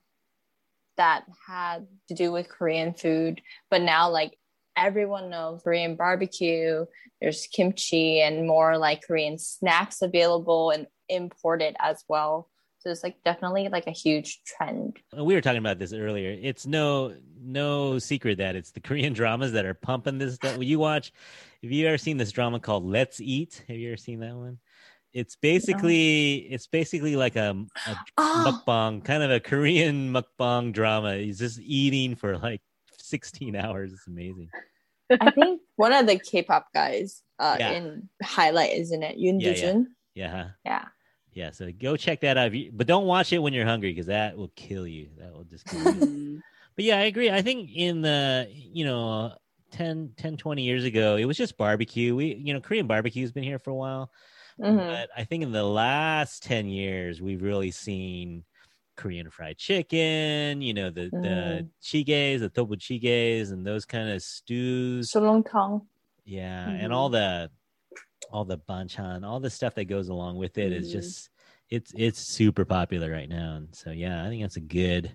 that 0.98 1.26
had 1.46 1.88
to 2.08 2.16
do 2.16 2.32
with 2.32 2.50
Korean 2.50 2.94
food, 2.94 3.42
but 3.70 3.82
now 3.82 4.10
like 4.10 4.38
everyone 4.78 5.30
knows 5.30 5.62
Korean 5.64 5.96
barbecue. 5.96 6.86
There's 7.22 7.48
kimchi 7.48 8.22
and 8.22 8.48
more 8.48 8.78
like 8.78 9.04
Korean 9.06 9.38
snacks 9.38 10.02
available 10.02 10.70
and 10.70 10.88
imported 11.10 11.76
as 11.80 12.04
well. 12.08 12.50
So 12.86 12.92
it's 12.92 13.02
like 13.04 13.18
definitely 13.26 13.68
like 13.70 13.88
a 13.88 13.92
huge 13.92 14.42
trend. 14.46 15.00
We 15.12 15.34
were 15.34 15.42
talking 15.42 15.58
about 15.58 15.80
this 15.80 15.92
earlier. 15.92 16.38
It's 16.40 16.68
no 16.68 17.16
no 17.42 17.98
secret 17.98 18.38
that 18.38 18.56
it's 18.56 18.72
the 18.72 18.80
Korean 18.80 19.14
dramas 19.20 19.54
that 19.54 19.66
are 19.66 19.74
pumping 19.74 20.20
this 20.20 20.36
stuff. 20.36 20.58
You 20.62 20.78
watch. 20.78 21.12
Have 21.64 21.72
you 21.72 21.88
ever 21.88 21.98
seen 21.98 22.18
this 22.18 22.32
drama 22.32 22.60
called 22.60 22.86
Let's 22.86 23.20
Eat? 23.20 23.64
Have 23.68 23.78
you 23.78 23.90
ever 23.90 23.98
seen 23.98 24.20
that 24.20 24.36
one? 24.36 24.60
It's 25.14 25.36
basically 25.36 26.36
it's 26.52 26.68
basically 26.68 27.16
like 27.16 27.36
a, 27.36 27.56
a 27.88 27.96
Oh, 28.20 28.62
mukbang, 28.68 29.04
kind 29.04 29.24
of 29.24 29.32
a 29.32 29.40
Korean 29.40 30.14
mukbang 30.40 30.72
drama. 30.72 31.16
He's 31.16 31.40
just 31.40 31.60
eating 31.60 32.16
for 32.16 32.38
like 32.38 32.62
16 33.00 33.56
hours. 33.56 33.94
It's 33.94 34.06
amazing. 34.06 34.50
I 35.10 35.32
think 35.32 35.62
one 35.76 35.92
of 35.92 36.06
the 36.06 36.20
K-pop 36.20 36.68
guys 36.72 37.24
uh, 37.40 37.56
Yeah. 37.60 37.72
in 37.72 38.10
highlight, 38.22 38.74
isn't 38.74 39.02
it? 39.02 39.18
Yoon 39.18 39.42
Yeah, 39.42 39.54
yeah. 39.56 39.74
Yeah. 40.14 40.48
Yeah. 40.66 40.86
Yeah. 41.36 41.52
So 41.52 41.70
go 41.72 41.96
check 41.98 42.22
that 42.22 42.38
out. 42.38 42.54
You- 42.54 42.72
But 42.74 42.88
don't 42.88 43.06
watch 43.06 43.32
it 43.34 43.40
when 43.40 43.54
you're 43.54 43.66
hungry 43.66 43.92
because 43.92 44.08
that 44.08 44.36
will 44.38 44.52
kill 44.56 44.88
you. 44.88 45.10
That 45.20 45.34
will 45.34 45.44
just 45.44 45.66
kill 45.68 45.84
you. 45.94 46.02
Mm. 46.02 46.42
but 46.76 46.86
yeah, 46.86 46.98
I 46.98 47.04
agree. 47.04 47.30
I 47.30 47.42
think 47.44 47.70
in 47.76 48.02
the, 48.02 48.50
you 48.52 48.86
know, 48.86 49.36
10, 49.72 50.14
10, 50.18 50.38
20 50.38 50.64
years 50.64 50.84
ago, 50.86 51.18
it 51.18 51.26
was 51.26 51.38
just 51.38 51.58
barbecue. 51.58 52.16
We, 52.16 52.36
you 52.36 52.54
know, 52.54 52.62
Korean 52.62 52.88
barbecue 52.88 53.22
has 53.22 53.32
been 53.34 53.44
here 53.44 53.60
for 53.60 53.70
a 53.72 53.76
while. 53.76 54.10
Mhm. 54.60 54.78
But 54.78 55.10
I 55.16 55.26
think 55.26 55.44
in 55.44 55.52
the 55.52 55.64
last 55.66 56.42
10 56.44 56.68
years, 56.68 57.22
we've 57.22 57.42
really 57.44 57.72
seen 57.72 58.46
Korean 58.96 59.30
fried 59.30 59.58
chicken, 59.58 60.62
you 60.62 60.74
know, 60.74 60.90
the, 60.90 61.10
the 61.12 61.64
Mm. 61.64 61.70
chiges, 61.82 62.40
the 62.42 62.50
tobu 62.50 62.80
chiges, 62.80 63.52
and 63.52 63.68
those 63.68 63.84
kind 63.86 64.10
of 64.10 64.22
stews. 64.24 65.12
Sulongtong. 65.12 65.86
Yeah, 66.24 66.68
Mhm. 66.70 66.84
and 66.86 66.94
all 66.94 67.10
the 67.10 67.52
all 68.32 68.46
the 68.46 68.58
banchan, 68.58 69.26
all 69.26 69.40
the 69.40 69.50
stuff 69.50 69.76
that 69.76 69.86
goes 69.86 70.10
along 70.10 70.38
with 70.38 70.58
it 70.58 70.72
is 70.72 70.90
Mhm. 70.90 70.92
just 70.94 71.30
it's 71.70 71.92
it's 71.96 72.20
super 72.20 72.66
popular 72.66 73.12
right 73.12 73.30
now. 73.30 73.56
And 73.56 73.74
so 73.76 73.92
yeah, 73.92 74.24
I 74.24 74.30
think 74.30 74.42
that's 74.44 74.58
a 74.58 74.62
good 74.62 75.12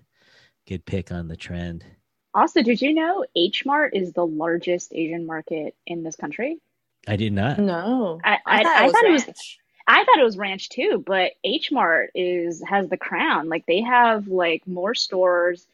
good 0.67 0.85
pick 0.85 1.11
on 1.11 1.27
the 1.27 1.35
trend. 1.37 1.85
Also, 2.33 2.61
did 2.61 2.81
you 2.81 2.93
know 2.93 3.25
H 3.35 3.65
Mart 3.65 3.93
is 3.95 4.13
the 4.13 4.25
largest 4.25 4.93
Asian 4.93 5.25
market 5.25 5.75
in 5.85 6.03
this 6.03 6.15
country? 6.15 6.59
I 7.07 7.15
did 7.15 7.33
not. 7.33 7.57
No. 7.59 8.19
I- 8.23 8.39
I- 8.45 8.63
I 8.63 8.83
was 8.83 8.91
thought 8.93 9.05
it 9.05 9.11
was- 9.11 9.57
I 9.87 10.03
thought 10.05 10.19
it 10.19 10.23
was 10.23 10.37
Ranch 10.37 10.69
too, 10.69 11.03
but 11.05 11.33
H 11.43 11.71
Mart 11.71 12.11
is 12.15 12.63
has 12.67 12.87
the 12.89 12.97
crown. 12.97 13.49
Like 13.49 13.65
they 13.65 13.81
have 13.81 14.27
like 14.27 14.65
more 14.67 14.93
stores 14.95 15.67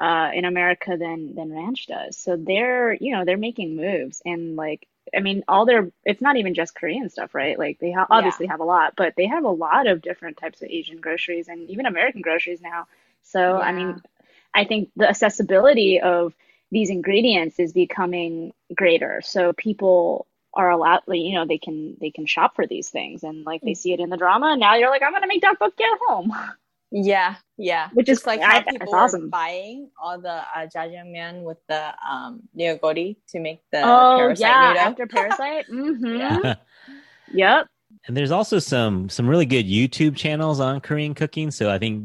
uh, 0.00 0.30
in 0.34 0.44
America 0.44 0.96
than 0.98 1.34
than 1.36 1.52
Ranch 1.52 1.86
does. 1.86 2.18
So 2.18 2.36
they're 2.36 2.92
you 2.94 3.12
know 3.12 3.24
they're 3.24 3.36
making 3.36 3.76
moves 3.76 4.20
and 4.24 4.56
like 4.56 4.86
I 5.16 5.20
mean 5.20 5.44
all 5.48 5.66
their 5.66 5.90
it's 6.04 6.20
not 6.22 6.36
even 6.36 6.54
just 6.54 6.74
Korean 6.74 7.08
stuff, 7.10 7.34
right? 7.34 7.58
Like 7.58 7.78
they 7.78 7.92
ha- 7.92 8.06
Yeah. 8.08 8.18
obviously 8.18 8.46
have 8.46 8.60
a 8.60 8.64
lot, 8.64 8.94
but 8.96 9.14
they 9.16 9.26
have 9.26 9.44
a 9.44 9.50
lot 9.50 9.86
of 9.86 10.02
different 10.02 10.36
types 10.38 10.62
of 10.62 10.68
Asian 10.70 11.00
groceries 11.00 11.48
and 11.48 11.68
even 11.70 11.86
American 11.86 12.22
groceries 12.22 12.60
now. 12.60 12.86
So 13.22 13.60
I 13.60 13.72
mean, 13.72 14.02
I 14.54 14.64
think 14.64 14.90
the 14.96 15.08
accessibility 15.08 16.00
of 16.00 16.34
these 16.70 16.90
ingredients 16.90 17.58
is 17.60 17.72
becoming 17.72 18.52
greater. 18.74 19.20
So 19.24 19.52
people 19.52 20.26
are 20.54 20.70
allowed, 20.70 21.02
you 21.08 21.34
know, 21.34 21.46
they 21.46 21.58
can 21.58 21.96
they 22.00 22.10
can 22.10 22.26
shop 22.26 22.54
for 22.56 22.66
these 22.66 22.90
things 22.90 23.22
and 23.24 23.44
like 23.44 23.62
Mm. 23.62 23.66
they 23.66 23.74
see 23.74 23.92
it 23.92 24.00
in 24.00 24.10
the 24.10 24.16
drama. 24.16 24.48
And 24.52 24.60
now 24.60 24.74
you're 24.76 24.90
like, 24.90 25.02
I'm 25.02 25.12
gonna 25.12 25.26
make 25.26 25.42
tteokbokki 25.42 25.80
at 25.82 25.98
home. 26.08 26.32
Yeah, 26.96 27.34
yeah. 27.58 27.88
Which 27.92 28.08
is- 28.08 28.18
Just 28.18 28.26
like 28.26 28.40
I- 28.40 28.44
how 28.44 28.52
that's 28.60 28.70
people 28.78 28.94
awesome. 28.94 29.22
were 29.22 29.28
buying 29.28 29.90
all 30.00 30.20
the 30.20 30.30
uh, 30.30 30.66
jjajangmyeon 30.72 31.42
with 31.42 31.58
the 31.68 31.92
um 32.08 32.40
Neoguri 32.56 33.16
to 33.30 33.40
make 33.40 33.62
the 33.72 33.82
oh 33.82 34.14
parasite 34.18 34.38
yeah, 34.46 34.68
noodle. 34.68 34.82
after 34.86 35.06
Parasite. 35.08 35.66
mm-hmm. 35.72 36.16
Yeah. 36.16 36.54
Yep. 37.32 37.66
and 38.06 38.16
there's 38.16 38.30
also 38.30 38.58
some 38.60 39.08
some 39.08 39.26
really 39.28 39.46
good 39.46 39.66
YouTube 39.66 40.14
channels 40.14 40.60
on 40.60 40.80
Korean 40.80 41.14
cooking. 41.14 41.50
So 41.50 41.68
I 41.68 41.78
think 41.78 42.04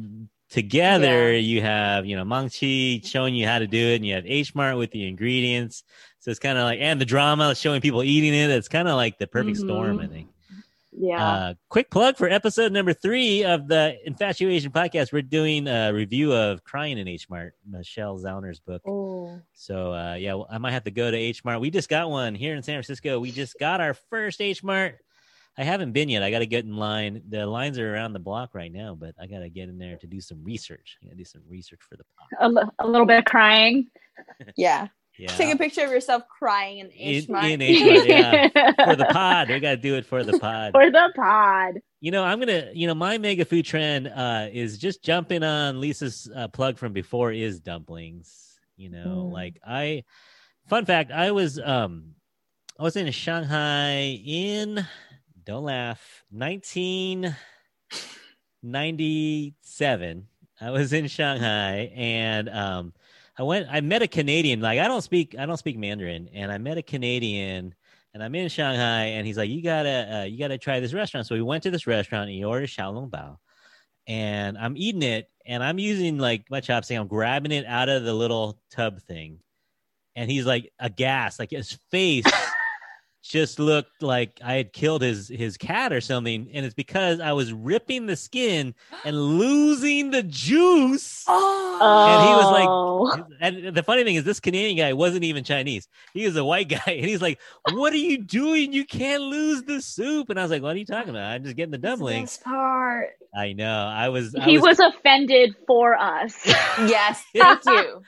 together 0.49 1.37
you 1.37 1.61
have 1.61 2.05
you 2.07 2.15
know 2.15 2.23
Maangchi 2.23 3.05
showing 3.05 3.35
you 3.35 3.45
how 3.45 3.59
to 3.59 3.67
do 3.67 3.77
it, 3.77 3.97
and 3.97 4.05
you 4.05 4.15
have 4.15 4.25
H 4.25 4.55
Mart 4.55 4.77
with 4.77 4.89
the 4.91 5.07
ingredients. 5.07 5.83
So 6.19 6.31
it's 6.31 6.39
kind 6.39 6.57
of 6.57 6.63
like 6.63 6.79
and 6.81 6.99
the 6.99 7.05
drama 7.05 7.53
showing 7.53 7.79
people 7.81 8.01
eating 8.01 8.33
it. 8.33 8.49
It's 8.49 8.67
kind 8.67 8.87
of 8.87 8.95
like 8.95 9.19
the 9.19 9.27
perfect 9.27 9.57
storm, 9.57 9.99
I 9.99 10.07
think. 10.07 10.29
Yeah. 10.91 11.23
Uh, 11.23 11.53
quick 11.69 11.91
plug 11.91 12.17
for 12.17 12.27
episode 12.29 12.71
number 12.71 12.93
three 12.93 13.43
of 13.43 13.67
the 13.67 13.95
InfatuAsian 14.07 14.69
podcast. 14.71 15.13
We're 15.13 15.21
doing 15.21 15.67
a 15.67 15.93
review 15.93 16.33
of 16.33 16.63
Crying 16.63 16.97
in 16.97 17.07
H 17.07 17.29
Mart, 17.29 17.53
Michelle 17.69 18.17
Zauner's 18.17 18.59
book. 18.59 18.81
Oh, 18.87 19.39
So 19.53 19.93
uh, 19.93 20.15
yeah, 20.15 20.33
well, 20.33 20.47
I 20.49 20.57
might 20.57 20.71
have 20.71 20.85
to 20.85 20.91
go 20.91 21.11
to 21.11 21.17
H 21.17 21.45
Mart. 21.45 21.61
We 21.61 21.69
just 21.69 21.89
got 21.89 22.09
one 22.09 22.33
here 22.35 22.55
in 22.55 22.63
San 22.63 22.75
Francisco. 22.75 23.19
We 23.19 23.31
just 23.31 23.57
got 23.59 23.81
our 23.81 23.93
first 23.93 24.41
H 24.41 24.63
Mart. 24.63 24.97
I 25.57 25.63
haven't 25.63 25.91
been 25.91 26.09
yet. 26.09 26.23
I 26.23 26.31
got 26.31 26.39
to 26.39 26.45
get 26.45 26.63
in 26.63 26.77
line. 26.77 27.21
The 27.27 27.45
lines 27.45 27.77
are 27.79 27.93
around 27.93 28.13
the 28.13 28.19
block 28.19 28.55
right 28.55 28.71
now, 28.71 28.95
but 28.95 29.13
I 29.21 29.27
got 29.27 29.39
to 29.39 29.49
get 29.49 29.67
in 29.67 29.77
there 29.77 29.97
to 29.97 30.07
do 30.07 30.21
some 30.21 30.43
research. 30.43 30.97
I 31.03 31.07
got 31.07 31.11
to 31.11 31.17
do 31.17 31.25
some 31.25 31.41
research 31.49 31.81
for 31.87 31.97
the 31.97 32.03
podcast. 32.03 32.37
a, 32.45 32.49
li- 32.49 32.71
a 32.79 32.87
little 32.87 33.05
bit 33.05 33.19
of 33.19 33.25
crying. 33.25 33.87
yeah. 34.55 34.87
Yeah, 35.19 35.35
Take 35.35 35.53
a 35.53 35.57
picture 35.57 35.83
of 35.83 35.91
yourself 35.91 36.23
crying 36.29 36.79
in 36.79 36.91
H 36.95 37.27
in, 37.27 37.61
in 37.61 38.05
Yeah, 38.07 38.47
for 38.85 38.95
the 38.95 39.05
pod. 39.11 39.49
We 39.49 39.59
got 39.59 39.71
to 39.71 39.77
do 39.77 39.95
it 39.95 40.05
for 40.05 40.23
the 40.23 40.39
pod. 40.39 40.71
For 40.71 40.89
the 40.89 41.11
pod. 41.15 41.81
You 41.99 42.11
know, 42.11 42.23
I'm 42.23 42.39
gonna. 42.39 42.69
You 42.73 42.87
know, 42.87 42.95
my 42.95 43.17
mega 43.17 43.43
food 43.43 43.65
trend 43.65 44.07
uh, 44.07 44.47
is 44.51 44.77
just 44.77 45.03
jumping 45.03 45.43
on 45.43 45.81
Lisa's 45.81 46.29
uh, 46.33 46.47
plug 46.47 46.77
from 46.77 46.93
before 46.93 47.33
is 47.33 47.59
dumplings. 47.59 48.57
You 48.77 48.89
know, 48.89 49.27
Mm. 49.29 49.33
like 49.33 49.59
I. 49.67 50.05
Fun 50.67 50.85
fact: 50.85 51.11
I 51.11 51.31
was 51.31 51.59
um, 51.59 52.15
I 52.79 52.83
was 52.83 52.95
in 52.95 53.11
Shanghai 53.11 54.21
in 54.25 54.85
don't 55.43 55.63
laugh 55.63 56.23
nineteen 56.31 57.35
ninety 58.63 59.55
seven. 59.61 60.27
I 60.61 60.71
was 60.71 60.93
in 60.93 61.07
Shanghai 61.07 61.91
and 61.95 62.49
um, 62.49 62.93
I 63.39 63.43
went. 63.43 63.67
I 63.71 63.79
met 63.79 64.01
a 64.01 64.07
Canadian. 64.07 64.59
Like 64.59 64.79
I 64.79 64.87
don't 64.87 65.01
speak. 65.01 65.33
I 65.39 65.45
don't 65.45 65.57
speak 65.57 65.77
Mandarin, 65.77 66.29
and 66.33 66.51
I 66.51 66.57
met 66.57 66.77
a 66.77 66.83
Canadian. 66.83 67.73
And 68.13 68.23
I'm 68.23 68.35
in 68.35 68.49
Shanghai, 68.49 69.05
and 69.05 69.25
he's 69.25 69.37
like, 69.37 69.49
"You 69.49 69.63
gotta, 69.63 70.17
uh, 70.19 70.23
you 70.23 70.37
gotta 70.37 70.57
try 70.57 70.79
this 70.79 70.93
restaurant." 70.93 71.25
So 71.25 71.35
we 71.35 71.41
went 71.41 71.63
to 71.63 71.71
this 71.71 71.87
restaurant, 71.87 72.23
and 72.23 72.35
he 72.35 72.43
ordered 72.43 72.67
Xiaolong 72.67 73.09
Bao, 73.09 73.37
and 74.07 74.57
I'm 74.57 74.75
eating 74.75 75.03
it, 75.03 75.29
and 75.45 75.63
I'm 75.63 75.79
using 75.79 76.17
like 76.17 76.49
my 76.49 76.59
chopstick. 76.59 76.99
I'm 76.99 77.07
grabbing 77.07 77.51
it 77.51 77.65
out 77.65 77.87
of 77.87 78.03
the 78.03 78.13
little 78.13 78.59
tub 78.71 78.99
thing, 79.03 79.39
and 80.15 80.29
he's 80.29 80.45
like 80.45 80.73
aghast, 80.79 81.39
like 81.39 81.51
his 81.51 81.73
face 81.91 82.25
just 83.21 83.59
looked 83.59 84.01
like 84.01 84.39
I 84.43 84.53
had 84.53 84.73
killed 84.73 85.01
his 85.01 85.27
his 85.27 85.57
cat 85.57 85.91
or 85.93 86.01
something, 86.01 86.49
and 86.53 86.65
it's 86.65 86.73
because 86.75 87.19
I 87.19 87.33
was 87.33 87.51
ripping 87.53 88.05
the 88.05 88.15
skin 88.15 88.73
and 89.05 89.37
losing 89.37 90.11
the 90.11 90.23
juice. 90.23 91.25
Oh, 91.27 92.17
And 92.17 92.27
he 92.27 92.33
was 92.35 92.51
like- 92.51 92.69
Oh. 92.69 92.89
And 93.39 93.75
the 93.75 93.83
funny 93.83 94.03
thing 94.03 94.15
is, 94.15 94.23
this 94.25 94.39
Canadian 94.41 94.77
guy 94.77 94.91
wasn't 94.93 95.23
even 95.23 95.43
Chinese. 95.43 95.87
He 96.13 96.25
was 96.25 96.35
a 96.35 96.43
white 96.43 96.67
guy, 96.69 96.81
and 96.85 97.05
he's 97.05 97.21
like, 97.21 97.39
"What 97.71 97.93
are 97.93 97.97
you 97.97 98.17
doing? 98.23 98.73
You 98.73 98.85
can't 98.85 99.23
lose 99.23 99.63
the 99.63 99.81
soup." 99.81 100.29
And 100.29 100.37
I 100.39 100.43
was 100.43 100.51
like, 100.51 100.61
"What 100.61 100.75
are 100.75 100.79
you 100.79 100.85
talking 100.85 101.09
about? 101.11 101.23
I'm 101.31 101.43
just 101.43 101.55
getting 101.55 101.71
the 101.71 101.77
that's 101.77 101.99
the 101.99 102.05
dumplings." 102.05 102.37
part. 102.37 103.11
I 103.35 103.53
know. 103.53 103.85
I 103.85 104.09
was. 104.09 104.35
I 104.35 104.43
he 104.43 104.57
was 104.57 104.79
offended 104.79 105.55
for 105.67 105.95
us. 105.95 106.35
Yes, 106.79 107.23
thank 107.35 107.65
you. 107.65 108.01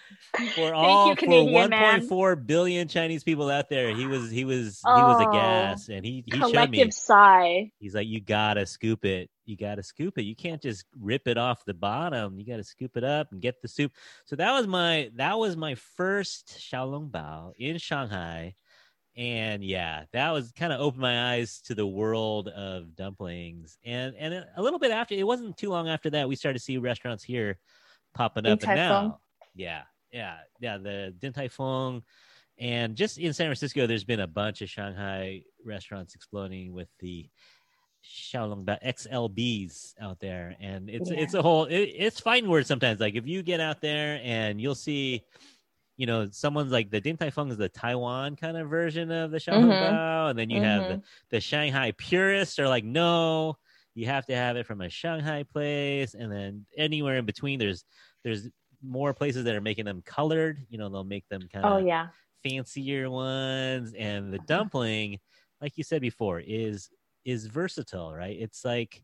for 0.56 0.74
all 0.74 1.10
you, 1.10 1.16
for 1.16 1.20
Canadian 1.22 1.70
man. 1.70 2.02
1.4 2.08 2.46
billion 2.48 2.88
Chinese 2.88 3.24
people 3.24 3.50
out 3.50 3.70
there. 3.70 3.94
He 3.94 4.08
was 4.08 4.30
he 4.32 4.46
was 4.46 4.82
he 4.86 5.01
was 5.04 5.18
Oh, 5.20 5.30
aghast, 5.30 5.90
and 5.90 6.06
he 6.06 6.24
he 6.26 6.40
showed 6.40 6.70
me. 6.70 6.90
Sigh. 6.92 7.72
He's 7.80 7.96
like, 7.96 8.08
"You 8.08 8.20
gotta 8.22 8.66
scoop 8.66 9.06
it. 9.06 9.30
You 9.46 9.58
gotta 9.58 9.84
scoop 9.84 10.18
it. 10.18 10.24
You 10.24 10.36
can't 10.36 10.62
just 10.62 10.86
rip 11.00 11.28
it 11.28 11.38
off 11.38 11.66
the 11.66 11.74
bottom. 11.74 12.40
You 12.40 12.46
gotta 12.46 12.64
scoop 12.64 12.98
it 12.98 13.04
up 13.04 13.32
and 13.32 13.42
get 13.42 13.62
the 13.62 13.68
soup." 13.68 13.92
So 14.26 14.36
that 14.36 14.52
was 14.52 14.68
my 14.68 15.12
that 15.16 15.38
was 15.38 15.56
my 15.58 15.76
first 15.76 16.58
Xiaolong 16.60 17.12
Bao 17.12 17.54
in 17.58 17.78
Shanghai, 17.78 18.56
and 19.16 19.64
yeah, 19.64 20.06
that 20.14 20.32
was 20.32 20.52
kind 20.54 20.72
of 20.72 20.80
opened 20.80 21.02
my 21.02 21.34
eyes 21.34 21.62
to 21.66 21.76
the 21.76 21.86
world 21.88 22.48
of 22.48 22.96
dumplings. 22.96 23.78
And 23.84 24.16
and 24.16 24.46
a 24.56 24.62
little 24.62 24.80
bit 24.80 24.92
after, 24.92 25.16
it 25.16 25.28
wasn't 25.28 25.58
too 25.58 25.70
long 25.70 25.90
after 25.90 26.10
that, 26.12 26.30
we 26.30 26.36
started 26.36 26.60
to 26.60 26.64
see 26.64 26.78
restaurants 26.78 27.24
here 27.24 27.58
popping 28.14 28.46
up. 28.46 28.64
And 28.64 28.76
now, 28.76 29.20
yeah, 29.54 29.84
yeah, 30.12 30.38
yeah, 30.60 30.78
the 30.78 31.14
Din 31.18 31.34
Tai 31.34 31.50
Fung. 31.50 32.04
And 32.62 32.96
just 32.96 33.18
in 33.18 33.34
San 33.34 33.48
Francisco, 33.48 33.88
there's 33.88 34.04
been 34.04 34.20
a 34.20 34.28
bunch 34.28 34.62
of 34.62 34.70
Shanghai 34.70 35.44
restaurants 35.66 36.14
exploding 36.14 36.74
with 36.74 36.90
the 37.00 37.28
Xiaolong 38.04 38.66
XLBs 38.84 39.96
out 40.00 40.20
there, 40.20 40.56
and 40.60 40.90
it's 40.90 41.10
Yeah. 41.10 41.20
it's 41.22 41.34
a 41.34 41.42
whole 41.42 41.66
it, 41.66 41.76
it's 41.98 42.20
fine 42.20 42.50
words 42.50 42.68
sometimes. 42.68 43.00
Like 43.00 43.16
if 43.16 43.28
you 43.28 43.44
get 43.44 43.60
out 43.60 43.82
there 43.82 44.20
and 44.24 44.62
you'll 44.62 44.76
see, 44.76 45.24
you 45.98 46.06
know, 46.08 46.30
someone's 46.32 46.72
like 46.72 46.92
the 46.92 47.02
Din 47.02 47.18
Tai 47.18 47.32
Fung 47.32 47.52
is 47.52 47.58
the 47.58 47.70
Taiwan 47.70 48.36
kind 48.38 48.58
of 48.58 48.70
version 48.70 49.12
of 49.12 49.32
the 49.32 49.40
Xiaolong 49.40 49.78
Mhm. 49.78 49.80
Bao, 49.80 50.30
and 50.32 50.40
then 50.40 50.50
you 50.50 50.62
have 50.62 50.88
the, 50.88 50.98
Mhm. 50.98 51.04
the 51.32 51.42
Shanghai 51.42 51.92
purists 51.94 52.60
are 52.60 52.70
like, 52.70 52.84
no, 52.86 53.58
you 53.96 54.08
have 54.08 54.26
to 54.28 54.36
have 54.36 54.58
it 54.58 54.66
from 54.68 54.82
a 54.82 54.90
Shanghai 54.90 55.44
place, 55.44 56.14
and 56.16 56.32
then 56.32 56.66
anywhere 56.78 57.18
in 57.18 57.26
between, 57.26 57.60
there's 57.60 57.86
there's 58.24 58.50
more 58.84 59.14
places 59.14 59.46
that 59.46 59.56
are 59.56 59.62
making 59.62 59.86
them 59.86 60.02
colored. 60.04 60.66
You 60.70 60.78
know, 60.80 60.90
they'll 60.90 61.04
make 61.04 61.28
them 61.30 61.48
kind 61.52 61.66
of 61.66 61.72
Oh 61.74 61.78
yeah. 61.78 62.10
Fancier 62.44 63.10
ones 63.10 63.94
and 63.98 64.32
the 64.32 64.38
uh-huh. 64.38 64.46
dumpling 64.48 65.20
like 65.62 65.78
you 65.78 65.84
said 65.84 66.02
before 66.02 66.42
is 66.46 66.90
is 67.26 67.46
versatile 67.46 68.14
right? 68.14 68.38
It's 68.40 68.66
like 68.66 69.04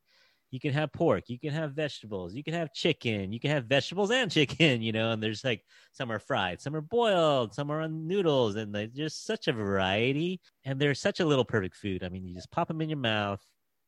you 0.51 0.59
can 0.59 0.71
have 0.73 0.93
pork 0.93 1.25
you 1.27 1.38
can 1.38 1.51
have 1.51 1.73
vegetables 1.73 2.33
you 2.33 2.43
can 2.43 2.53
have 2.53 2.73
chicken 2.73 3.33
you 3.33 3.39
can 3.39 3.51
have 3.51 3.65
vegetables 3.65 4.11
and 4.11 4.31
chicken 4.38 4.81
you 4.81 4.91
know 4.91 5.11
and 5.11 5.21
there's 5.21 5.43
like 5.43 5.61
some 5.91 6.11
are 6.11 6.19
fried 6.19 6.61
some 6.61 6.75
are 6.75 6.81
boiled 6.81 7.53
some 7.53 7.69
are 7.69 7.81
on 7.81 8.07
noodles 8.07 8.55
and 8.55 8.73
like, 8.73 8.93
there's 8.93 9.15
such 9.15 9.47
a 9.47 9.53
variety 9.53 10.39
and 10.63 10.79
they're 10.79 10.95
such 10.95 11.19
a 11.19 11.25
little 11.25 11.45
perfect 11.45 11.75
food. 11.75 12.03
I 12.03 12.09
mean 12.09 12.25
you 12.25 12.33
just 12.33 12.51
pop 12.51 12.67
them 12.67 12.81
in 12.81 12.89
your 12.89 12.97
mouth 12.97 13.43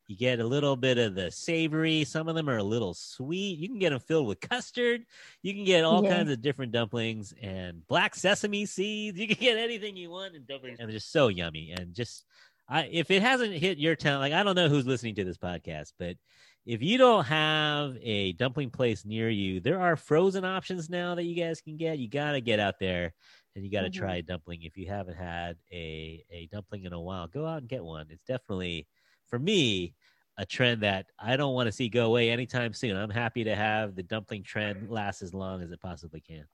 you 0.10 0.18
get 0.18 0.40
a 0.40 0.44
little 0.44 0.76
bit 0.76 0.98
of 0.98 1.16
the 1.16 1.30
savory 1.32 2.04
some 2.04 2.28
of 2.28 2.36
them 2.36 2.50
are 2.50 2.58
a 2.58 2.64
little 2.64 2.94
sweet 2.94 3.58
you 3.60 3.68
can 3.70 3.80
get 3.80 3.92
them 3.92 4.00
filled 4.00 4.28
with 4.28 4.40
custard 4.42 5.06
you 5.44 5.54
can 5.54 5.64
get 5.64 5.84
all 5.84 6.04
Yeah. 6.04 6.16
kinds 6.18 6.32
of 6.32 6.42
different 6.42 6.72
dumplings 6.72 7.34
and 7.42 7.86
black 7.88 8.16
sesame 8.16 8.66
seeds. 8.66 9.18
You 9.20 9.28
can 9.28 9.38
get 9.40 9.58
anything 9.58 9.96
you 9.96 10.10
want 10.10 10.36
in 10.36 10.44
dumplings, 10.46 10.80
and 10.80 10.90
they're 10.90 10.98
just 10.98 11.12
so 11.12 11.28
yummy. 11.30 11.72
And 11.72 11.94
just, 11.94 12.26
I 12.68 12.84
if 12.92 13.12
it 13.12 13.22
hasn't 13.22 13.54
hit 13.54 13.78
your 13.78 13.96
town, 13.96 14.20
like 14.20 14.34
I 14.34 14.44
don't 14.44 14.56
know 14.56 14.68
who's 14.70 14.86
listening 14.88 15.16
to 15.16 15.24
this 15.24 15.38
podcast, 15.38 15.94
but 16.00 16.18
if 16.66 16.82
you 16.82 16.98
don't 16.98 17.26
have 17.26 17.98
a 18.02 18.34
dumpling 18.34 18.70
place 18.70 19.06
near 19.06 19.30
you, 19.30 19.60
there 19.60 19.80
are 19.80 19.96
frozen 19.96 20.44
options 20.46 20.90
now 20.90 21.16
that 21.16 21.24
you 21.24 21.36
guys 21.36 21.62
can 21.62 21.78
get. 21.78 21.98
You 22.00 22.08
got 22.10 22.34
to 22.34 22.42
get 22.42 22.60
out 22.60 22.76
there 22.80 23.14
and 23.56 23.64
you 23.66 23.72
got 23.72 23.82
to 23.82 23.90
Mhm. 23.90 23.94
try 23.94 24.16
a 24.18 24.22
dumpling. 24.22 24.64
If 24.64 24.78
you 24.78 24.88
haven't 24.88 25.16
had 25.18 25.58
a 25.72 26.24
a 26.32 26.48
dumpling 26.48 26.84
in 26.86 26.94
a 26.94 27.02
while, 27.02 27.28
go 27.28 27.46
out 27.46 27.60
and 27.60 27.70
get 27.70 27.84
one. 27.84 28.08
It's 28.10 28.24
definitely 28.26 28.88
for 29.30 29.40
me 29.40 29.94
a 30.38 30.46
trend 30.46 30.84
that 30.84 31.08
I 31.20 31.36
don't 31.36 31.54
want 31.54 31.68
to 31.68 31.72
see 31.72 31.90
go 31.90 32.06
away 32.06 32.32
anytime 32.32 32.74
soon. 32.74 32.96
I'm 32.96 33.10
happy 33.10 33.44
to 33.44 33.56
have 33.56 33.96
the 33.96 34.04
dumpling 34.04 34.44
trend 34.44 34.90
last 34.90 35.22
as 35.22 35.34
long 35.34 35.62
as 35.62 35.72
it 35.72 35.82
possibly 35.82 36.22
can. 36.22 36.46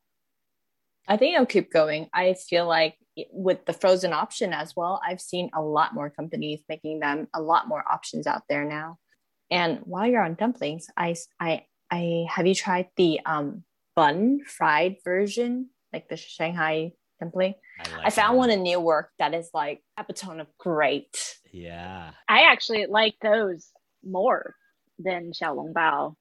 I 1.07 1.17
think 1.17 1.35
it'll 1.35 1.45
keep 1.45 1.71
going. 1.71 2.09
I 2.13 2.33
feel 2.33 2.65
like 2.65 2.97
with 3.31 3.63
the 3.65 3.73
frozen 3.73 4.11
option 4.11 4.53
as 4.53 4.75
well, 4.75 4.99
I've 5.07 5.21
seen 5.21 5.51
a 5.53 5.61
lot 5.61 5.93
more 5.93 6.09
companies 6.09 6.61
making 6.67 6.99
them 6.99 7.27
a 7.33 7.41
lot 7.41 7.67
more 7.67 7.83
options 7.89 8.25
out 8.25 8.41
there 8.49 8.65
now. 8.65 8.97
And 9.51 9.81
while 9.83 10.07
you're 10.07 10.23
on 10.23 10.33
dumplings, 10.33 10.87
I 10.97 11.15
I 11.39 11.65
I 11.91 12.25
have 12.29 12.47
you 12.47 12.55
tried 12.55 12.87
the 12.97 13.19
um 13.25 13.63
bun 13.95 14.41
fried 14.45 14.97
version, 15.03 15.69
like 15.93 16.09
the 16.09 16.17
Shanghai 16.17 16.93
dumpling? 17.19 17.55
I, 17.79 17.83
like 17.97 18.05
I 18.05 18.09
found 18.09 18.35
that. 18.35 18.37
one 18.39 18.49
in 18.49 18.63
Newark 18.63 19.09
that 19.19 19.33
is 19.33 19.49
like 19.53 19.81
epitome 19.99 20.41
of 20.41 20.47
great. 20.57 21.15
Yeah. 21.51 22.11
I 22.27 22.43
actually 22.51 22.85
like 22.87 23.15
those 23.21 23.67
more 24.03 24.55
than 24.99 25.31
Xiaolong 25.31 25.73
Bao. 25.73 26.15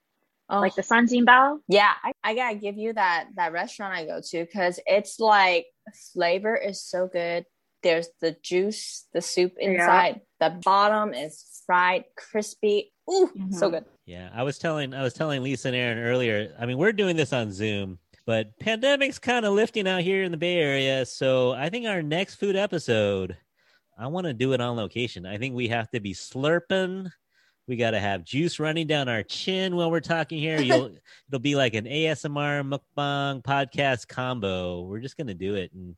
Oh, 0.50 0.60
Like 0.60 0.74
the 0.74 0.82
Sanjin 0.82 1.24
Bao. 1.24 1.58
yeah, 1.68 1.92
I, 2.02 2.12
I 2.22 2.34
gotta 2.34 2.56
give 2.56 2.76
you 2.76 2.92
that 2.92 3.28
that 3.36 3.52
restaurant 3.52 3.94
I 3.94 4.04
go 4.04 4.20
to 4.22 4.44
because 4.44 4.78
it's 4.86 5.18
like 5.18 5.66
flavor 6.12 6.54
is 6.56 6.82
so 6.82 7.08
good. 7.10 7.46
There's 7.82 8.08
the 8.20 8.36
juice, 8.42 9.06
the 9.14 9.20
soup 9.22 9.52
Yeah. 9.58 9.70
inside. 9.70 10.20
The 10.40 10.58
bottom 10.64 11.14
is 11.14 11.62
fried, 11.66 12.04
crispy. 12.16 12.92
Ooh, 13.10 13.30
so 13.52 13.68
Mhm. 13.68 13.70
good. 13.72 13.84
Yeah. 14.06 14.30
I 14.34 14.42
was 14.42 14.58
telling 14.58 14.92
I 14.94 15.02
was 15.02 15.14
telling 15.14 15.42
Lisa 15.42 15.68
and 15.68 15.76
Erin 15.76 15.98
earlier. 15.98 16.54
I 16.58 16.66
mean, 16.66 16.76
we're 16.78 16.92
doing 16.92 17.16
this 17.16 17.32
on 17.32 17.50
Zoom, 17.50 17.98
but 18.26 18.58
pandemic's 18.58 19.18
kind 19.18 19.44
of 19.44 19.52
lifting 19.52 19.86
out 19.86 20.02
here 20.02 20.22
in 20.22 20.30
the 20.30 20.36
Bay 20.36 20.56
Area. 20.56 21.04
So 21.04 21.52
I 21.52 21.68
think 21.68 21.86
our 21.86 22.02
next 22.02 22.36
food 22.36 22.56
episode, 22.56 23.36
I 23.98 24.06
want 24.06 24.26
to 24.26 24.32
do 24.32 24.52
it 24.52 24.60
on 24.60 24.76
location. 24.76 25.26
I 25.26 25.38
think 25.38 25.54
we 25.54 25.68
have 25.68 25.90
to 25.90 26.00
be 26.00 26.14
slurping. 26.14 27.10
We 27.66 27.76
got 27.76 27.92
to 27.92 28.00
have 28.00 28.24
juice 28.24 28.58
running 28.58 28.86
down 28.86 29.08
our 29.08 29.22
chin 29.22 29.76
while 29.76 29.90
we're 29.90 30.00
talking 30.00 30.38
here. 30.38 30.60
You'll 30.62 30.90
it'll 31.28 31.40
be 31.40 31.54
like 31.54 31.74
an 31.74 31.84
ASMR 31.84 32.62
mukbang 32.62 33.42
podcast 33.42 34.08
combo. 34.08 34.82
We're 34.82 35.00
just 35.00 35.16
gonna 35.16 35.34
do 35.34 35.54
it. 35.54 35.72
And 35.72 35.96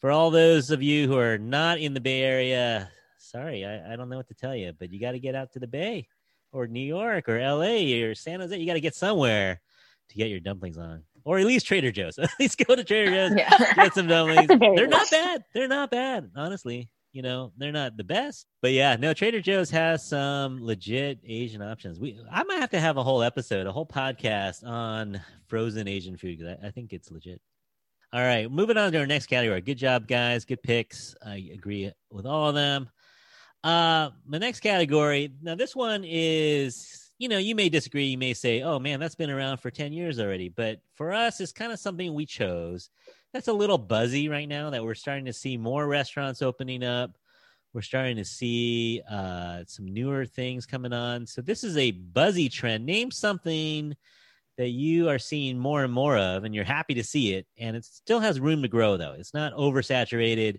for 0.00 0.10
all 0.10 0.30
those 0.30 0.70
of 0.70 0.82
you 0.82 1.08
who 1.08 1.18
are 1.18 1.38
not 1.38 1.78
in 1.78 1.94
the 1.94 2.00
Bay 2.00 2.22
Area, 2.22 2.90
sorry, 3.18 3.64
I, 3.64 3.92
I 3.92 3.96
don't 3.96 4.08
know 4.08 4.16
what 4.16 4.28
to 4.28 4.34
tell 4.34 4.54
you, 4.54 4.72
but 4.78 4.92
you 4.92 5.00
got 5.00 5.12
to 5.12 5.18
get 5.18 5.34
out 5.34 5.52
to 5.52 5.58
the 5.58 5.66
Bay 5.66 6.08
or 6.52 6.66
New 6.66 6.80
York 6.80 7.28
or 7.28 7.40
LA 7.40 8.04
or 8.04 8.14
San 8.14 8.40
Jose. 8.40 8.56
You 8.56 8.66
got 8.66 8.74
to 8.74 8.80
get 8.80 8.94
somewhere 8.94 9.60
to 10.08 10.14
get 10.14 10.28
your 10.28 10.40
dumplings 10.40 10.78
on, 10.78 11.02
or 11.26 11.38
at 11.38 11.44
least 11.44 11.66
Trader 11.66 11.92
Joe's. 11.92 12.18
at 12.18 12.30
least 12.40 12.56
go 12.66 12.74
to 12.74 12.82
Trader 12.84 13.10
Joe's, 13.10 13.36
Yeah. 13.36 13.74
get 13.74 13.92
some 13.94 14.06
dumplings. 14.06 14.42
At 14.42 14.48
the 14.48 14.56
very 14.56 14.76
They're 14.76 14.86
not 14.86 15.10
bad. 15.10 15.44
They're 15.52 15.68
not 15.68 15.90
bad, 15.90 16.30
honestly. 16.34 16.88
You 17.12 17.22
know, 17.22 17.52
they're 17.56 17.72
not 17.72 17.96
the 17.96 18.04
best, 18.04 18.46
but 18.60 18.72
yeah, 18.72 18.94
no. 18.96 19.14
Trader 19.14 19.40
Joe's 19.40 19.70
has 19.70 20.06
some 20.06 20.62
legit 20.62 21.18
Asian 21.26 21.62
options. 21.62 21.98
We, 21.98 22.18
I 22.30 22.44
might 22.44 22.60
have 22.60 22.68
to 22.70 22.80
have 22.80 22.98
a 22.98 23.02
whole 23.02 23.22
episode, 23.22 23.66
a 23.66 23.72
whole 23.72 23.86
podcast 23.86 24.62
on 24.66 25.18
frozen 25.46 25.88
Asian 25.88 26.18
food 26.18 26.38
because 26.38 26.56
I, 26.62 26.66
I 26.66 26.70
think 26.72 26.92
it's 26.92 27.10
legit. 27.10 27.40
All 28.12 28.20
right, 28.20 28.50
moving 28.50 28.76
on 28.76 28.92
to 28.92 28.98
our 28.98 29.06
next 29.06 29.26
category. 29.26 29.62
Good 29.62 29.78
job, 29.78 30.06
guys. 30.06 30.44
Good 30.44 30.62
picks. 30.62 31.14
I 31.24 31.48
agree 31.54 31.90
with 32.10 32.26
all 32.26 32.50
of 32.50 32.54
them. 32.54 32.90
Uh, 33.64 34.10
my 34.26 34.36
next 34.38 34.60
category. 34.60 35.32
Now, 35.42 35.54
this 35.54 35.74
one 35.74 36.04
is, 36.06 37.05
you 37.18 37.28
know, 37.28 37.38
you 37.38 37.54
may 37.54 37.68
disagree. 37.68 38.04
You 38.06 38.18
may 38.18 38.34
say, 38.34 38.62
"Oh 38.62 38.78
man, 38.78 39.00
that's 39.00 39.14
been 39.14 39.30
around 39.30 39.58
for 39.58 39.70
ten 39.70 39.92
years 39.92 40.20
already." 40.20 40.48
But 40.48 40.80
for 40.94 41.12
us, 41.12 41.40
it's 41.40 41.52
kind 41.52 41.72
of 41.72 41.78
something 41.78 42.12
we 42.14 42.26
chose. 42.26 42.90
That's 43.32 43.48
a 43.48 43.52
little 43.52 43.78
buzzy 43.78 44.28
right 44.28 44.48
now. 44.48 44.70
That 44.70 44.84
we're 44.84 44.94
starting 44.94 45.26
to 45.26 45.32
see 45.32 45.56
more 45.56 45.86
restaurants 45.86 46.42
opening 46.42 46.84
up. 46.84 47.16
We're 47.72 47.82
starting 47.82 48.16
to 48.16 48.24
see 48.24 49.02
uh, 49.10 49.64
some 49.66 49.86
newer 49.86 50.24
things 50.24 50.66
coming 50.66 50.92
on. 50.92 51.26
So 51.26 51.42
this 51.42 51.62
is 51.64 51.76
a 51.76 51.90
buzzy 51.90 52.48
trend. 52.48 52.86
Name 52.86 53.10
something 53.10 53.94
that 54.56 54.70
you 54.70 55.08
are 55.10 55.18
seeing 55.18 55.58
more 55.58 55.84
and 55.84 55.92
more 55.92 56.16
of, 56.16 56.44
and 56.44 56.54
you're 56.54 56.64
happy 56.64 56.94
to 56.94 57.04
see 57.04 57.34
it. 57.34 57.46
And 57.58 57.76
it 57.76 57.84
still 57.84 58.20
has 58.20 58.40
room 58.40 58.62
to 58.62 58.68
grow, 58.68 58.96
though. 58.96 59.14
It's 59.18 59.34
not 59.34 59.52
oversaturated. 59.54 60.58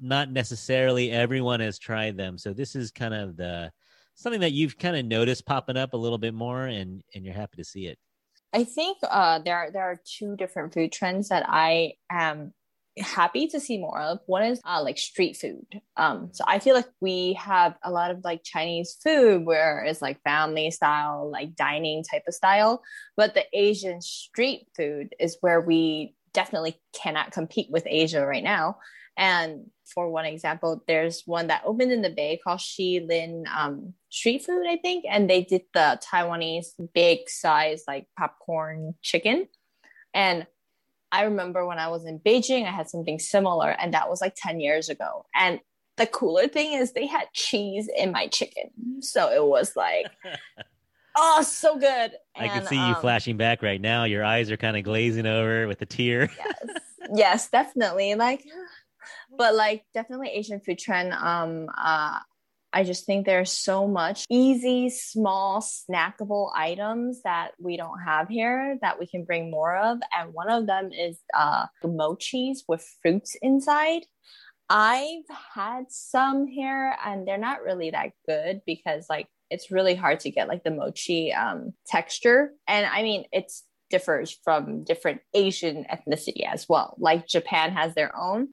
Not 0.00 0.30
necessarily 0.30 1.10
everyone 1.10 1.60
has 1.60 1.78
tried 1.78 2.16
them. 2.16 2.38
So 2.38 2.52
this 2.52 2.74
is 2.74 2.90
kind 2.90 3.14
of 3.14 3.36
the 3.36 3.72
something 4.16 4.40
that 4.40 4.52
you've 4.52 4.78
kind 4.78 4.96
of 4.96 5.04
noticed 5.04 5.46
popping 5.46 5.76
up 5.76 5.92
a 5.92 5.96
little 5.96 6.18
bit 6.18 6.34
more, 6.34 6.64
and 6.64 7.02
and 7.14 7.24
you're 7.24 7.34
happy 7.34 7.56
to 7.58 7.64
see 7.64 7.86
it. 7.86 7.98
I 8.52 8.64
think 8.64 8.98
uh, 9.08 9.38
there 9.38 9.56
are 9.56 9.70
there 9.70 9.84
are 9.84 10.00
two 10.04 10.36
different 10.36 10.74
food 10.74 10.90
trends 10.90 11.28
that 11.28 11.44
I 11.48 11.92
am 12.10 12.52
happy 12.98 13.46
to 13.48 13.60
see 13.60 13.78
more 13.78 14.00
of. 14.00 14.20
One 14.26 14.44
is 14.44 14.60
uh, 14.64 14.82
like 14.82 14.98
street 14.98 15.36
food. 15.36 15.80
Um, 15.96 16.30
so 16.32 16.44
I 16.46 16.58
feel 16.58 16.74
like 16.74 16.88
we 17.00 17.34
have 17.34 17.76
a 17.82 17.90
lot 17.90 18.10
of 18.10 18.24
like 18.24 18.42
Chinese 18.42 18.96
food 19.02 19.44
where 19.44 19.84
it's 19.84 20.00
like 20.00 20.22
family 20.22 20.70
style, 20.70 21.30
like 21.30 21.54
dining 21.54 22.02
type 22.02 22.22
of 22.26 22.34
style. 22.34 22.82
But 23.16 23.34
the 23.34 23.44
Asian 23.52 24.00
street 24.00 24.68
food 24.76 25.14
is 25.20 25.36
where 25.40 25.60
we 25.60 26.14
definitely 26.32 26.80
cannot 26.94 27.32
compete 27.32 27.68
with 27.70 27.86
Asia 27.86 28.24
right 28.24 28.44
now. 28.44 28.78
And 29.16 29.70
for 29.84 30.10
one 30.10 30.26
example, 30.26 30.82
there's 30.86 31.22
one 31.26 31.46
that 31.46 31.62
opened 31.64 31.92
in 31.92 32.02
the 32.02 32.10
Bay 32.10 32.38
called 32.42 32.60
Shi 32.60 33.00
Lin 33.00 33.44
um, 33.54 33.94
Street 34.10 34.44
Food, 34.44 34.66
I 34.68 34.76
think, 34.76 35.04
and 35.08 35.30
they 35.30 35.42
did 35.42 35.62
the 35.72 36.00
Taiwanese 36.04 36.72
big 36.92 37.28
size 37.28 37.84
like 37.88 38.06
popcorn 38.18 38.94
chicken. 39.02 39.48
And 40.12 40.46
I 41.12 41.22
remember 41.22 41.66
when 41.66 41.78
I 41.78 41.88
was 41.88 42.04
in 42.04 42.18
Beijing, 42.18 42.66
I 42.66 42.72
had 42.72 42.90
something 42.90 43.18
similar, 43.18 43.70
and 43.70 43.94
that 43.94 44.10
was 44.10 44.20
like 44.20 44.34
10 44.36 44.60
years 44.60 44.88
ago. 44.88 45.24
And 45.34 45.60
the 45.96 46.06
cooler 46.06 46.48
thing 46.48 46.74
is 46.74 46.92
they 46.92 47.06
had 47.06 47.26
cheese 47.32 47.88
in 47.96 48.12
my 48.12 48.26
chicken. 48.26 48.70
So 49.00 49.32
it 49.32 49.44
was 49.44 49.76
like, 49.76 50.06
oh, 51.16 51.42
so 51.42 51.78
good. 51.78 52.12
I 52.34 52.48
can 52.48 52.66
see 52.66 52.76
you 52.76 52.80
um, 52.80 52.96
flashing 52.96 53.36
back 53.36 53.62
right 53.62 53.80
now. 53.80 54.04
Your 54.04 54.24
eyes 54.24 54.50
are 54.50 54.56
kind 54.56 54.76
of 54.76 54.82
glazing 54.82 55.26
over 55.26 55.66
with 55.66 55.80
a 55.80 55.86
tear. 55.86 56.30
yes, 56.36 56.78
yes, 57.14 57.48
definitely. 57.48 58.14
Like, 58.14 58.44
but 59.36 59.54
like 59.54 59.84
definitely 59.94 60.28
Asian 60.28 60.60
food 60.60 60.78
trend. 60.78 61.12
Um, 61.12 61.68
uh, 61.76 62.18
I 62.72 62.84
just 62.84 63.06
think 63.06 63.24
there's 63.24 63.52
so 63.52 63.88
much 63.88 64.26
easy, 64.28 64.90
small, 64.90 65.62
snackable 65.62 66.50
items 66.54 67.22
that 67.22 67.52
we 67.58 67.76
don't 67.76 68.00
have 68.00 68.28
here 68.28 68.76
that 68.82 68.98
we 68.98 69.06
can 69.06 69.24
bring 69.24 69.50
more 69.50 69.76
of. 69.76 69.98
And 70.16 70.34
one 70.34 70.50
of 70.50 70.66
them 70.66 70.92
is 70.92 71.18
uh, 71.32 71.66
mochis 71.82 72.64
with 72.68 72.86
fruits 73.00 73.36
inside. 73.40 74.02
I've 74.68 75.24
had 75.54 75.84
some 75.88 76.46
here 76.46 76.94
and 77.04 77.26
they're 77.26 77.38
not 77.38 77.62
really 77.62 77.90
that 77.90 78.10
good 78.26 78.62
because 78.66 79.06
like 79.08 79.28
it's 79.48 79.70
really 79.70 79.94
hard 79.94 80.20
to 80.20 80.30
get 80.30 80.48
like 80.48 80.64
the 80.64 80.70
mochi 80.70 81.32
um, 81.32 81.72
texture. 81.86 82.52
And 82.66 82.84
I 82.84 83.02
mean, 83.02 83.24
it's 83.32 83.64
differs 83.90 84.36
from 84.44 84.84
different 84.84 85.20
Asian 85.34 85.84
ethnicity 85.84 86.44
as 86.46 86.68
well. 86.68 86.96
Like 86.98 87.26
Japan 87.26 87.72
has 87.72 87.94
their 87.94 88.14
own. 88.16 88.48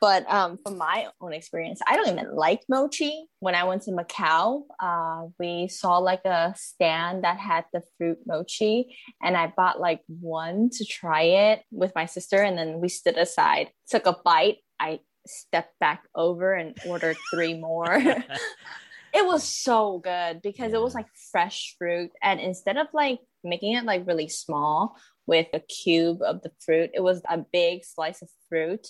But 0.00 0.30
um, 0.30 0.58
from 0.62 0.76
my 0.76 1.06
own 1.20 1.32
experience, 1.32 1.80
I 1.86 1.96
don't 1.96 2.08
even 2.08 2.34
like 2.34 2.60
mochi. 2.68 3.26
When 3.40 3.54
I 3.54 3.64
went 3.64 3.82
to 3.82 3.92
Macau, 3.92 4.62
uh, 4.78 5.28
we 5.38 5.68
saw 5.68 5.98
like 5.98 6.24
a 6.26 6.54
stand 6.56 7.24
that 7.24 7.38
had 7.38 7.64
the 7.72 7.82
fruit 7.96 8.18
mochi, 8.26 8.94
and 9.22 9.36
I 9.36 9.52
bought 9.56 9.80
like 9.80 10.02
one 10.08 10.68
to 10.74 10.84
try 10.84 11.22
it 11.22 11.62
with 11.70 11.92
my 11.94 12.04
sister, 12.04 12.42
and 12.42 12.58
then 12.58 12.80
we 12.80 12.88
stood 12.90 13.16
aside, 13.16 13.70
took 13.88 14.06
a 14.06 14.16
bite. 14.22 14.58
I 14.78 15.00
stepped 15.26 15.78
back 15.80 16.04
over 16.14 16.52
and 16.52 16.76
ordered 16.86 17.16
three 17.32 17.54
more. 17.58 17.94
it 19.14 19.26
was 19.26 19.44
so 19.44 19.98
good 19.98 20.42
because 20.42 20.72
yeah. 20.72 20.78
it 20.78 20.82
was 20.82 20.94
like 20.94 21.08
fresh 21.32 21.74
fruit, 21.78 22.10
and 22.22 22.38
instead 22.38 22.76
of 22.76 22.88
like 22.92 23.20
making 23.42 23.72
it 23.72 23.84
like 23.84 24.06
really 24.06 24.28
small 24.28 24.94
with 25.26 25.46
a 25.54 25.60
cube 25.60 26.20
of 26.20 26.42
the 26.42 26.50
fruit, 26.60 26.90
it 26.92 27.00
was 27.00 27.22
a 27.30 27.38
big 27.38 27.82
slice 27.82 28.20
of 28.20 28.28
fruit 28.50 28.86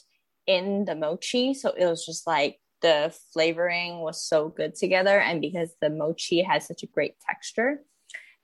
in 0.47 0.84
the 0.84 0.94
mochi. 0.94 1.55
So 1.55 1.70
it 1.70 1.86
was 1.86 2.05
just 2.05 2.26
like 2.26 2.59
the 2.82 3.14
flavoring 3.32 4.01
was 4.01 4.22
so 4.22 4.49
good 4.49 4.74
together. 4.74 5.18
And 5.18 5.40
because 5.40 5.74
the 5.80 5.90
mochi 5.90 6.42
has 6.42 6.66
such 6.66 6.82
a 6.82 6.86
great 6.86 7.14
texture. 7.20 7.80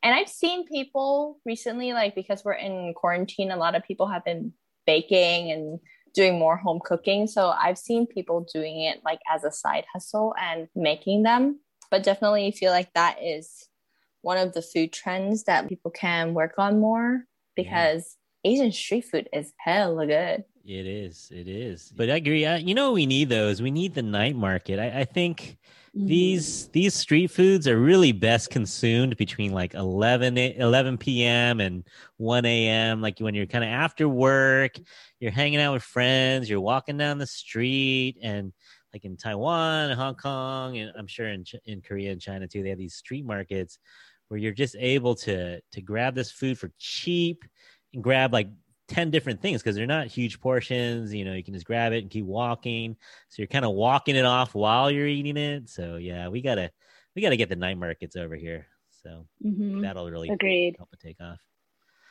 And 0.02 0.14
I've 0.14 0.28
seen 0.28 0.66
people 0.66 1.38
recently, 1.44 1.92
like 1.92 2.14
because 2.14 2.44
we're 2.44 2.54
in 2.54 2.92
quarantine, 2.94 3.50
a 3.50 3.56
lot 3.56 3.76
of 3.76 3.84
people 3.84 4.08
have 4.08 4.24
been 4.24 4.52
baking 4.86 5.52
and 5.52 5.78
doing 6.14 6.38
more 6.38 6.56
home 6.56 6.80
cooking. 6.84 7.26
So 7.26 7.50
I've 7.50 7.78
seen 7.78 8.06
people 8.06 8.46
doing 8.52 8.82
it 8.82 9.00
like 9.04 9.20
as 9.32 9.44
a 9.44 9.52
side 9.52 9.84
hustle 9.92 10.34
and 10.40 10.68
making 10.74 11.22
them. 11.22 11.60
But 11.90 12.02
definitely 12.02 12.50
feel 12.52 12.72
like 12.72 12.92
that 12.94 13.18
is 13.22 13.68
one 14.22 14.38
of 14.38 14.54
the 14.54 14.62
food 14.62 14.92
trends 14.92 15.44
that 15.44 15.68
people 15.68 15.90
can 15.90 16.32
work 16.32 16.54
on 16.58 16.80
more 16.80 17.24
because 17.54 18.16
yeah. 18.42 18.52
Asian 18.52 18.72
street 18.72 19.04
food 19.10 19.28
is 19.32 19.52
hella 19.58 20.06
good. 20.06 20.44
It 20.64 20.86
is. 20.86 21.30
It 21.34 21.48
is. 21.48 21.92
But 21.94 22.08
I 22.08 22.16
agree. 22.16 22.46
I, 22.46 22.56
you 22.56 22.74
know, 22.74 22.92
we 22.92 23.06
need 23.06 23.28
those. 23.28 23.60
We 23.60 23.70
need 23.70 23.94
the 23.94 24.02
night 24.02 24.36
market. 24.36 24.78
I, 24.78 25.00
I 25.00 25.04
think 25.04 25.58
mm-hmm. 25.96 26.06
these 26.06 26.68
these 26.68 26.94
street 26.94 27.32
foods 27.32 27.66
are 27.66 27.80
really 27.80 28.12
best 28.12 28.50
consumed 28.50 29.16
between 29.16 29.52
like 29.52 29.74
11, 29.74 30.38
11 30.38 30.98
p.m. 30.98 31.60
and 31.60 31.84
1 32.18 32.44
a.m. 32.44 33.00
Like 33.00 33.18
when 33.18 33.34
you're 33.34 33.46
kind 33.46 33.64
of 33.64 33.70
after 33.70 34.08
work, 34.08 34.76
you're 35.18 35.32
hanging 35.32 35.60
out 35.60 35.72
with 35.72 35.82
friends, 35.82 36.48
you're 36.48 36.60
walking 36.60 36.96
down 36.96 37.18
the 37.18 37.26
street, 37.26 38.18
and 38.22 38.52
like 38.92 39.04
in 39.04 39.16
Taiwan, 39.16 39.90
and 39.90 39.98
Hong 39.98 40.14
Kong, 40.14 40.78
and 40.78 40.92
I'm 40.96 41.08
sure 41.08 41.26
in 41.28 41.44
in 41.64 41.80
Korea 41.80 42.12
and 42.12 42.20
China 42.20 42.46
too, 42.46 42.62
they 42.62 42.68
have 42.68 42.78
these 42.78 42.94
street 42.94 43.24
markets 43.24 43.78
where 44.28 44.38
you're 44.38 44.52
just 44.52 44.76
able 44.78 45.16
to 45.16 45.60
to 45.60 45.82
grab 45.82 46.14
this 46.14 46.30
food 46.30 46.56
for 46.56 46.70
cheap 46.78 47.44
and 47.94 48.02
grab 48.02 48.32
like 48.32 48.48
10 48.88 49.10
different 49.10 49.40
things 49.40 49.62
because 49.62 49.76
they're 49.76 49.86
not 49.86 50.06
huge 50.06 50.40
portions. 50.40 51.14
You 51.14 51.24
know, 51.24 51.34
you 51.34 51.44
can 51.44 51.54
just 51.54 51.66
grab 51.66 51.92
it 51.92 52.02
and 52.02 52.10
keep 52.10 52.24
walking. 52.24 52.96
So 53.28 53.36
you're 53.38 53.46
kind 53.46 53.64
of 53.64 53.72
walking 53.72 54.16
it 54.16 54.24
off 54.24 54.54
while 54.54 54.90
you're 54.90 55.06
eating 55.06 55.36
it. 55.36 55.68
So 55.68 55.96
yeah, 55.96 56.28
we 56.28 56.42
gotta 56.42 56.70
we 57.14 57.22
gotta 57.22 57.36
get 57.36 57.48
the 57.48 57.56
night 57.56 57.78
markets 57.78 58.16
over 58.16 58.34
here. 58.34 58.66
So 59.02 59.26
mm-hmm. 59.44 59.80
that'll 59.80 60.10
really 60.10 60.28
Agreed. 60.28 60.76
help 60.76 60.90
it 60.92 61.00
take 61.00 61.20
off. 61.20 61.40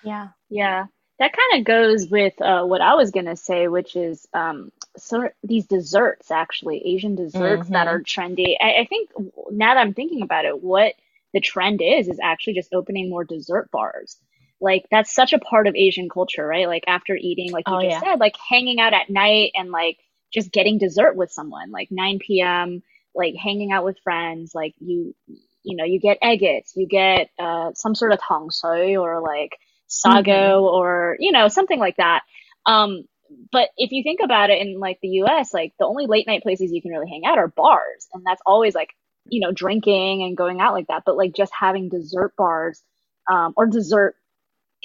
Yeah. 0.04 0.30
Yeah. 0.50 0.86
That 1.20 1.34
kind 1.34 1.60
of 1.60 1.66
goes 1.66 2.08
with 2.08 2.42
uh, 2.42 2.64
what 2.64 2.82
I 2.82 2.96
was 2.96 3.12
gonna 3.12 3.36
say, 3.36 3.68
which 3.68 3.96
is 3.96 4.28
um, 4.34 4.72
sort 4.98 5.36
these 5.44 5.68
desserts 5.68 6.32
actually, 6.32 6.86
Asian 6.86 7.16
desserts 7.16 7.64
mm-hmm. 7.64 7.74
that 7.74 7.88
are 7.88 8.02
trendy. 8.02 8.56
I, 8.60 8.82
I 8.82 8.86
think 8.90 9.12
now 9.52 9.76
that 9.76 9.80
I'm 9.80 9.94
thinking 9.94 10.24
about 10.24 10.46
it, 10.46 10.64
what 10.64 10.96
the 11.34 11.40
trend 11.40 11.82
is 11.82 12.08
is 12.08 12.20
actually 12.22 12.54
just 12.54 12.74
opening 12.74 13.10
more 13.10 13.24
dessert 13.24 13.70
bars 13.72 14.18
like 14.62 14.86
that's 14.92 15.14
such 15.14 15.34
a 15.34 15.40
part 15.40 15.68
of 15.68 15.76
Asian 15.76 16.08
culture, 16.08 16.46
right? 16.46 16.68
Like 16.68 16.84
after 16.88 17.16
eating, 17.16 17.52
like 17.52 17.68
you 17.68 17.76
oh, 17.76 17.82
just 17.82 17.92
yeah. 17.92 18.12
said, 18.12 18.20
like 18.20 18.36
hanging 18.50 18.80
out 18.80 18.94
at 18.94 19.10
night 19.10 19.52
and 19.56 19.72
like 19.72 19.98
just 20.32 20.52
getting 20.52 20.78
dessert 20.78 21.16
with 21.16 21.32
someone, 21.32 21.72
like 21.72 21.90
9 21.92 22.20
p.m., 22.20 22.84
like 23.14 23.36
hanging 23.36 23.72
out 23.72 23.84
with 23.84 23.98
friends, 24.04 24.54
like 24.54 24.74
you, 24.80 25.16
you 25.64 25.76
know, 25.76 25.84
you 25.84 26.00
get 26.00 26.20
agates, 26.22 26.74
you 26.76 26.88
get 26.88 27.30
uh, 27.40 27.72
some 27.74 27.96
sort 27.96 28.14
of 28.14 28.20
tangsui 28.20 29.00
or 29.00 29.20
like 29.20 29.58
sago 29.88 30.32
mm-hmm. 30.32 30.76
or, 30.76 31.18
you 31.20 31.32
know, 31.32 31.48
something 31.48 31.80
like 31.80 31.98
that. 31.98 32.22
Um, 32.66 33.04
but 33.52 33.70
if 33.78 33.92
you 33.92 34.04
think 34.04 34.20
about 34.24 34.50
it 34.50 34.62
in 34.62 34.80
like 34.80 35.00
the 35.02 35.24
US, 35.24 35.54
like 35.54 35.74
the 35.80 35.86
only 35.86 36.06
late 36.06 36.28
night 36.28 36.44
places 36.44 36.72
you 36.72 36.82
can 36.82 36.92
really 36.92 37.10
hang 37.10 37.26
out 37.26 37.38
are 37.38 37.48
bars. 37.48 38.08
And 38.14 38.24
that's 38.26 38.42
always 38.46 38.76
like, 38.76 38.90
you 39.26 39.42
know, 39.42 39.52
drinking 39.52 40.24
and 40.24 40.38
going 40.38 40.62
out 40.62 40.74
like 40.74 40.88
that. 40.88 41.04
But 41.06 41.18
like 41.18 41.34
just 41.34 41.52
having 41.58 41.90
dessert 41.90 42.36
bars 42.38 42.82
um, 43.30 43.54
or 43.58 43.68
dessert 43.68 44.16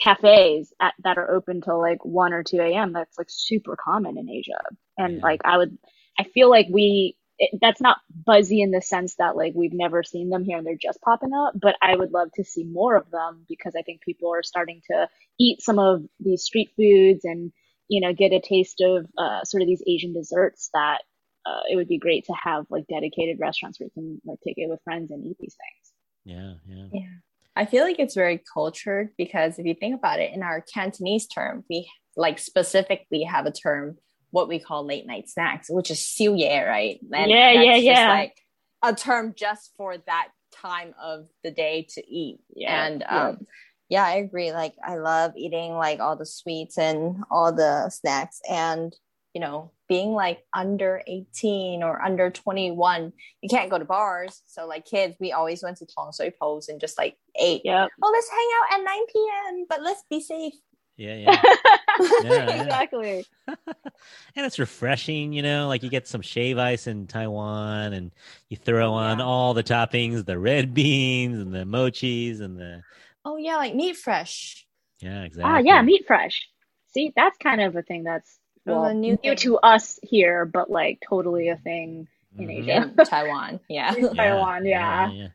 cafes 0.03 0.73
at, 0.81 0.95
that 1.03 1.19
are 1.19 1.31
open 1.31 1.61
till 1.61 1.81
like 1.81 2.05
1 2.05 2.33
or 2.33 2.43
2 2.43 2.59
a.m. 2.59 2.93
That's 2.93 3.17
like 3.19 3.29
super 3.31 3.77
common 3.77 4.19
in 4.19 4.29
Asia. 4.29 4.61
And 4.99 5.17
yeah. 5.17 5.23
like, 5.23 5.41
I 5.45 5.59
would, 5.59 5.79
I 6.19 6.25
feel 6.25 6.51
like 6.51 6.67
we, 6.71 7.17
it, 7.39 7.59
that's 7.61 7.81
not 7.81 7.99
buzzy 8.11 8.63
in 8.63 8.71
the 8.71 8.81
sense 8.81 9.17
that 9.17 9.37
like 9.37 9.53
we've 9.55 9.73
never 9.73 10.03
seen 10.03 10.31
them 10.31 10.45
here 10.45 10.59
and 10.59 10.67
they're 10.67 10.77
just 10.81 11.01
popping 11.03 11.33
up, 11.35 11.55
but 11.61 11.77
I 11.83 11.95
would 11.95 12.13
love 12.13 12.29
to 12.35 12.45
see 12.45 12.65
more 12.65 12.97
of 12.97 13.11
them 13.11 13.45
because 13.49 13.75
I 13.77 13.83
think 13.83 14.01
people 14.01 14.33
are 14.33 14.43
starting 14.43 14.81
to 14.91 15.09
eat 15.39 15.61
some 15.61 15.79
of 15.79 16.03
these 16.21 16.43
street 16.43 16.71
foods 16.77 17.25
and, 17.25 17.53
you 17.89 18.01
know, 18.01 18.13
get 18.13 18.33
a 18.33 18.41
taste 18.41 18.81
of 18.81 19.07
uh, 19.19 19.45
sort 19.45 19.63
of 19.63 19.69
these 19.69 19.83
Asian 19.87 20.15
desserts 20.15 20.71
that 20.73 21.03
uh, 21.47 21.61
it 21.71 21.77
would 21.77 21.89
be 21.89 21.99
great 21.99 22.25
to 22.27 22.33
have 22.33 22.67
like 22.71 22.87
dedicated 22.89 23.39
restaurants 23.39 23.79
where 23.79 23.87
you 23.87 23.91
can 24.03 24.21
like 24.27 24.39
take 24.45 24.59
it 24.59 24.69
with 24.69 24.81
friends 24.83 25.11
and 25.11 25.25
eat 25.25 25.37
these 25.39 25.55
things. 25.55 25.93
Yeah, 26.25 26.55
yeah. 26.67 26.87
Yeah. 26.93 27.17
I 27.57 27.65
feel 27.65 27.85
like 27.85 27.99
it's 27.99 28.15
very 28.15 28.43
cultured 28.53 29.11
because 29.17 29.59
if 29.59 29.65
you 29.65 29.75
think 29.75 29.97
about 29.97 30.21
it, 30.21 30.33
in 30.33 30.43
our 30.43 30.61
Cantonese 30.61 31.27
term, 31.27 31.65
we 31.71 31.91
like 32.17 32.39
specifically 32.39 33.23
have 33.23 33.47
a 33.47 33.51
term 33.51 33.97
what 34.31 34.49
we 34.49 34.59
call 34.59 34.85
late 34.85 35.07
night 35.07 35.29
snacks, 35.29 35.69
which 35.71 35.91
is 35.91 35.99
xiu 35.99 36.39
ye, 36.39 36.63
right? 36.63 37.01
And 37.13 37.31
yeah, 37.31 37.53
yeah, 37.53 37.77
yeah. 37.77 38.09
Like 38.11 38.37
a 38.83 38.95
term 38.95 39.33
just 39.35 39.73
for 39.77 39.97
that 39.97 40.29
time 40.53 40.95
of 41.03 41.27
the 41.43 41.51
day 41.51 41.87
to 41.91 42.07
eat. 42.07 42.41
Yeah, 42.55 42.87
and 42.87 43.03
um, 43.09 43.47
yeah. 43.89 44.03
yeah, 44.03 44.05
I 44.05 44.17
agree. 44.17 44.53
Like 44.53 44.75
I 44.85 44.97
love 44.97 45.33
eating 45.37 45.73
like 45.73 46.01
all 46.01 46.17
the 46.17 46.27
sweets 46.27 46.77
and 46.77 47.25
all 47.31 47.53
the 47.53 47.89
snacks, 47.91 48.41
and 48.49 48.95
you 49.37 49.41
know, 49.41 49.71
being 49.87 50.13
like 50.13 50.43
under 50.55 51.03
18 51.07 51.83
or 51.83 52.01
under 52.01 52.31
21, 52.31 53.13
you 53.43 53.49
can't 53.51 53.69
go 53.69 53.79
to 53.79 53.85
bars. 53.85 54.41
So 54.47 54.67
like 54.67 54.87
kids, 54.87 55.15
we 55.21 55.33
always 55.33 55.63
went 55.63 55.77
to 55.77 55.85
Tong 55.87 56.11
Soi 56.11 56.31
Post 56.41 56.71
and 56.71 56.81
just 56.81 56.97
like 56.97 57.19
ate. 57.39 57.61
Yep. 57.63 57.91
Oh, 58.03 58.11
let's 58.11 58.31
hang 58.31 58.49
out 58.57 58.81
at 58.81 58.85
9 58.97 59.07
p.m. 59.13 59.67
But 59.69 59.83
let's 59.83 60.03
be 60.09 60.23
safe. 60.23 60.55
Yeah, 60.97 61.17
yeah. 61.17 61.43
yeah. 62.23 62.63
exactly. 62.63 63.27
and 63.47 64.47
it's 64.47 64.59
refreshing, 64.59 65.35
you 65.35 65.43
know, 65.43 65.69
like 65.69 65.83
you 65.83 65.91
get 65.91 66.09
some 66.09 66.23
shave 66.23 66.57
ice 66.57 66.87
in 66.87 67.07
Taiwan 67.07 67.93
and 67.93 68.11
you 68.49 68.57
throw 68.57 68.95
on 68.95 69.19
Yeah. 69.19 69.25
all 69.27 69.53
the 69.53 69.63
toppings, 69.63 70.25
the 70.25 70.39
red 70.39 70.73
beans 70.73 71.39
and 71.39 71.53
the 71.55 71.65
mochis 71.65 72.41
and 72.41 72.59
the 72.59 72.81
Oh 73.27 73.37
yeah, 73.37 73.57
like 73.57 73.75
Meet 73.75 73.99
Fresh. 73.99 74.67
yeah, 75.01 75.25
exactly. 75.25 75.53
Ah, 75.53 75.59
yeah, 75.59 75.83
Meet 75.83 76.07
Fresh. 76.07 76.49
See, 76.95 77.13
that's 77.15 77.37
kind 77.37 77.61
of 77.61 77.77
a 77.77 77.83
thing 77.83 78.05
that's 78.05 78.39
well, 78.67 78.85
a 78.85 78.95
new 78.95 79.19
new 79.23 79.35
to 79.37 79.59
us 79.59 79.99
here, 80.03 80.45
but 80.45 80.71
like 80.71 81.03
totally 81.09 81.49
a 81.49 81.57
thing 81.57 82.09
in 82.39 82.47
Mhm. 82.49 82.59
Asia. 82.63 82.93
in 82.99 83.05
Taiwan. 83.07 83.61
Yeah. 83.69 83.93
Taiwan, 84.17 84.67
yeah. 84.67 85.11
yeah. 85.11 85.29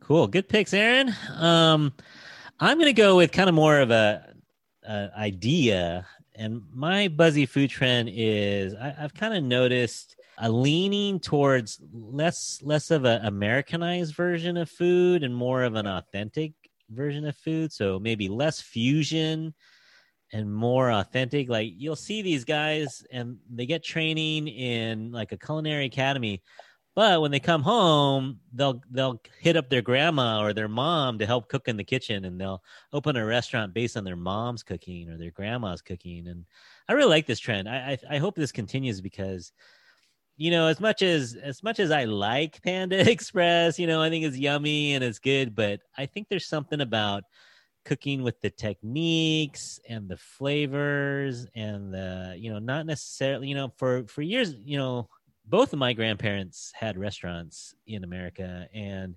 Cool. 0.00 0.26
Good 0.26 0.48
picks, 0.48 0.72
Erin. 0.72 1.14
Um, 1.36 1.92
I'm 2.60 2.78
gonna 2.78 2.92
go 2.92 3.16
with 3.16 3.32
kind 3.32 3.48
of 3.48 3.54
more 3.54 3.78
of 3.80 3.90
a, 3.90 4.34
a 4.86 5.10
idea, 5.16 6.06
and 6.34 6.62
my 6.72 7.08
buzzy 7.08 7.46
food 7.46 7.70
trend 7.70 8.08
is 8.12 8.74
I, 8.74 8.94
I've 9.00 9.14
kind 9.14 9.34
of 9.34 9.44
noticed 9.44 10.16
a 10.38 10.50
leaning 10.50 11.18
towards 11.20 11.80
less 11.92 12.60
less 12.62 12.90
of 12.90 13.04
an 13.04 13.24
Americanized 13.26 14.14
version 14.14 14.56
of 14.56 14.70
food 14.70 15.22
and 15.24 15.34
more 15.34 15.64
of 15.64 15.74
an 15.74 15.86
authentic 15.86 16.52
version 16.90 17.26
of 17.26 17.36
food. 17.36 17.72
So 17.72 17.98
maybe 17.98 18.28
less 18.28 18.60
fusion 18.60 19.52
and 20.32 20.52
more 20.52 20.90
authentic. 20.90 21.48
Like 21.48 21.72
you'll 21.76 21.96
see 21.96 22.22
these 22.22 22.44
guys 22.44 23.04
and 23.10 23.38
they 23.50 23.66
get 23.66 23.82
training 23.82 24.48
in 24.48 25.12
like 25.12 25.32
a 25.32 25.38
culinary 25.38 25.86
academy, 25.86 26.42
but 26.98 27.20
when 27.20 27.30
they 27.30 27.38
come 27.38 27.62
home, 27.62 28.40
they'll 28.52 28.82
they'll 28.90 29.22
hit 29.38 29.56
up 29.56 29.70
their 29.70 29.82
grandma 29.82 30.42
or 30.42 30.52
their 30.52 30.66
mom 30.66 31.18
to 31.18 31.26
help 31.26 31.48
cook 31.48 31.68
in 31.68 31.76
the 31.76 31.84
kitchen, 31.84 32.24
and 32.24 32.40
they'll 32.40 32.60
open 32.92 33.14
a 33.14 33.24
restaurant 33.24 33.72
based 33.72 33.96
on 33.96 34.02
their 34.02 34.16
mom's 34.16 34.64
cooking 34.64 35.08
or 35.08 35.16
their 35.16 35.30
grandma's 35.30 35.80
cooking. 35.80 36.26
And 36.26 36.44
I 36.88 36.94
really 36.94 37.10
like 37.10 37.26
this 37.26 37.38
trend. 37.38 37.68
I 37.68 37.98
I, 38.10 38.16
I 38.16 38.18
hope 38.18 38.34
this 38.34 38.50
continues 38.50 39.00
because 39.00 39.52
you 40.36 40.50
know 40.50 40.66
as 40.66 40.80
much 40.80 41.02
as 41.02 41.36
as 41.40 41.62
much 41.62 41.78
as 41.78 41.92
I 41.92 42.02
like 42.02 42.60
Panda 42.62 43.08
Express, 43.12 43.78
you 43.78 43.86
know 43.86 44.02
I 44.02 44.10
think 44.10 44.24
it's 44.24 44.36
yummy 44.36 44.94
and 44.94 45.04
it's 45.04 45.20
good, 45.20 45.54
but 45.54 45.78
I 45.96 46.06
think 46.06 46.26
there's 46.28 46.46
something 46.46 46.80
about 46.80 47.22
cooking 47.88 48.22
with 48.22 48.38
the 48.42 48.50
techniques 48.50 49.80
and 49.88 50.10
the 50.10 50.16
flavors 50.18 51.46
and 51.54 51.92
the 51.94 52.36
you 52.38 52.52
know 52.52 52.58
not 52.58 52.84
necessarily 52.84 53.48
you 53.48 53.54
know 53.54 53.72
for 53.78 54.04
for 54.08 54.20
years 54.20 54.54
you 54.62 54.76
know 54.76 55.08
both 55.46 55.72
of 55.72 55.78
my 55.78 55.94
grandparents 55.94 56.70
had 56.74 56.98
restaurants 56.98 57.74
in 57.86 58.04
America. 58.04 58.68
And 58.74 59.16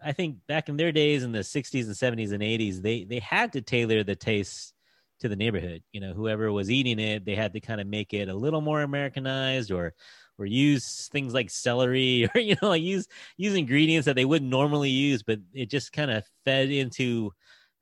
I 0.00 0.12
think 0.12 0.36
back 0.46 0.68
in 0.68 0.76
their 0.76 0.92
days 0.92 1.24
in 1.24 1.32
the 1.32 1.40
60s 1.40 1.86
and 1.86 2.18
70s 2.18 2.30
and 2.30 2.40
80s 2.40 2.80
they 2.80 3.02
they 3.02 3.18
had 3.18 3.52
to 3.54 3.62
tailor 3.62 4.04
the 4.04 4.14
taste 4.14 4.74
to 5.18 5.28
the 5.28 5.34
neighborhood. 5.34 5.82
You 5.90 6.00
know 6.00 6.12
whoever 6.12 6.52
was 6.52 6.70
eating 6.70 7.00
it 7.00 7.24
they 7.24 7.34
had 7.34 7.52
to 7.54 7.60
kind 7.60 7.80
of 7.80 7.88
make 7.88 8.14
it 8.14 8.28
a 8.28 8.34
little 8.34 8.60
more 8.60 8.82
americanized 8.82 9.72
or 9.72 9.92
or 10.38 10.46
use 10.46 11.08
things 11.10 11.34
like 11.34 11.50
celery 11.50 12.30
or 12.34 12.40
you 12.40 12.54
know 12.62 12.68
like 12.68 12.82
use 12.82 13.08
use 13.36 13.54
ingredients 13.56 14.06
that 14.06 14.14
they 14.14 14.24
wouldn't 14.24 14.52
normally 14.52 14.90
use 14.90 15.24
but 15.24 15.40
it 15.52 15.68
just 15.68 15.92
kind 15.92 16.12
of 16.12 16.24
fed 16.44 16.70
into 16.70 17.32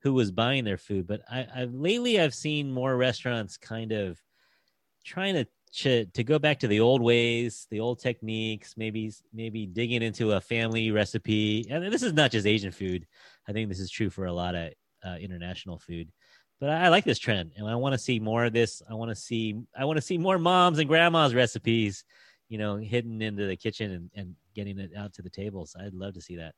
who 0.07 0.13
was 0.13 0.31
buying 0.31 0.63
their 0.63 0.77
food 0.77 1.05
but 1.05 1.21
i 1.29 1.45
i've 1.53 1.73
lately 1.73 2.19
i've 2.19 2.33
seen 2.33 2.71
more 2.71 2.95
restaurants 2.95 3.57
kind 3.57 3.91
of 3.91 4.17
trying 5.05 5.33
to 5.33 5.45
to, 5.73 6.05
to 6.05 6.23
go 6.23 6.39
back 6.39 6.59
to 6.59 6.67
the 6.67 6.79
old 6.79 7.01
ways 7.01 7.67
the 7.69 7.81
old 7.81 7.99
techniques 7.99 8.75
maybe 8.77 9.11
maybe 9.33 9.65
digging 9.65 10.01
into 10.01 10.31
a 10.31 10.41
family 10.41 10.91
recipe. 10.91 11.67
And 11.69 11.91
this 11.91 12.03
is 12.03 12.13
not 12.13 12.31
just 12.31 12.47
asian 12.47 12.71
food. 12.71 13.05
I 13.47 13.51
think 13.51 13.67
this 13.67 13.81
is 13.81 13.91
true 13.91 14.09
for 14.09 14.25
a 14.25 14.33
lot 14.33 14.55
of 14.55 14.71
uh, 15.05 15.17
international 15.19 15.77
food. 15.77 16.09
But 16.61 16.69
I, 16.69 16.85
I 16.85 16.87
like 16.87 17.03
this 17.03 17.19
trend 17.19 17.51
and 17.57 17.67
i 17.67 17.75
want 17.75 17.93
to 17.93 17.99
see 17.99 18.19
more 18.19 18.45
of 18.45 18.53
this. 18.53 18.81
I 18.89 18.93
want 18.93 19.11
to 19.11 19.15
see 19.15 19.55
i 19.77 19.83
want 19.83 19.97
to 19.97 20.01
see 20.01 20.17
more 20.17 20.39
moms 20.39 20.79
and 20.79 20.87
grandmas 20.87 21.35
recipes 21.35 22.05
you 22.47 22.57
know 22.57 22.77
hidden 22.77 23.21
into 23.21 23.45
the 23.45 23.57
kitchen 23.57 23.91
and, 23.91 24.09
and 24.15 24.35
getting 24.55 24.79
it 24.79 24.91
out 24.97 25.13
to 25.15 25.21
the 25.21 25.29
tables. 25.29 25.75
I'd 25.77 25.93
love 25.93 26.13
to 26.13 26.21
see 26.21 26.37
that 26.37 26.55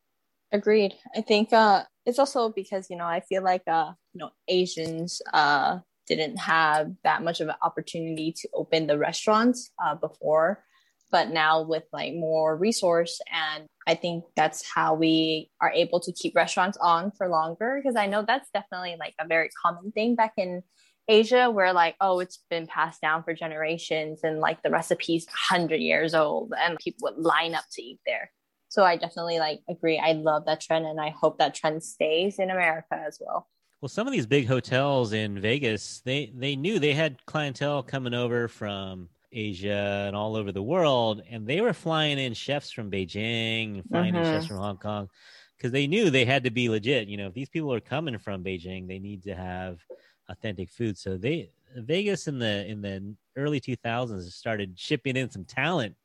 Agreed. 0.51 0.95
I 1.15 1.21
think 1.21 1.53
uh, 1.53 1.83
it's 2.05 2.17
also 2.17 2.49
because 2.49 2.87
you 2.89 2.97
know 2.97 3.05
I 3.05 3.21
feel 3.21 3.43
like 3.43 3.61
uh, 3.67 3.91
you 4.13 4.19
know 4.19 4.31
Asians 4.47 5.21
uh, 5.31 5.79
didn't 6.07 6.37
have 6.37 6.91
that 7.03 7.23
much 7.23 7.39
of 7.39 7.49
an 7.49 7.55
opportunity 7.61 8.33
to 8.37 8.49
open 8.55 8.87
the 8.87 8.97
restaurants 8.97 9.71
uh, 9.83 9.93
before, 9.93 10.63
but 11.11 11.29
now 11.29 11.61
with 11.61 11.83
like 11.93 12.13
more 12.15 12.57
resource, 12.57 13.21
and 13.31 13.67
I 13.85 13.93
think 13.93 14.23
that's 14.35 14.67
how 14.67 14.95
we 14.95 15.51
are 15.61 15.71
able 15.71 15.99
to 15.99 16.11
keep 16.13 16.35
restaurants 16.35 16.79
on 16.81 17.11
for 17.11 17.29
longer. 17.29 17.79
Because 17.79 17.95
I 17.95 18.07
know 18.07 18.23
that's 18.23 18.49
definitely 18.51 18.95
like 18.99 19.13
a 19.19 19.27
very 19.27 19.49
common 19.63 19.91
thing 19.91 20.15
back 20.15 20.33
in 20.37 20.63
Asia, 21.07 21.51
where 21.51 21.73
like 21.73 21.95
oh 22.01 22.21
it's 22.21 22.39
been 22.49 22.65
passed 22.65 23.01
down 23.01 23.21
for 23.21 23.35
generations, 23.35 24.21
and 24.23 24.39
like 24.39 24.63
the 24.63 24.71
recipe's 24.71 25.27
hundred 25.31 25.79
years 25.79 26.15
old, 26.15 26.53
and 26.59 26.79
people 26.79 27.07
would 27.11 27.23
line 27.23 27.53
up 27.53 27.65
to 27.73 27.83
eat 27.83 27.99
there. 28.07 28.31
So 28.69 28.83
I 28.85 28.97
definitely 28.97 29.39
like 29.39 29.61
agree. 29.67 29.99
I 29.99 30.13
love 30.13 30.45
that 30.45 30.61
trend 30.61 30.85
and 30.85 30.99
I 31.01 31.09
hope 31.09 31.39
that 31.39 31.55
trend 31.55 31.83
stays 31.83 32.39
in 32.39 32.49
America 32.51 32.95
as 32.95 33.19
well. 33.19 33.49
Well, 33.81 33.89
some 33.89 34.07
of 34.07 34.13
these 34.13 34.25
big 34.25 34.45
hotels 34.47 35.13
in 35.13 35.39
Vegas, 35.39 36.01
they 36.01 36.27
they 36.35 36.55
knew 36.55 36.79
they 36.79 36.93
had 36.93 37.25
clientele 37.25 37.81
coming 37.83 38.13
over 38.13 38.47
from 38.49 39.09
Asia 39.31 40.03
and 40.07 40.15
all 40.15 40.35
over 40.35 40.51
the 40.51 40.63
world, 40.63 41.21
and 41.29 41.47
they 41.47 41.61
were 41.61 41.73
flying 41.73 42.19
in 42.19 42.33
chefs 42.33 42.71
from 42.71 42.91
Beijing, 42.91 43.85
flying 43.89 44.15
in 44.15 44.23
Mhm. 44.23 44.23
chefs 44.23 44.47
from 44.47 44.57
Hong 44.57 44.77
Kong, 44.77 45.09
because 45.57 45.71
they 45.71 45.87
knew 45.87 46.09
they 46.09 46.25
had 46.25 46.43
to 46.43 46.51
be 46.51 46.67
legit. 46.69 47.07
You 47.07 47.15
know, 47.17 47.27
if 47.27 47.33
these 47.33 47.49
people 47.49 47.73
are 47.73 47.79
coming 47.79 48.17
from 48.17 48.43
Beijing, 48.43 48.87
they 48.87 48.99
need 48.99 49.23
to 49.23 49.35
have 49.35 49.79
authentic 50.27 50.69
food. 50.69 50.97
So 50.97 51.17
they 51.17 51.51
Vegas 51.77 52.27
in 52.27 52.39
the 52.39 52.65
in 52.67 52.81
the 52.81 53.15
early 53.37 53.61
two 53.61 53.77
thousands 53.77 54.35
started 54.35 54.77
shipping 54.77 55.15
in 55.15 55.29
some 55.29 55.45
talent, 55.45 55.95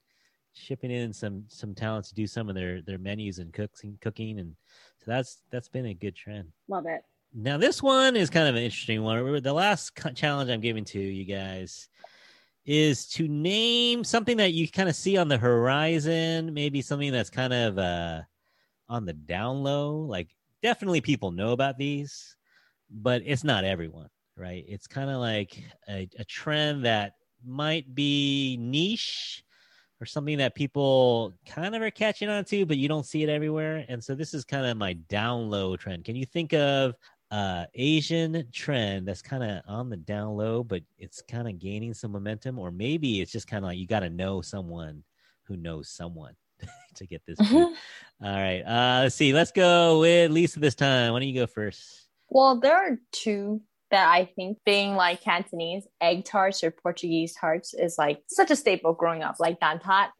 shipping 0.54 0.90
in 0.90 1.12
some 1.12 1.44
some 1.48 1.74
talent 1.74 2.06
to 2.06 2.14
do 2.14 2.26
some 2.26 2.48
of 2.48 2.54
their 2.54 2.82
their 2.82 2.98
menus 2.98 3.38
and 3.38 3.52
cooking 3.52 3.98
cooking, 4.00 4.38
and 4.38 4.54
so 4.98 5.04
that's 5.06 5.42
that's 5.50 5.68
been 5.68 5.86
a 5.86 5.94
good 5.94 6.16
trend. 6.16 6.48
Love 6.68 6.86
it. 6.86 7.04
Now 7.34 7.58
this 7.58 7.82
one 7.82 8.16
is 8.16 8.30
kind 8.30 8.48
of 8.48 8.54
an 8.54 8.62
interesting 8.62 9.02
one. 9.02 9.42
The 9.42 9.52
last 9.52 9.92
challenge 10.14 10.50
I'm 10.50 10.60
giving 10.60 10.84
to 10.86 11.00
you 11.00 11.24
guys 11.24 11.88
is 12.64 13.06
to 13.06 13.28
name 13.28 14.04
something 14.04 14.38
that 14.38 14.52
you 14.52 14.68
kind 14.70 14.88
of 14.88 14.96
see 14.96 15.16
on 15.16 15.28
the 15.28 15.36
horizon, 15.36 16.54
maybe 16.54 16.80
something 16.80 17.12
that's 17.12 17.30
kind 17.30 17.52
of 17.52 17.78
uh, 17.78 18.22
on 18.88 19.04
the 19.04 19.12
down 19.12 19.62
low. 19.62 19.96
Like 19.96 20.28
definitely 20.62 21.00
people 21.00 21.30
know 21.30 21.52
about 21.52 21.76
these, 21.76 22.36
but 22.90 23.22
it's 23.24 23.44
not 23.44 23.64
everyone, 23.64 24.08
right? 24.36 24.64
It's 24.66 24.86
kind 24.86 25.10
of 25.10 25.20
like 25.20 25.62
a, 25.88 26.08
a 26.18 26.24
trend 26.24 26.86
that 26.86 27.12
might 27.44 27.94
be 27.94 28.56
niche 28.58 29.43
or 30.04 30.06
something 30.06 30.36
that 30.36 30.54
people 30.54 31.32
kind 31.46 31.74
of 31.74 31.80
are 31.80 31.90
catching 31.90 32.28
on 32.28 32.44
to, 32.44 32.66
but 32.66 32.76
you 32.76 32.88
don't 32.88 33.06
see 33.06 33.22
it 33.22 33.30
everywhere. 33.30 33.86
And 33.88 34.04
so 34.04 34.14
this 34.14 34.34
is 34.34 34.44
kind 34.44 34.66
of 34.66 34.76
my 34.76 34.92
down 35.08 35.48
low 35.48 35.78
trend. 35.78 36.04
Can 36.04 36.14
you 36.14 36.26
think 36.26 36.52
of 36.52 36.94
uh 37.30 37.64
Asian 37.72 38.46
trend 38.52 39.08
that's 39.08 39.22
kind 39.22 39.42
of 39.42 39.62
on 39.66 39.88
the 39.88 39.96
down 39.96 40.36
low, 40.36 40.62
but 40.62 40.82
it's 40.98 41.22
kind 41.22 41.48
of 41.48 41.58
gaining 41.58 41.94
some 41.94 42.12
momentum, 42.12 42.58
or 42.58 42.70
maybe 42.70 43.22
it's 43.22 43.32
just 43.32 43.48
kind 43.48 43.64
of 43.64 43.68
like 43.68 43.78
you 43.78 43.86
got 43.86 44.00
to 44.00 44.10
know 44.10 44.42
someone 44.42 45.02
who 45.44 45.56
knows 45.56 45.88
someone 45.88 46.34
to 46.96 47.06
get 47.06 47.22
this. 47.26 47.38
All 47.50 47.72
right, 48.20 48.60
uh, 48.60 49.00
let's 49.04 49.14
see. 49.14 49.32
Let's 49.32 49.52
go 49.52 50.00
with 50.00 50.30
Lisa 50.30 50.60
this 50.60 50.74
time. 50.74 51.14
Why 51.14 51.20
don't 51.20 51.28
you 51.28 51.40
go 51.40 51.46
first? 51.46 52.04
well, 52.28 52.60
there 52.60 52.76
are 52.76 52.98
two 53.12 53.62
that 53.94 54.08
I 54.08 54.24
think 54.24 54.58
being 54.66 54.96
like 54.96 55.22
Cantonese 55.22 55.86
egg 56.00 56.24
tarts 56.24 56.64
or 56.64 56.72
Portuguese 56.72 57.32
tarts 57.32 57.74
is 57.74 57.94
like 57.96 58.18
such 58.26 58.50
a 58.50 58.56
staple 58.56 58.92
growing 58.92 59.22
up, 59.22 59.36
like 59.38 59.60
dan 59.60 59.78
tat. 59.78 60.10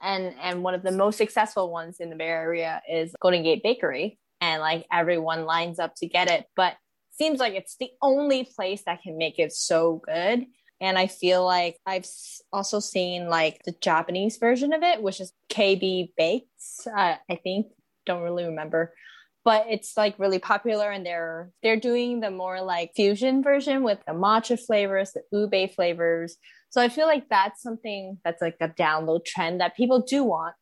And 0.00 0.34
and 0.40 0.62
one 0.62 0.72
of 0.72 0.82
the 0.82 0.92
most 0.92 1.18
successful 1.18 1.70
ones 1.70 2.00
in 2.00 2.08
the 2.08 2.16
Bay 2.16 2.28
Area 2.28 2.80
is 2.90 3.14
Golden 3.20 3.42
Gate 3.42 3.62
Bakery, 3.62 4.18
and 4.40 4.62
like 4.62 4.86
everyone 4.90 5.44
lines 5.44 5.78
up 5.78 5.94
to 5.96 6.06
get 6.06 6.30
it, 6.30 6.46
but 6.56 6.74
seems 7.10 7.38
like 7.38 7.52
it's 7.52 7.76
the 7.76 7.90
only 8.00 8.44
place 8.56 8.82
that 8.86 9.02
can 9.02 9.18
make 9.18 9.38
it 9.38 9.52
so 9.52 10.00
good. 10.06 10.46
And 10.80 10.98
I 10.98 11.06
feel 11.06 11.44
like 11.44 11.76
I've 11.84 12.06
also 12.50 12.80
seen 12.80 13.28
like 13.28 13.60
the 13.66 13.74
Japanese 13.82 14.38
version 14.38 14.72
of 14.72 14.82
it, 14.82 15.02
which 15.02 15.20
is 15.20 15.34
KB 15.50 16.12
Bakes. 16.16 16.86
Uh, 16.86 17.16
I 17.30 17.36
think 17.36 17.66
don't 18.06 18.22
really 18.22 18.46
remember, 18.46 18.94
but 19.44 19.66
it's 19.68 19.96
like 19.96 20.18
really 20.18 20.38
popular, 20.38 20.90
and 20.90 21.04
they're 21.04 21.50
they're 21.62 21.80
doing 21.80 22.20
the 22.20 22.30
more 22.30 22.60
like 22.62 22.92
fusion 22.94 23.42
version 23.42 23.82
with 23.82 23.98
the 24.06 24.12
matcha 24.12 24.58
flavors, 24.58 25.12
the 25.12 25.22
ube 25.32 25.72
flavors. 25.74 26.36
So 26.70 26.80
I 26.80 26.88
feel 26.88 27.06
like 27.06 27.28
that's 27.28 27.62
something 27.62 28.18
that's 28.24 28.40
like 28.40 28.56
a 28.60 28.68
download 28.68 29.24
trend 29.24 29.60
that 29.60 29.76
people 29.76 30.00
do 30.00 30.24
want, 30.24 30.54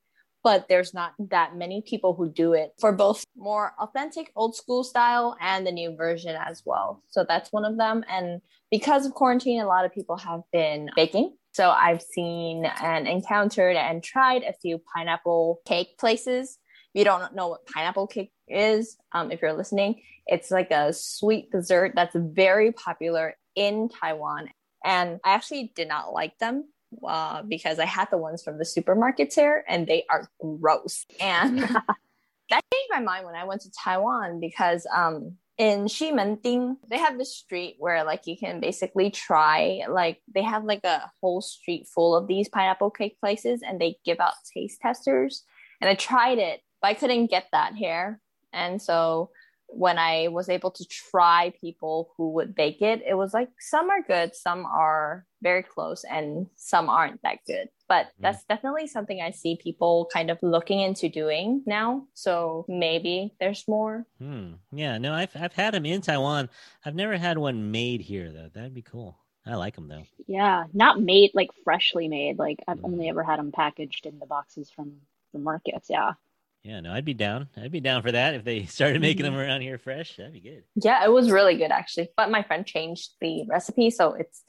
but 0.42 0.66
there's 0.68 0.92
not 0.94 1.12
that 1.30 1.56
many 1.56 1.82
people 1.86 2.14
who 2.14 2.32
do 2.32 2.52
it 2.52 2.72
for 2.80 2.92
both 2.92 3.24
more 3.36 3.74
authentic 3.78 4.32
old 4.34 4.56
school 4.56 4.82
style 4.82 5.36
and 5.40 5.66
the 5.66 5.72
new 5.72 5.94
version 5.96 6.36
as 6.36 6.62
well. 6.64 7.02
So 7.10 7.24
that's 7.28 7.52
one 7.52 7.64
of 7.64 7.76
them. 7.76 8.04
And 8.08 8.40
because 8.70 9.06
of 9.06 9.12
quarantine, 9.12 9.60
a 9.60 9.66
lot 9.66 9.84
of 9.84 9.92
people 9.92 10.16
have 10.16 10.40
been 10.52 10.88
baking. 10.96 11.36
So 11.52 11.70
I've 11.70 12.02
seen 12.02 12.64
and 12.80 13.08
encountered 13.08 13.76
and 13.76 14.02
tried 14.02 14.44
a 14.44 14.52
few 14.52 14.80
pineapple 14.94 15.60
cake 15.66 15.98
places. 15.98 16.58
If 16.94 16.98
you 16.98 17.04
don't 17.04 17.34
know 17.34 17.48
what 17.48 17.66
pineapple 17.66 18.06
cake 18.06 18.32
is, 18.48 18.96
um, 19.12 19.30
if 19.30 19.42
you're 19.42 19.52
listening, 19.52 20.02
it's 20.26 20.50
like 20.50 20.70
a 20.70 20.92
sweet 20.92 21.50
dessert 21.50 21.92
that's 21.94 22.16
very 22.16 22.72
popular 22.72 23.36
in 23.54 23.88
Taiwan. 23.88 24.48
And 24.84 25.20
I 25.24 25.34
actually 25.34 25.72
did 25.74 25.88
not 25.88 26.12
like 26.12 26.38
them 26.38 26.64
uh, 27.06 27.42
because 27.42 27.78
I 27.78 27.84
had 27.84 28.08
the 28.10 28.18
ones 28.18 28.42
from 28.42 28.58
the 28.58 28.64
supermarkets 28.64 29.34
here 29.34 29.64
and 29.68 29.86
they 29.86 30.04
are 30.10 30.28
gross. 30.40 31.06
And 31.20 31.58
that 32.50 32.64
changed 32.72 32.90
my 32.90 33.00
mind 33.00 33.26
when 33.26 33.34
I 33.34 33.44
went 33.44 33.62
to 33.62 33.70
Taiwan 33.70 34.40
because 34.40 34.86
um, 34.94 35.36
in 35.58 35.84
Ximending, 35.84 36.76
they 36.88 36.98
have 36.98 37.18
this 37.18 37.36
street 37.36 37.76
where 37.78 38.02
like 38.04 38.26
you 38.26 38.36
can 38.36 38.60
basically 38.60 39.10
try 39.10 39.82
like 39.88 40.20
they 40.34 40.42
have 40.42 40.64
like 40.64 40.84
a 40.84 41.10
whole 41.20 41.40
street 41.40 41.86
full 41.86 42.16
of 42.16 42.26
these 42.26 42.48
pineapple 42.48 42.90
cake 42.90 43.20
places 43.20 43.62
and 43.62 43.80
they 43.80 43.96
give 44.04 44.20
out 44.20 44.34
taste 44.52 44.80
testers. 44.80 45.44
And 45.80 45.88
I 45.88 45.94
tried 45.94 46.38
it, 46.38 46.60
but 46.80 46.88
I 46.88 46.94
couldn't 46.94 47.26
get 47.26 47.46
that 47.52 47.74
here. 47.74 48.20
And 48.52 48.80
so 48.80 49.30
when 49.72 49.98
I 49.98 50.28
was 50.28 50.48
able 50.48 50.70
to 50.72 50.84
try 50.84 51.52
people 51.60 52.10
who 52.16 52.30
would 52.32 52.54
bake 52.54 52.82
it, 52.82 53.02
it 53.06 53.14
was 53.14 53.32
like 53.32 53.50
some 53.60 53.90
are 53.90 54.02
good, 54.02 54.34
some 54.34 54.66
are 54.66 55.26
very 55.42 55.62
close, 55.62 56.04
and 56.04 56.46
some 56.56 56.88
aren't 56.88 57.22
that 57.22 57.38
good. 57.46 57.68
But 57.88 58.06
mm. 58.06 58.10
that's 58.20 58.44
definitely 58.44 58.86
something 58.86 59.20
I 59.20 59.30
see 59.30 59.58
people 59.62 60.08
kind 60.12 60.30
of 60.30 60.38
looking 60.42 60.80
into 60.80 61.08
doing 61.08 61.62
now. 61.66 62.06
So 62.14 62.64
maybe 62.68 63.34
there's 63.40 63.66
more. 63.68 64.06
Hmm. 64.18 64.54
Yeah, 64.72 64.98
no, 64.98 65.14
I've 65.14 65.34
I've 65.34 65.54
had 65.54 65.74
them 65.74 65.86
in 65.86 66.00
Taiwan. 66.00 66.50
I've 66.84 66.94
never 66.94 67.16
had 67.16 67.38
one 67.38 67.70
made 67.70 68.00
here 68.00 68.32
though. 68.32 68.50
That'd 68.52 68.74
be 68.74 68.82
cool. 68.82 69.18
I 69.46 69.54
like 69.54 69.74
them 69.74 69.88
though. 69.88 70.04
Yeah, 70.26 70.64
not 70.72 71.00
made 71.00 71.30
like 71.34 71.50
freshly 71.64 72.08
made. 72.08 72.38
Like 72.38 72.58
I've 72.66 72.78
mm. 72.78 72.84
only 72.84 73.08
ever 73.08 73.22
had 73.22 73.38
them 73.38 73.52
packaged 73.52 74.06
in 74.06 74.18
the 74.18 74.26
boxes 74.26 74.70
from 74.70 74.94
the 75.32 75.38
markets. 75.38 75.88
Yeah. 75.88 76.14
Yeah, 76.62 76.80
no, 76.80 76.92
I'd 76.92 77.04
be 77.04 77.14
down. 77.14 77.48
I'd 77.56 77.72
be 77.72 77.80
down 77.80 78.02
for 78.02 78.12
that 78.12 78.34
if 78.34 78.44
they 78.44 78.64
started 78.66 79.00
making 79.00 79.22
them 79.22 79.34
mm-hmm. 79.34 79.42
around 79.42 79.60
here 79.62 79.78
fresh. 79.78 80.16
That'd 80.16 80.32
be 80.32 80.40
good. 80.40 80.64
Yeah, 80.76 81.04
it 81.04 81.10
was 81.10 81.30
really 81.30 81.56
good 81.56 81.70
actually. 81.70 82.10
But 82.16 82.30
my 82.30 82.42
friend 82.42 82.66
changed 82.66 83.10
the 83.20 83.44
recipe, 83.48 83.90
so 83.90 84.14
it's 84.14 84.42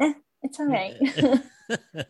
eh, 0.00 0.14
it's 0.42 0.58
all 0.58 0.66
right. 0.66 0.96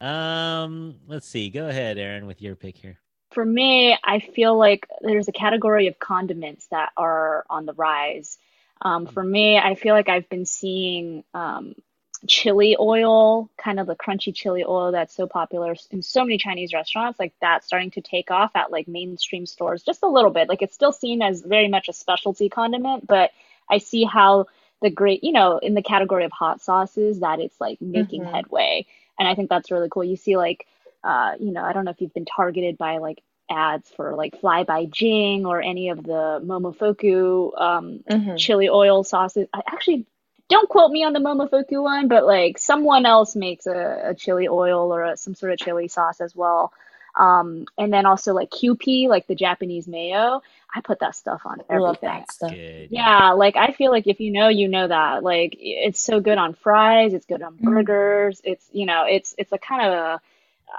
um, 0.00 0.96
let's 1.06 1.28
see. 1.28 1.50
Go 1.50 1.68
ahead, 1.68 1.98
Erin, 1.98 2.26
with 2.26 2.40
your 2.40 2.56
pick 2.56 2.76
here. 2.76 2.98
For 3.32 3.44
me, 3.44 3.96
I 4.04 4.18
feel 4.18 4.56
like 4.56 4.86
there's 5.00 5.28
a 5.28 5.32
category 5.32 5.86
of 5.86 5.98
condiments 5.98 6.66
that 6.70 6.90
are 6.96 7.44
on 7.48 7.64
the 7.64 7.72
rise. 7.72 8.36
Um, 8.82 9.06
for 9.06 9.22
me, 9.22 9.56
I 9.56 9.74
feel 9.74 9.94
like 9.94 10.08
I've 10.08 10.28
been 10.28 10.44
seeing 10.44 11.24
um, 11.32 11.74
chili 12.26 12.76
oil, 12.78 13.50
kind 13.56 13.80
of 13.80 13.86
the 13.86 13.96
crunchy 13.96 14.34
chili 14.34 14.64
oil 14.64 14.92
that's 14.92 15.14
so 15.14 15.26
popular 15.26 15.74
in 15.90 16.02
so 16.02 16.24
many 16.24 16.38
Chinese 16.38 16.72
restaurants, 16.72 17.18
like 17.18 17.32
that 17.40 17.64
starting 17.64 17.90
to 17.92 18.00
take 18.00 18.30
off 18.30 18.52
at 18.54 18.70
like 18.70 18.88
mainstream 18.88 19.46
stores 19.46 19.82
just 19.82 20.02
a 20.02 20.08
little 20.08 20.30
bit. 20.30 20.48
Like 20.48 20.62
it's 20.62 20.74
still 20.74 20.92
seen 20.92 21.22
as 21.22 21.42
very 21.42 21.68
much 21.68 21.88
a 21.88 21.92
specialty 21.92 22.48
condiment, 22.48 23.06
but 23.06 23.30
I 23.70 23.78
see 23.78 24.04
how 24.04 24.46
the 24.80 24.90
great, 24.90 25.24
you 25.24 25.32
know, 25.32 25.58
in 25.58 25.74
the 25.74 25.82
category 25.82 26.24
of 26.24 26.32
hot 26.32 26.60
sauces 26.60 27.20
that 27.20 27.40
it's 27.40 27.60
like 27.60 27.80
making 27.80 28.22
mm-hmm. 28.22 28.34
headway. 28.34 28.86
And 29.18 29.28
I 29.28 29.34
think 29.34 29.48
that's 29.48 29.70
really 29.70 29.88
cool. 29.88 30.04
You 30.04 30.16
see 30.16 30.36
like 30.36 30.66
uh, 31.04 31.32
you 31.40 31.52
know, 31.52 31.62
I 31.62 31.72
don't 31.72 31.84
know 31.84 31.90
if 31.90 32.00
you've 32.00 32.14
been 32.14 32.24
targeted 32.24 32.78
by 32.78 32.98
like 32.98 33.22
ads 33.50 33.90
for 33.90 34.14
like 34.14 34.40
Fly 34.40 34.64
by 34.64 34.86
Jing 34.86 35.46
or 35.46 35.60
any 35.60 35.90
of 35.90 36.02
the 36.02 36.40
Momofuku 36.44 37.60
um, 37.60 38.00
mm-hmm. 38.08 38.36
chili 38.36 38.68
oil 38.68 39.04
sauces. 39.04 39.48
I 39.52 39.62
actually 39.66 40.06
don't 40.52 40.68
quote 40.68 40.90
me 40.90 41.04
on 41.04 41.12
the 41.12 41.20
Momofuku 41.20 41.82
one, 41.82 42.08
but 42.08 42.24
like 42.24 42.58
someone 42.58 43.06
else 43.06 43.34
makes 43.34 43.66
a, 43.66 44.10
a 44.10 44.14
chili 44.14 44.48
oil 44.48 44.94
or 44.94 45.04
a, 45.04 45.16
some 45.16 45.34
sort 45.34 45.52
of 45.52 45.58
chili 45.58 45.88
sauce 45.88 46.20
as 46.20 46.34
well. 46.34 46.72
Um, 47.14 47.66
and 47.76 47.92
then 47.92 48.06
also 48.06 48.32
like 48.32 48.50
Kewpie, 48.50 49.08
like 49.08 49.26
the 49.26 49.34
Japanese 49.34 49.86
mayo. 49.86 50.42
I 50.74 50.80
put 50.80 51.00
that 51.00 51.14
stuff 51.14 51.42
on 51.44 51.60
everything. 51.68 52.24
Stuff. 52.30 52.52
Yeah, 52.54 53.32
like 53.32 53.56
I 53.56 53.72
feel 53.72 53.90
like 53.90 54.06
if 54.06 54.20
you 54.20 54.30
know, 54.30 54.48
you 54.48 54.68
know 54.68 54.88
that. 54.88 55.22
Like 55.22 55.56
it's 55.58 56.00
so 56.00 56.20
good 56.20 56.38
on 56.38 56.54
fries, 56.54 57.12
it's 57.12 57.26
good 57.26 57.42
on 57.42 57.54
mm-hmm. 57.54 57.74
burgers. 57.74 58.38
Mm. 58.38 58.52
It's 58.52 58.66
you 58.72 58.86
know, 58.86 59.04
it's 59.06 59.34
it's 59.36 59.52
a 59.52 59.58
kind 59.58 59.86
of 59.86 59.92
a 59.92 60.20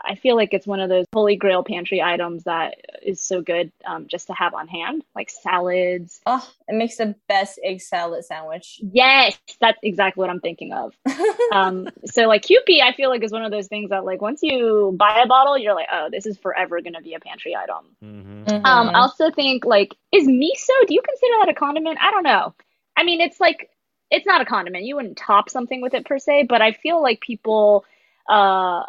I 0.04 0.16
feel 0.16 0.36
like 0.36 0.54
it's 0.54 0.68
one 0.68 0.80
of 0.80 0.90
those 0.90 1.06
holy 1.14 1.36
grail 1.36 1.64
pantry 1.64 2.02
items 2.02 2.44
that 2.44 2.76
is 3.02 3.22
so 3.22 3.42
good 3.42 3.72
um, 3.86 4.08
just 4.08 4.28
to 4.28 4.34
have 4.34 4.54
on 4.54 4.68
hand, 4.68 5.04
like 5.16 5.30
salads. 5.30 6.22
Oh, 6.26 6.48
it 6.68 6.76
makes 6.76 6.98
the 6.98 7.16
best 7.28 7.60
egg 7.64 7.82
salad 7.82 8.26
sandwich. 8.26 8.80
Yes, 8.82 9.38
that's 9.60 9.78
exactly 9.84 10.22
what 10.22 10.30
I'm 10.30 10.40
thinking 10.40 10.74
of. 10.74 10.94
um, 11.52 11.90
so 12.06 12.28
like 12.28 12.44
Kewpie, 12.44 12.82
I 12.82 12.94
feel 12.94 13.10
like 13.10 13.24
is 13.24 13.32
one 13.32 13.44
of 13.44 13.52
those 13.52 13.68
things 13.68 13.90
that 13.90 14.06
like 14.06 14.22
once 14.22 14.42
you 14.42 14.96
buy 14.98 15.22
a 15.24 15.28
bottle, 15.28 15.58
you're 15.58 15.76
like, 15.76 15.88
oh, 15.92 16.10
this 16.12 16.26
is 16.26 16.38
forever 16.38 16.82
going 16.82 16.94
to 16.94 17.02
be 17.02 17.14
a 17.14 17.20
pantry 17.20 17.56
item. 17.56 17.86
Mm-hmm. 18.04 18.44
Mm-hmm. 18.44 18.66
Um, 18.66 18.90
I 18.90 19.00
also 19.00 19.32
think 19.32 19.66
like, 19.66 19.96
is 20.12 20.28
miso? 20.28 20.88
Do 20.88 20.94
you 20.94 21.02
consider 21.02 21.34
that 21.42 21.50
a 21.50 21.54
condiment? 21.54 21.98
I 22.02 22.12
don't 22.12 22.24
know. 22.24 22.54
I 22.96 23.04
mean, 23.04 23.22
it's 23.22 23.40
like 23.40 23.70
it's 24.12 24.26
not 24.26 24.42
a 24.42 24.46
condiment. 24.46 24.86
You 24.86 24.96
wouldn't 24.96 25.18
top 25.18 25.50
something 25.50 25.82
with 25.82 25.94
it 25.94 26.06
per 26.06 26.20
se, 26.20 26.46
but 26.50 26.62
I 26.62 26.72
feel 26.72 27.02
like 27.02 27.20
people 27.22 27.86
uh 28.30 28.84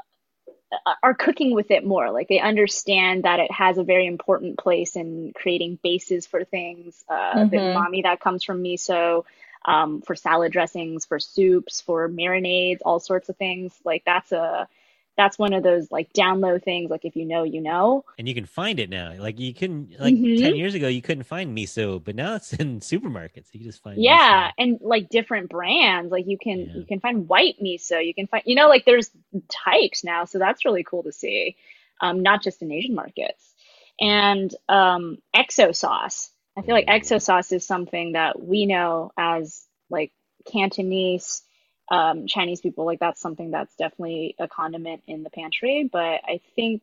are 1.03 1.15
cooking 1.15 1.55
with 1.55 1.71
it 1.71 1.85
more. 1.85 2.11
Like 2.11 2.29
they 2.29 2.41
understand 2.41 3.25
that 3.25 3.41
it 3.41 3.51
has 3.51 3.79
a 3.79 3.85
very 3.85 4.07
important 4.07 4.59
place 4.59 4.97
in 4.97 5.33
creating 5.35 5.79
bases 5.83 6.27
for 6.27 6.45
things. 6.45 7.05
Uh, 7.09 7.35
mm-hmm. 7.35 7.51
The 7.51 7.57
umami 7.57 8.03
that 8.03 8.21
comes 8.21 8.45
from 8.45 8.63
miso, 8.63 9.25
um, 9.65 10.03
for 10.03 10.15
salad 10.15 10.53
dressings, 10.53 11.07
for 11.07 11.19
soups, 11.19 11.81
for 11.81 12.09
marinades, 12.09 12.81
all 12.85 13.01
sorts 13.01 13.29
of 13.29 13.37
things. 13.37 13.73
Like 13.85 14.05
that's 14.05 14.33
a 14.33 14.69
that's 15.17 15.39
one 15.39 15.53
of 15.53 15.63
those 15.63 15.91
like 15.91 16.13
down 16.13 16.41
low 16.41 16.59
things 16.59 16.91
like 16.91 17.05
if 17.05 17.15
you 17.15 17.25
know 17.25 17.45
you 17.45 17.61
know. 17.61 18.05
And 18.19 18.29
you 18.29 18.35
can 18.35 18.47
find 18.47 18.81
it 18.81 18.91
now. 18.91 19.15
Like 19.19 19.39
you 19.39 19.55
can 19.55 19.95
like 19.99 20.15
mm-hmm. 20.15 20.43
10 20.43 20.57
years 20.57 20.75
ago 20.75 20.89
you 20.89 21.03
couldn't 21.03 21.25
find 21.25 21.57
miso 21.57 22.03
but 22.03 22.17
now 22.17 22.35
it's 22.35 22.53
in 22.55 22.81
supermarkets. 22.81 23.49
You 23.53 23.61
just 23.61 23.83
find 23.83 24.03
yeah 24.03 24.49
miso. 24.49 24.53
and 24.59 24.79
like 24.81 25.09
different 25.09 25.51
brands. 25.51 26.11
Like 26.11 26.27
you 26.27 26.39
can 26.39 26.61
yeah. 26.61 26.75
you 26.75 26.85
can 26.85 27.01
find 27.01 27.29
white 27.29 27.57
miso. 27.63 28.05
You 28.05 28.15
can 28.15 28.27
find 28.27 28.43
you 28.47 28.55
know 28.55 28.69
like 28.69 28.85
there's 28.85 29.11
types 29.49 30.05
now 30.05 30.25
so 30.25 30.39
that's 30.39 30.65
really 30.65 30.85
cool 30.85 31.05
to 31.05 31.13
see. 31.13 31.57
Um 32.01 32.23
not 32.23 32.43
just 32.43 32.63
in 32.63 32.73
asian 32.73 32.95
markets. 32.95 33.55
And 34.01 34.53
um 34.69 35.19
XO 35.35 35.75
sauce. 35.75 36.31
I 36.57 36.63
feel 36.63 36.75
like 36.75 36.87
XO 36.87 37.21
sauce 37.21 37.53
is 37.53 37.67
something 37.67 38.13
that 38.13 38.41
we 38.41 38.67
know 38.67 39.13
as 39.17 39.65
like 39.91 40.13
cantonese 40.51 41.43
um, 41.89 42.27
Chinese 42.27 42.61
people, 42.61 42.85
like 42.85 43.01
that's 43.01 43.21
something 43.21 43.51
that's 43.51 43.75
definitely 43.77 44.35
a 44.39 44.49
condiment 44.49 45.03
in 45.07 45.23
the 45.23 45.31
pantry. 45.31 45.89
But 45.91 46.21
I 46.25 46.41
think 46.57 46.83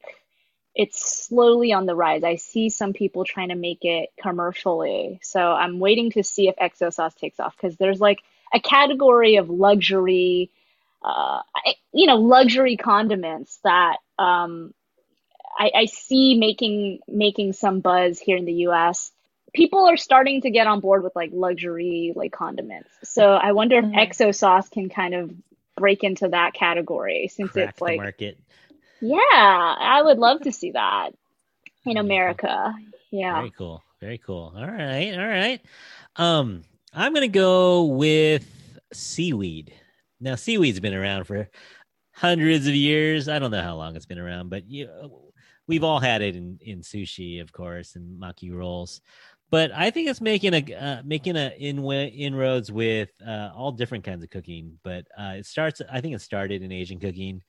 it's 0.76 1.26
slowly 1.28 1.74
on 1.74 1.86
the 1.86 1.96
rise. 1.96 2.24
I 2.24 2.36
see 2.36 2.70
some 2.70 2.94
people 2.94 3.26
trying 3.26 3.50
to 3.50 3.56
make 3.56 3.84
it 3.84 4.10
commercially. 4.22 5.20
So 5.24 5.40
I'm 5.40 5.80
waiting 5.80 6.12
to 6.12 6.24
see 6.24 6.48
if 6.48 6.56
XO 6.56 6.94
sauce 6.94 7.14
takes 7.16 7.40
off 7.40 7.56
because 7.60 7.76
there's 7.78 8.00
like 8.00 8.20
a 8.54 8.60
category 8.60 9.36
of 9.36 9.50
luxury, 9.50 10.52
uh, 11.04 11.40
you 11.94 12.08
know, 12.08 12.18
luxury 12.18 12.78
condiments 12.78 13.60
that 13.64 13.98
um, 14.18 14.74
I, 15.58 15.72
I 15.76 15.86
see 15.86 16.38
making 16.38 17.00
making 17.08 17.54
some 17.54 17.82
buzz 17.82 18.20
here 18.20 18.38
in 18.38 18.46
the 18.46 18.54
U.S 18.54 19.12
people 19.54 19.88
are 19.88 19.98
starting 19.98 20.42
to 20.42 20.50
get 20.50 20.68
on 20.68 20.80
board 20.80 21.04
with 21.04 21.16
like 21.16 21.32
luxury 21.34 22.14
like 22.16 22.32
condiments. 22.32 22.90
So 23.04 23.34
I 23.34 23.52
wonder 23.52 23.80
if 23.80 23.86
mm-hmm. 23.86 23.96
XO 23.96 24.34
sauce 24.34 24.70
can 24.70 24.90
kind 24.90 25.14
of 25.14 25.32
break 25.76 26.04
into 26.04 26.30
that 26.30 26.54
category 26.54 27.28
since 27.28 27.52
Crack 27.52 27.70
it's 27.70 27.82
like 27.82 27.98
market. 27.98 28.38
Yeah, 29.02 29.18
I 29.22 30.02
would 30.04 30.20
love 30.20 30.42
to 30.42 30.52
see 30.52 30.72
that 30.72 31.12
in 31.86 31.98
America. 31.98 32.74
Yeah. 33.10 33.36
Very 33.36 33.52
cool. 33.52 33.84
Very 34.00 34.18
cool. 34.20 34.54
All 34.56 34.68
right. 34.68 35.14
All 35.14 35.28
right. 35.28 35.62
Um 36.16 36.64
I'm 36.94 37.14
going 37.14 37.22
to 37.22 37.40
go 37.40 37.86
with 37.86 38.46
seaweed. 38.92 39.74
Now 40.20 40.36
seaweed's 40.36 40.82
been 40.82 40.94
around 40.94 41.24
for 41.24 41.50
hundreds 42.12 42.68
of 42.68 42.76
years. 42.76 43.30
I 43.30 43.40
don't 43.40 43.52
know 43.52 43.62
how 43.62 43.78
long 43.78 43.96
it's 43.96 44.06
been 44.06 44.20
around, 44.20 44.50
but 44.50 44.70
you 44.70 44.90
we've 45.68 45.84
all 45.84 46.00
had 46.00 46.22
it 46.22 46.36
in 46.36 46.60
in 46.62 46.82
sushi, 46.82 47.42
of 47.42 47.52
course, 47.52 47.96
and 47.96 48.22
maki 48.22 48.54
rolls 48.54 49.02
but 49.52 49.72
I 49.74 49.92
think 49.92 50.10
it's 50.10 50.22
making 50.22 50.54
a 50.54 50.76
uh, 50.76 51.02
making 51.06 51.36
a 51.38 51.50
in 51.60 51.84
inroads 51.86 52.72
with 52.72 53.10
uh, 53.26 53.52
all 53.56 53.72
different 53.72 54.04
kinds 54.06 54.24
of 54.24 54.30
cooking. 54.32 54.80
But 54.84 55.06
uh, 55.18 55.36
it 55.38 55.46
starts. 55.46 55.82
I 55.92 56.02
think 56.02 56.16
it 56.16 56.22
started 56.22 56.64
in 56.64 56.72
Asian 56.72 57.00
cooking, 57.00 57.44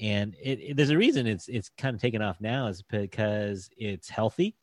and 0.00 0.34
it, 0.42 0.60
it, 0.60 0.76
there's 0.76 0.90
a 0.90 0.98
reason 0.98 1.26
it's 1.26 1.48
it's 1.48 1.70
kind 1.78 1.94
of 1.94 2.00
taken 2.00 2.22
off 2.22 2.40
now 2.40 2.66
is 2.68 2.82
because 2.82 3.70
it's 3.76 4.08
healthy. 4.08 4.56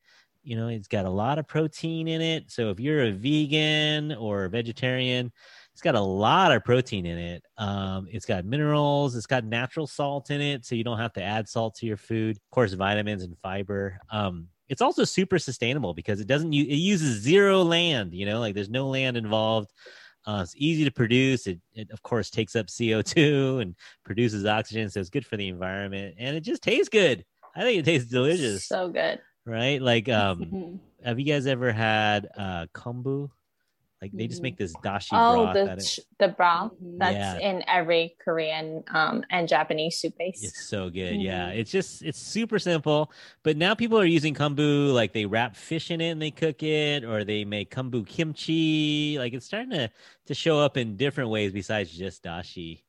You 0.44 0.58
know, 0.58 0.68
it's 0.68 0.88
got 0.90 1.06
a 1.06 1.10
lot 1.10 1.40
of 1.40 1.48
protein 1.48 2.08
in 2.08 2.22
it. 2.22 2.52
So 2.52 2.70
if 2.70 2.80
you're 2.80 3.04
a 3.06 3.12
vegan 3.12 4.14
or 4.16 4.46
a 4.46 4.50
vegetarian, 4.50 5.32
It's 5.72 5.82
got 5.82 5.96
a 5.96 6.02
lot 6.02 6.52
of 6.52 6.64
protein 6.64 7.06
in 7.06 7.18
it. 7.18 7.44
Um, 7.58 8.08
it's 8.12 8.26
got 8.26 8.46
minerals. 8.46 9.16
It's 9.16 9.26
got 9.26 9.44
natural 9.46 9.88
salt 9.88 10.30
in 10.32 10.42
it, 10.42 10.66
so 10.66 10.76
you 10.76 10.84
don't 10.84 11.00
have 11.00 11.14
to 11.14 11.24
add 11.24 11.50
salt 11.50 11.76
to 11.76 11.86
your 11.86 11.98
food. 11.98 12.38
Of 12.38 12.52
course, 12.52 12.74
vitamins 12.74 13.24
and 13.24 13.38
fiber. 13.40 14.00
Um, 14.12 14.50
it's 14.70 14.82
also 14.82 15.04
super 15.04 15.40
sustainable 15.40 15.94
because 15.94 16.20
it 16.20 16.28
doesn't 16.28 16.54
use 16.54 16.68
it 16.68 16.76
uses 16.76 17.22
zero 17.22 17.64
land. 17.64 18.14
You 18.14 18.26
know, 18.26 18.40
like 18.40 18.56
there's 18.56 18.70
no 18.70 18.88
land 18.88 19.18
involved. 19.18 19.72
Uh, 20.26 20.40
it's 20.42 20.56
easy 20.56 20.86
to 20.86 20.92
produce. 20.92 21.48
It, 21.48 21.60
it, 21.74 21.92
of 21.92 22.02
course, 22.02 22.30
takes 22.30 22.56
up 22.56 22.68
CO2 22.68 23.62
and 23.62 23.76
produces 24.06 24.46
oxygen, 24.46 24.90
so 24.90 25.00
it's 25.00 25.10
good 25.10 25.26
for 25.26 25.38
the 25.38 25.48
environment. 25.48 26.16
And 26.18 26.36
it 26.36 26.42
just 26.42 26.64
tastes 26.64 26.90
good. 26.90 27.26
I 27.56 27.62
think 27.62 27.80
it 27.80 27.86
tastes 27.86 28.10
delicious. 28.10 28.66
So 28.66 28.90
good. 28.90 29.20
Right? 29.46 29.82
Like, 29.82 30.08
um, 30.10 30.80
have 31.04 31.20
you 31.20 31.26
guys 31.26 31.46
ever 31.46 31.72
had 31.72 32.30
uh, 32.38 32.68
kombu? 32.74 33.30
Like 34.04 34.12
they 34.12 34.28
just 34.28 34.44
make 34.44 34.58
this 34.58 34.74
dashi 34.84 35.12
Oh, 35.14 35.54
broth. 35.54 35.78
the 35.78 35.82
ch- 35.82 36.00
the 36.20 36.28
broth 36.28 36.74
Mhm. 36.74 37.00
that's 37.00 37.42
Yeah. 37.42 37.50
in 37.50 37.64
every 37.70 38.18
Korean 38.20 38.84
um 38.92 39.24
and 39.30 39.48
Japanese 39.48 39.98
soup 39.98 40.18
base. 40.18 40.44
It's 40.44 40.66
so 40.66 40.90
good. 40.90 41.22
Yeah. 41.22 41.52
Mhm. 41.54 41.58
It's 41.60 41.72
just 41.72 42.02
it's 42.04 42.20
super 42.20 42.60
simple. 42.60 43.10
But 43.44 43.56
now 43.56 43.76
people 43.76 43.98
are 43.98 44.04
using 44.06 44.34
kombu 44.36 44.92
like 44.94 45.14
they 45.14 45.26
wrap 45.26 45.56
fish 45.56 45.90
in 45.90 46.02
it 46.02 46.10
and 46.10 46.22
they 46.22 46.32
cook 46.32 46.62
it 46.64 47.06
or 47.06 47.24
they 47.24 47.46
make 47.46 47.74
kombu 47.74 48.06
kimchi. 48.06 49.16
Like 49.18 49.32
it's 49.32 49.46
starting 49.46 49.70
to 49.72 49.90
to 50.26 50.34
show 50.34 50.60
up 50.60 50.76
in 50.76 50.98
different 50.98 51.30
ways 51.30 51.54
besides 51.54 51.90
just 51.98 52.24
dashi. 52.24 52.84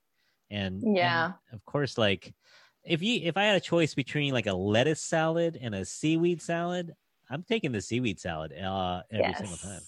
And 0.51 0.83
and 0.83 0.97
Yeah. 0.97 1.33
of 1.53 1.65
course 1.65 1.97
like 1.97 2.35
if 2.83 3.03
you 3.03 3.21
if 3.23 3.37
I 3.37 3.45
had 3.45 3.55
a 3.55 3.61
choice 3.61 3.95
between 3.95 4.33
like 4.33 4.49
a 4.49 4.53
lettuce 4.53 5.01
salad 5.01 5.57
and 5.63 5.77
a 5.77 5.85
seaweed 5.85 6.43
salad, 6.43 6.97
I'm 7.31 7.45
taking 7.45 7.71
the 7.71 7.81
seaweed 7.81 8.19
salad 8.19 8.53
uh 8.53 9.05
every 9.13 9.35
single 9.35 9.59
time. 9.59 9.83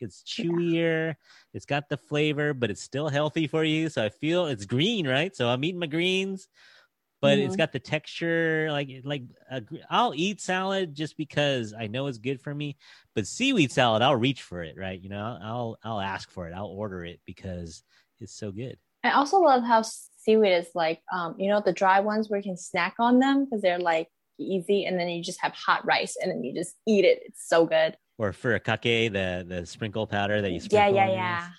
It's 0.00 0.22
chewier. 0.22 1.14
It's 1.54 1.66
got 1.66 1.88
the 1.88 1.96
flavor, 1.96 2.54
but 2.54 2.70
it's 2.70 2.82
still 2.82 3.08
healthy 3.08 3.46
for 3.46 3.64
you. 3.64 3.88
So 3.88 4.04
I 4.04 4.08
feel 4.08 4.46
it's 4.46 4.64
green, 4.66 5.06
right? 5.06 5.34
So 5.34 5.48
I'm 5.48 5.64
eating 5.64 5.80
my 5.80 5.86
greens, 5.86 6.48
but 7.20 7.38
it's 7.38 7.56
Mhm. 7.56 7.56
got 7.56 7.72
the 7.72 7.80
texture. 7.80 8.68
Like 8.70 8.88
like 9.04 9.24
I'll 9.90 10.14
eat 10.14 10.40
salad 10.40 10.94
just 10.94 11.16
because 11.16 11.74
I 11.74 11.86
know 11.88 12.06
it's 12.06 12.18
good 12.18 12.40
for 12.40 12.54
me. 12.54 12.76
But 13.14 13.26
seaweed 13.26 13.72
salad, 13.72 14.02
I'll 14.02 14.16
reach 14.16 14.42
for 14.42 14.62
it, 14.62 14.76
right? 14.78 15.00
You 15.00 15.08
know, 15.10 15.20
I'll 15.20 15.38
I'll, 15.42 15.78
I'll 15.84 16.00
ask 16.00 16.30
for 16.30 16.48
it. 16.48 16.54
I'll 16.54 16.66
order 16.66 17.04
it 17.04 17.20
because 17.26 17.82
it's 18.20 18.34
so 18.34 18.52
good. 18.52 18.78
I 19.04 19.12
also 19.12 19.38
love 19.40 19.62
how 19.62 19.82
seaweed 19.82 20.52
is 20.52 20.70
like, 20.74 21.02
um, 21.12 21.36
you 21.38 21.48
know, 21.48 21.60
the 21.64 21.72
dry 21.72 22.00
ones 22.00 22.28
where 22.28 22.38
you 22.38 22.44
can 22.44 22.56
snack 22.56 22.94
on 22.98 23.18
them 23.18 23.44
because 23.44 23.62
they're 23.62 23.78
like 23.78 24.08
easy, 24.38 24.84
and 24.84 24.98
then 24.98 25.08
you 25.08 25.22
just 25.22 25.40
have 25.40 25.52
hot 25.52 25.84
rice 25.86 26.16
and 26.20 26.30
then 26.30 26.42
you 26.44 26.54
just 26.54 26.74
eat 26.86 27.04
it. 27.04 27.20
It's 27.24 27.46
so 27.48 27.66
good. 27.66 27.96
Or 28.18 28.32
furikake, 28.32 29.12
the 29.12 29.44
the 29.48 29.64
sprinkle 29.64 30.06
powder 30.06 30.42
that 30.42 30.50
you 30.50 30.56
Yeah, 30.56 30.60
sprinkle. 30.60 30.96
yeah, 30.96 31.06
yeah, 31.06 31.34
rice. 31.36 31.50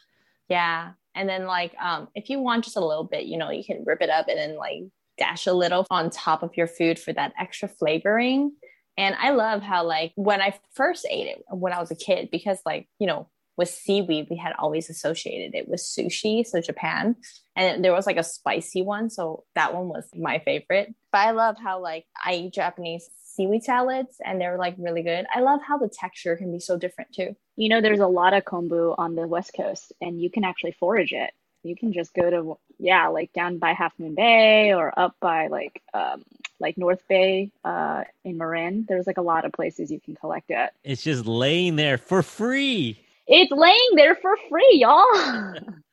yeah. 0.49 0.91
And 1.15 1.27
then 1.27 1.45
like, 1.45 1.73
um, 1.81 2.09
if 2.15 2.29
you 2.29 2.39
want 2.39 2.65
just 2.65 2.77
a 2.77 2.85
little 2.85 3.05
bit, 3.05 3.25
you 3.25 3.37
know, 3.37 3.49
you 3.49 3.63
can 3.63 3.83
rip 3.85 4.01
it 4.01 4.09
up 4.09 4.27
and 4.27 4.37
then 4.37 4.57
like 4.57 4.83
dash 5.17 5.47
a 5.47 5.53
little 5.53 5.85
on 5.89 6.09
top 6.09 6.43
of 6.43 6.55
your 6.55 6.67
food 6.67 6.99
for 6.99 7.13
that 7.13 7.33
extra 7.39 7.67
flavoring. 7.67 8.51
And 8.97 9.15
I 9.19 9.31
love 9.31 9.61
how 9.61 9.85
like 9.85 10.11
when 10.15 10.41
I 10.41 10.59
first 10.73 11.05
ate 11.09 11.27
it 11.27 11.43
when 11.49 11.71
I 11.71 11.79
was 11.79 11.91
a 11.91 11.95
kid, 11.95 12.29
because 12.31 12.59
like 12.65 12.87
you 12.99 13.07
know 13.07 13.29
with 13.55 13.69
seaweed 13.69 14.27
we 14.29 14.37
had 14.37 14.53
always 14.59 14.89
associated 14.89 15.55
it 15.55 15.67
with 15.67 15.79
sushi, 15.81 16.45
so 16.45 16.61
Japan, 16.61 17.15
and 17.55 17.83
there 17.83 17.93
was 17.93 18.05
like 18.05 18.17
a 18.17 18.23
spicy 18.23 18.81
one, 18.81 19.09
so 19.09 19.45
that 19.55 19.73
one 19.73 19.87
was 19.87 20.09
my 20.13 20.39
favorite. 20.39 20.93
But 21.11 21.19
I 21.19 21.31
love 21.31 21.55
how 21.61 21.81
like 21.81 22.05
I 22.25 22.33
eat 22.35 22.53
Japanese 22.53 23.09
seaweed 23.39 23.63
salads 23.63 24.17
and 24.25 24.41
they're 24.41 24.57
like 24.57 24.75
really 24.77 25.01
good. 25.01 25.25
I 25.33 25.39
love 25.39 25.61
how 25.65 25.77
the 25.77 25.87
texture 25.87 26.35
can 26.35 26.51
be 26.51 26.59
so 26.59 26.77
different 26.77 27.13
too. 27.13 27.37
You 27.55 27.69
know, 27.69 27.79
there's 27.79 28.01
a 28.01 28.07
lot 28.07 28.33
of 28.33 28.43
kombu 28.43 28.95
on 28.97 29.15
the 29.15 29.25
West 29.27 29.51
Coast, 29.55 29.93
and 30.01 30.21
you 30.21 30.29
can 30.29 30.43
actually 30.43 30.73
forage 30.73 31.13
it. 31.13 31.31
You 31.63 31.73
can 31.75 31.93
just 31.93 32.13
go 32.13 32.29
to, 32.29 32.57
yeah, 32.79 33.07
like 33.07 33.31
down 33.31 33.57
by 33.57 33.71
Half 33.71 33.93
Moon 33.97 34.13
Bay 34.13 34.73
or 34.73 34.97
up 34.97 35.15
by 35.21 35.47
like, 35.47 35.81
um, 35.93 36.23
like 36.59 36.77
North 36.77 37.01
Bay, 37.07 37.51
uh, 37.63 38.03
in 38.25 38.37
Marin. 38.37 38.85
There's 38.89 39.07
like 39.07 39.17
a 39.17 39.21
lot 39.21 39.45
of 39.45 39.53
places 39.53 39.89
you 39.89 40.01
can 40.01 40.15
collect 40.15 40.51
it. 40.51 40.71
It's 40.83 41.03
just 41.03 41.25
laying 41.25 41.77
there 41.77 41.97
for 41.97 42.21
free. 42.21 42.99
It's 43.25 43.51
laying 43.51 43.95
there 43.95 44.15
for 44.15 44.35
free, 44.49 44.79
y'all. 44.81 45.53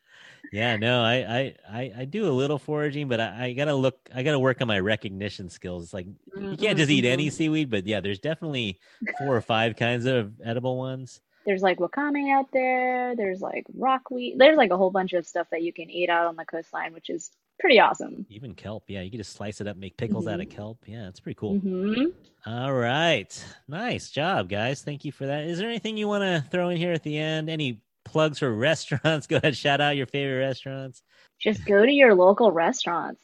Yeah, 0.53 0.77
no, 0.77 1.03
I, 1.03 1.15
I, 1.15 1.55
I, 1.71 1.93
I 1.99 2.05
do 2.05 2.29
a 2.29 2.33
little 2.33 2.59
foraging, 2.59 3.09
but 3.09 3.21
I, 3.21 3.47
I 3.47 3.53
gotta 3.53 3.75
look. 3.75 3.99
I 4.15 4.23
gotta 4.23 4.39
work 4.39 4.61
on 4.61 4.69
my 4.69 4.79
recognition 4.79 5.49
skills. 5.51 5.85
It's 5.85 5.95
like 5.95 6.07
you 6.37 6.57
can't 6.57 6.79
just 6.79 6.91
eat 6.91 7.05
any 7.05 7.31
seaweed, 7.31 7.71
but 7.71 7.87
yeah, 7.87 8.01
there's 8.01 8.19
definitely 8.19 8.79
four 9.19 9.37
or 9.37 9.41
five 9.41 9.77
kinds 9.77 10.07
of 10.07 10.33
edible 10.45 10.77
ones. 10.77 11.21
There's 11.45 11.63
like 11.63 11.79
wakame 11.79 12.33
out 12.33 12.47
there. 12.53 13.15
There's 13.17 13.41
like 13.41 13.65
rockweed. 13.77 14.39
There's 14.39 14.57
like 14.57 14.71
a 14.73 14.77
whole 14.77 14.91
bunch 14.91 15.13
of 15.13 15.27
stuff 15.27 15.47
that 15.51 15.63
you 15.63 15.73
can 15.73 15.89
eat 15.91 16.11
out 16.11 16.27
on 16.27 16.37
the 16.37 16.45
coastline, 16.45 16.93
which 16.93 17.09
is 17.09 17.31
pretty 17.61 17.79
awesome. 17.79 18.27
Even 18.29 18.55
kelp. 18.55 18.85
Yeah, 18.89 19.03
you 19.03 19.11
can 19.11 19.19
just 19.19 19.33
slice 19.35 19.61
it 19.61 19.69
up, 19.69 19.77
make 19.77 19.97
pickles 19.97 20.27
out 20.27 20.41
of 20.41 20.51
kelp. 20.51 20.79
Yeah, 20.87 21.09
it's 21.09 21.21
pretty 21.21 21.39
cool. 21.39 21.59
hmm 21.59 22.07
All 22.45 22.73
right, 22.73 23.45
nice 23.69 24.11
job, 24.11 24.49
guys. 24.49 24.83
Thank 24.83 25.05
you 25.05 25.13
for 25.13 25.27
that. 25.27 25.45
Is 25.45 25.59
there 25.59 25.69
anything 25.69 25.97
you 25.97 26.09
want 26.09 26.23
to 26.23 26.49
throw 26.51 26.69
in 26.71 26.77
here 26.79 26.93
at 26.93 27.03
the 27.05 27.17
end? 27.17 27.49
Any 27.49 27.81
plugs 28.17 28.39
for 28.39 28.53
restaurants? 28.71 29.27
Go 29.27 29.37
ahead, 29.37 29.57
shout 29.57 29.81
out 29.81 29.97
your 29.97 30.07
favorite 30.07 30.39
restaurants. 30.39 31.03
Just 31.39 31.65
go 31.67 31.85
to 31.85 31.93
your 31.93 32.15
local 32.15 32.51
restaurants. 32.51 33.23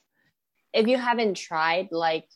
if 0.73 0.87
you 0.87 0.99
haven't 0.99 1.35
tried 1.37 1.89
like 1.91 2.29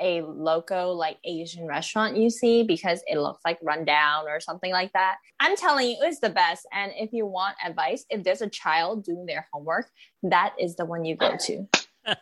a 0.00 0.22
loco 0.22 0.92
like 0.92 1.18
asian 1.24 1.66
restaurant 1.66 2.16
you 2.16 2.30
see 2.30 2.62
because 2.62 3.02
it 3.06 3.18
looks 3.18 3.42
like 3.44 3.58
rundown 3.62 4.26
or 4.26 4.40
something 4.40 4.72
like 4.72 4.90
that 4.94 5.16
i'm 5.40 5.56
telling 5.56 5.90
you 5.90 5.96
it's 6.00 6.20
the 6.20 6.30
best 6.30 6.66
and 6.72 6.90
if 6.96 7.12
you 7.12 7.26
want 7.26 7.54
advice 7.64 8.06
if 8.08 8.24
there's 8.24 8.40
a 8.40 8.48
child 8.48 9.04
doing 9.04 9.26
their 9.26 9.46
homework 9.52 9.86
that 10.22 10.54
is 10.58 10.74
the 10.76 10.84
one 10.86 11.04
you 11.04 11.14
go 11.16 11.36
to 11.36 11.68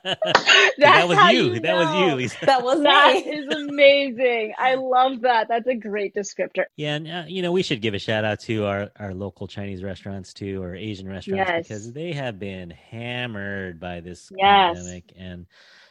that 0.04 1.08
was 1.08 1.18
how 1.18 1.30
you. 1.30 1.54
you 1.54 1.60
That 1.60 1.76
was 1.76 1.94
you. 2.10 2.14
Lisa. 2.16 2.46
that 2.46 2.62
was 2.62 2.80
That 2.82 3.14
me 3.14 3.32
is 3.32 3.54
amazing. 3.54 4.54
I 4.58 4.74
love 4.76 5.22
that. 5.22 5.48
That's 5.48 5.66
a 5.66 5.74
great 5.74 6.14
descriptor. 6.14 6.64
Yeah, 6.76 6.94
and 6.96 7.08
uh, 7.08 7.24
you 7.26 7.42
know 7.42 7.52
we 7.52 7.62
should 7.62 7.80
give 7.82 7.94
a 7.94 7.98
shout 7.98 8.24
out 8.24 8.40
to 8.40 8.64
our 8.66 8.90
our 8.98 9.14
local 9.14 9.46
Chinese 9.48 9.82
restaurants 9.82 10.32
too, 10.32 10.62
or 10.62 10.74
Asian 10.74 11.08
restaurants, 11.08 11.50
Yes. 11.50 11.68
because 11.68 11.92
they 11.92 12.12
have 12.12 12.38
been 12.38 12.70
hammered 12.70 13.80
by 13.80 14.00
this 14.00 14.30
Yes. 14.36 14.76
pandemic, 14.76 15.12
and 15.16 15.46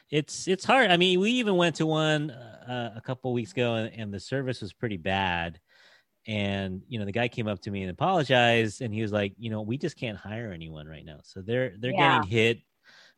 it's 0.09 0.47
it's 0.47 0.65
hard. 0.65 0.89
I 0.91 0.97
mean, 0.97 1.19
we 1.19 1.31
even 1.33 1.55
went 1.55 1.75
to 1.77 1.85
one 1.85 2.31
uh, 2.31 2.93
a 2.95 3.01
couple 3.01 3.33
weeks 3.33 3.51
ago, 3.51 3.75
and, 3.75 3.93
and 3.93 4.13
the 4.13 4.19
service 4.19 4.61
was 4.61 4.73
pretty 4.73 4.97
bad. 4.97 5.59
And 6.29 6.81
you 6.89 6.99
know, 6.99 7.05
the 7.05 7.13
guy 7.13 7.29
came 7.29 7.47
up 7.47 7.61
to 7.61 7.71
me 7.71 7.81
and 7.83 7.91
apologized, 7.91 8.81
and 8.81 8.93
he 8.93 9.01
was 9.01 9.13
like, 9.13 9.33
you 9.37 9.49
know, 9.49 9.61
we 9.61 9.77
just 9.77 9.97
can't 9.97 10.17
hire 10.17 10.51
anyone 10.51 10.85
right 10.87 11.05
now, 11.05 11.19
so 11.23 11.41
they're 11.41 11.73
they're 11.79 11.91
Yeah. 11.93 12.17
getting 12.19 12.29
hit. 12.29 12.59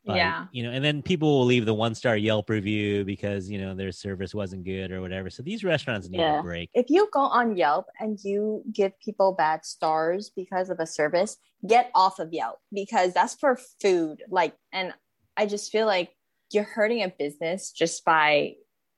Yeah. 0.05 0.45
you 0.51 0.63
know, 0.63 0.71
and 0.71 0.83
then 0.83 1.01
people 1.03 1.39
will 1.39 1.45
leave 1.45 1.65
the 1.65 1.73
one 1.73 1.93
star 1.93 2.17
Yelp 2.17 2.49
review 2.49 3.03
because 3.05 3.49
you 3.49 3.59
know 3.61 3.75
their 3.75 3.91
service 3.91 4.33
wasn't 4.33 4.63
good 4.65 4.91
or 4.91 5.01
whatever. 5.01 5.29
So 5.29 5.43
these 5.43 5.63
restaurants 5.63 6.09
need 6.09 6.19
Yeah. 6.19 6.39
a 6.39 6.43
break. 6.43 6.69
if 6.73 6.89
you 6.89 7.07
go 7.11 7.19
on 7.19 7.55
yelp 7.57 7.85
and 7.99 8.17
you 8.23 8.63
give 8.73 8.97
people 8.99 9.33
bad 9.33 9.65
stars 9.65 10.31
because 10.35 10.69
of 10.69 10.79
a 10.79 10.87
service 10.87 11.37
get 11.67 11.91
off 11.93 12.19
of 12.19 12.31
yelp 12.31 12.57
because 12.73 13.13
that's 13.13 13.35
for 13.35 13.59
food 13.81 14.23
like 14.29 14.53
and 14.71 14.93
i 15.35 15.45
just 15.45 15.71
feel 15.73 15.85
like 15.85 16.09
you're 16.51 16.63
hurting 16.63 17.03
a 17.03 17.09
business 17.09 17.71
just 17.71 18.05
by 18.05 18.53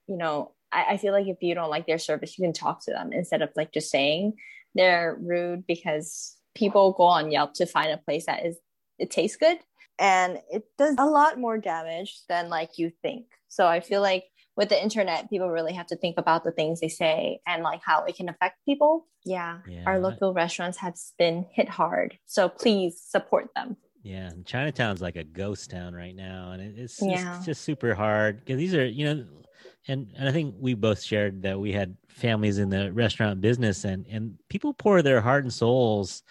you 0.07 0.15
know 0.17 0.51
I, 0.71 0.85
I 0.91 0.97
feel 0.97 1.11
like 1.11 1.27
if 1.27 1.37
you 1.41 1.55
don't 1.55 1.71
like 1.71 1.87
their 1.87 1.97
service 1.97 2.37
you 2.37 2.43
can 2.45 2.53
talk 2.53 2.83
to 2.85 2.91
them 2.91 3.11
instead 3.11 3.41
of 3.41 3.49
like 3.55 3.71
just 3.73 3.89
saying 3.89 4.33
they're 4.75 5.17
rude 5.19 5.65
because 5.65 6.37
people 6.53 6.91
go 6.93 7.03
on 7.05 7.31
yelp 7.31 7.55
to 7.55 7.65
find 7.65 7.91
a 7.91 7.97
place 7.97 8.27
that 8.27 8.45
is 8.45 8.57
it 8.99 9.09
tastes 9.09 9.37
good 9.37 9.57
and 10.01 10.39
it 10.51 10.63
does 10.77 10.95
a 10.97 11.05
lot 11.05 11.39
more 11.39 11.57
damage 11.57 12.19
than 12.27 12.49
like 12.49 12.77
you 12.77 12.91
think 13.01 13.25
so 13.47 13.65
i 13.67 13.79
feel 13.79 14.01
like 14.01 14.25
with 14.57 14.69
the 14.69 14.83
internet, 14.83 15.29
people 15.29 15.49
really 15.49 15.73
have 15.73 15.87
to 15.87 15.95
think 15.95 16.17
about 16.17 16.43
the 16.43 16.51
things 16.51 16.81
they 16.81 16.89
say 16.89 17.39
and 17.47 17.63
like 17.63 17.81
how 17.83 18.03
it 18.03 18.15
can 18.15 18.27
affect 18.29 18.57
people. 18.65 19.07
Yeah. 19.25 19.59
Yeah, 19.67 19.83
Our 19.85 19.99
local 19.99 20.33
restaurants 20.33 20.77
have 20.79 20.95
been 21.17 21.45
hit 21.53 21.69
hard. 21.69 22.17
So 22.25 22.49
please 22.49 23.01
support 23.01 23.47
them. 23.55 23.77
Yeah, 24.03 24.31
Chinatown's 24.45 25.01
like 25.01 25.15
a 25.15 25.23
ghost 25.23 25.69
town 25.69 25.93
right 25.93 26.15
now, 26.15 26.51
and 26.51 26.61
it's, 26.61 26.97
just, 26.97 27.09
Yeah. 27.09 27.37
it's 27.37 27.45
just 27.45 27.61
super 27.61 27.93
hard 27.93 28.39
because 28.39 28.57
these 28.57 28.73
are 28.73 28.85
you 28.85 29.05
know, 29.05 29.25
and 29.87 30.11
and 30.17 30.27
I 30.27 30.31
think 30.31 30.55
we 30.59 30.73
both 30.73 31.01
shared 31.03 31.43
that 31.43 31.59
we 31.59 31.71
had 31.71 31.95
families 32.09 32.57
in 32.57 32.69
the 32.69 32.91
restaurant 32.91 33.41
business, 33.41 33.83
and 33.83 34.07
and 34.07 34.39
people 34.49 34.73
pour 34.73 35.03
their 35.03 35.21
heart 35.21 35.43
and 35.43 35.53
souls 35.53 36.23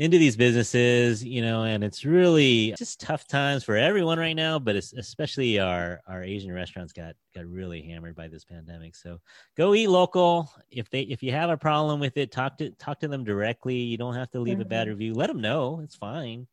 into 0.00 0.18
these 0.18 0.36
businesses, 0.36 1.24
you 1.24 1.42
know, 1.42 1.64
and 1.64 1.84
it's 1.84 2.04
really 2.04 2.72
just 2.72 3.00
tough 3.00 3.28
times 3.28 3.64
for 3.64 3.76
everyone 3.76 4.18
right 4.18 4.34
now, 4.34 4.58
but 4.58 4.76
it's 4.76 4.94
especially 4.94 5.60
our 5.60 6.02
our 6.08 6.24
Asian 6.24 6.52
restaurants 6.52 6.92
got 6.94 7.16
got 7.34 7.46
really 7.46 7.82
hammered 7.82 8.16
by 8.16 8.28
this 8.28 8.44
pandemic. 8.44 8.96
So 8.96 9.20
go 9.56 9.74
eat 9.74 9.88
local. 9.88 10.52
If 10.70 10.90
they 10.90 11.02
if 11.02 11.22
you 11.22 11.32
have 11.32 11.50
a 11.50 11.58
problem 11.58 12.00
with 12.00 12.16
it, 12.18 12.32
talk 12.32 12.58
to 12.58 12.70
talk 12.72 13.00
to 13.00 13.08
them 13.08 13.24
directly. 13.24 13.76
You 13.76 13.98
don't 13.98 14.14
have 14.16 14.30
to 14.32 14.40
leave 14.40 14.60
a 14.60 14.66
bad 14.66 14.88
Mhm. 14.88 14.90
review. 14.90 15.14
Let 15.14 15.28
them 15.28 15.42
know. 15.42 15.80
It's 15.80 15.96
fine 15.96 16.48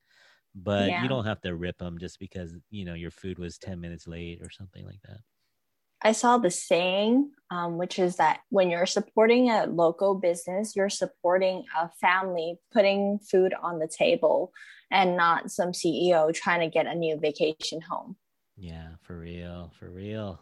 but 0.56 0.96
Yeah. 0.96 0.98
you 0.98 1.10
don't 1.10 1.26
have 1.26 1.42
to 1.42 1.56
rip 1.56 1.78
them 1.78 1.98
just 2.00 2.20
because 2.20 2.56
you 2.70 2.86
know 2.86 2.94
your 2.96 3.12
food 3.12 3.40
was 3.40 3.58
10 3.60 3.80
minutes 3.80 4.08
late 4.08 4.42
or 4.42 4.50
something 4.50 4.86
like 4.86 5.02
that 5.04 5.20
I 6.02 6.12
saw 6.12 6.38
the 6.38 6.52
saying, 6.52 7.32
um, 7.50 7.78
which 7.78 7.98
is 7.98 8.18
that 8.18 8.42
when 8.50 8.70
you're 8.70 8.86
supporting 8.86 9.50
a 9.50 9.66
local 9.66 10.16
business, 10.16 10.76
you're 10.76 10.90
supporting 10.90 11.66
a 11.80 11.90
family 11.90 12.60
putting 12.72 13.20
food 13.20 13.54
on 13.62 13.80
the 13.80 13.88
table 13.88 14.52
and 14.92 15.18
not 15.18 15.52
some 15.52 15.72
CEO 15.72 16.34
trying 16.34 16.60
to 16.62 16.70
get 16.70 16.88
a 16.88 16.96
new 16.96 17.18
vacation 17.18 17.82
home. 17.82 18.16
Yeah, 18.56 18.90
for 19.02 19.18
real, 19.18 19.72
for 19.80 19.90
real. 19.90 20.42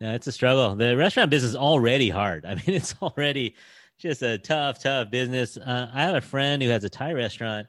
No, 0.00 0.14
it's 0.14 0.26
a 0.26 0.32
struggle. 0.32 0.74
The 0.76 0.96
restaurant 0.96 1.30
business 1.30 1.50
is 1.50 1.56
already 1.56 2.08
hard. 2.08 2.44
I 2.46 2.54
mean, 2.54 2.62
it's 2.66 2.94
already 3.02 3.56
just 3.98 4.22
a 4.22 4.38
tough, 4.38 4.82
tough 4.82 5.10
business. 5.10 5.56
Uh, 5.56 5.90
I 5.92 6.02
have 6.02 6.14
a 6.14 6.20
friend 6.20 6.62
who 6.62 6.70
has 6.70 6.84
a 6.84 6.88
Thai 6.88 7.12
restaurant, 7.12 7.66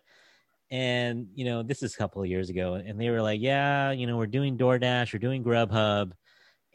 and 0.70 1.28
you 1.36 1.44
know, 1.44 1.62
this 1.62 1.84
is 1.84 1.94
a 1.94 1.98
couple 1.98 2.22
of 2.22 2.30
years 2.30 2.50
ago, 2.50 2.76
and 2.76 3.00
they 3.00 3.10
were 3.10 3.22
like, 3.22 3.42
"Yeah, 3.42 3.92
you 3.92 4.08
know, 4.08 4.16
we're 4.16 4.28
doing 4.28 4.58
DoorDash, 4.58 5.12
we're 5.14 5.20
doing 5.20 5.44
Grubhub, 5.44 6.14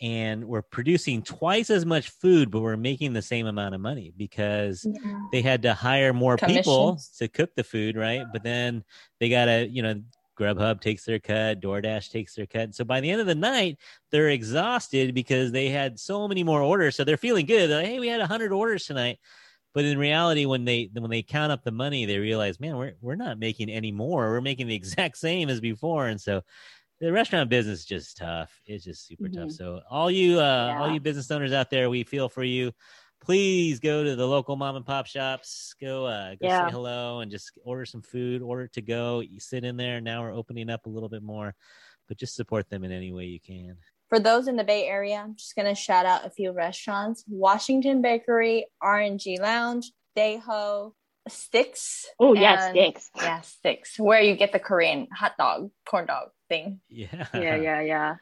and 0.00 0.44
we're 0.44 0.62
producing 0.62 1.22
twice 1.22 1.70
as 1.70 1.86
much 1.86 2.10
food, 2.10 2.50
but 2.50 2.60
we're 2.60 2.76
making 2.76 3.12
the 3.12 3.22
same 3.22 3.46
amount 3.46 3.74
of 3.74 3.80
money 3.80 4.12
because 4.16 4.86
yeah. 4.86 5.20
they 5.32 5.42
had 5.42 5.62
to 5.62 5.72
hire 5.72 6.12
more 6.12 6.36
people 6.36 7.00
to 7.18 7.28
cook 7.28 7.54
the 7.54 7.64
food, 7.64 7.96
right? 7.96 8.24
But 8.32 8.42
then 8.42 8.84
they 9.20 9.28
got 9.28 9.46
to, 9.46 9.66
you 9.68 9.82
know, 9.82 10.02
Grubhub 10.38 10.80
takes 10.80 11.04
their 11.04 11.18
cut, 11.18 11.60
DoorDash 11.60 12.10
takes 12.10 12.34
their 12.34 12.46
cut. 12.46 12.74
So 12.74 12.84
by 12.84 13.00
the 13.00 13.10
end 13.10 13.20
of 13.20 13.26
the 13.26 13.34
night, 13.34 13.78
they're 14.10 14.28
exhausted 14.28 15.14
because 15.14 15.50
they 15.50 15.70
had 15.70 15.98
so 15.98 16.28
many 16.28 16.44
more 16.44 16.60
orders. 16.60 16.94
So 16.94 17.04
they're 17.04 17.16
feeling 17.16 17.46
good. 17.46 17.70
They're 17.70 17.78
like, 17.78 17.86
hey, 17.86 18.00
we 18.00 18.08
had 18.08 18.20
hundred 18.20 18.52
orders 18.52 18.84
tonight. 18.84 19.18
But 19.72 19.84
in 19.84 19.98
reality, 19.98 20.46
when 20.46 20.64
they 20.64 20.90
when 20.92 21.10
they 21.10 21.22
count 21.22 21.52
up 21.52 21.62
the 21.62 21.70
money, 21.70 22.06
they 22.06 22.18
realize, 22.18 22.60
man, 22.60 22.76
we're 22.76 22.94
we're 23.00 23.16
not 23.16 23.38
making 23.38 23.68
any 23.70 23.92
more. 23.92 24.30
We're 24.30 24.40
making 24.40 24.68
the 24.68 24.74
exact 24.82 25.18
same 25.18 25.48
as 25.48 25.60
before. 25.60 26.06
And 26.06 26.20
so 26.20 26.42
the 27.00 27.12
restaurant 27.12 27.50
business 27.50 27.80
is 27.80 27.84
just 27.84 28.16
tough. 28.16 28.60
It's 28.66 28.84
just 28.84 29.06
super 29.06 29.24
mm-hmm. 29.24 29.42
tough. 29.42 29.52
So 29.52 29.80
all 29.90 30.10
you 30.10 30.38
uh 30.38 30.68
yeah. 30.68 30.80
all 30.80 30.90
you 30.90 31.00
business 31.00 31.30
owners 31.30 31.52
out 31.52 31.70
there, 31.70 31.90
we 31.90 32.04
feel 32.04 32.28
for 32.28 32.44
you. 32.44 32.72
Please 33.22 33.80
go 33.80 34.04
to 34.04 34.14
the 34.14 34.26
local 34.26 34.56
mom 34.56 34.76
and 34.76 34.86
pop 34.86 35.06
shops. 35.06 35.74
Go 35.80 36.06
uh 36.06 36.30
go 36.30 36.46
yeah. 36.46 36.66
say 36.66 36.72
hello 36.72 37.20
and 37.20 37.30
just 37.30 37.52
order 37.64 37.84
some 37.84 38.02
food, 38.02 38.42
order 38.42 38.68
to 38.68 38.82
go. 38.82 39.20
You 39.20 39.40
sit 39.40 39.64
in 39.64 39.76
there. 39.76 40.00
Now 40.00 40.22
we're 40.22 40.34
opening 40.34 40.70
up 40.70 40.86
a 40.86 40.88
little 40.88 41.08
bit 41.08 41.22
more, 41.22 41.54
but 42.08 42.18
just 42.18 42.34
support 42.34 42.68
them 42.70 42.84
in 42.84 42.92
any 42.92 43.12
way 43.12 43.24
you 43.24 43.40
can. 43.40 43.76
For 44.08 44.20
those 44.20 44.46
in 44.46 44.56
the 44.56 44.64
Bay 44.64 44.86
Area, 44.86 45.16
I'm 45.16 45.34
just 45.34 45.56
gonna 45.56 45.74
shout 45.74 46.06
out 46.06 46.24
a 46.24 46.30
few 46.30 46.52
restaurants: 46.52 47.24
Washington 47.28 48.00
Bakery, 48.00 48.66
R&G 48.80 49.40
Lounge, 49.40 49.90
Daeho, 50.16 50.92
Stix. 51.28 52.04
Oh 52.20 52.34
yeah, 52.34 52.72
Stix. 52.72 53.08
Yeah, 53.16 53.40
Stix. 53.40 53.98
Where 53.98 54.22
you 54.22 54.36
get 54.36 54.52
the 54.52 54.60
Korean 54.60 55.08
hot 55.12 55.32
dog, 55.36 55.70
corn 55.84 56.06
dog 56.06 56.28
thing. 56.48 56.80
Yeah. 56.88 57.26
Yeah, 57.34 57.56
yeah, 57.56 57.80
yeah. 57.80 58.14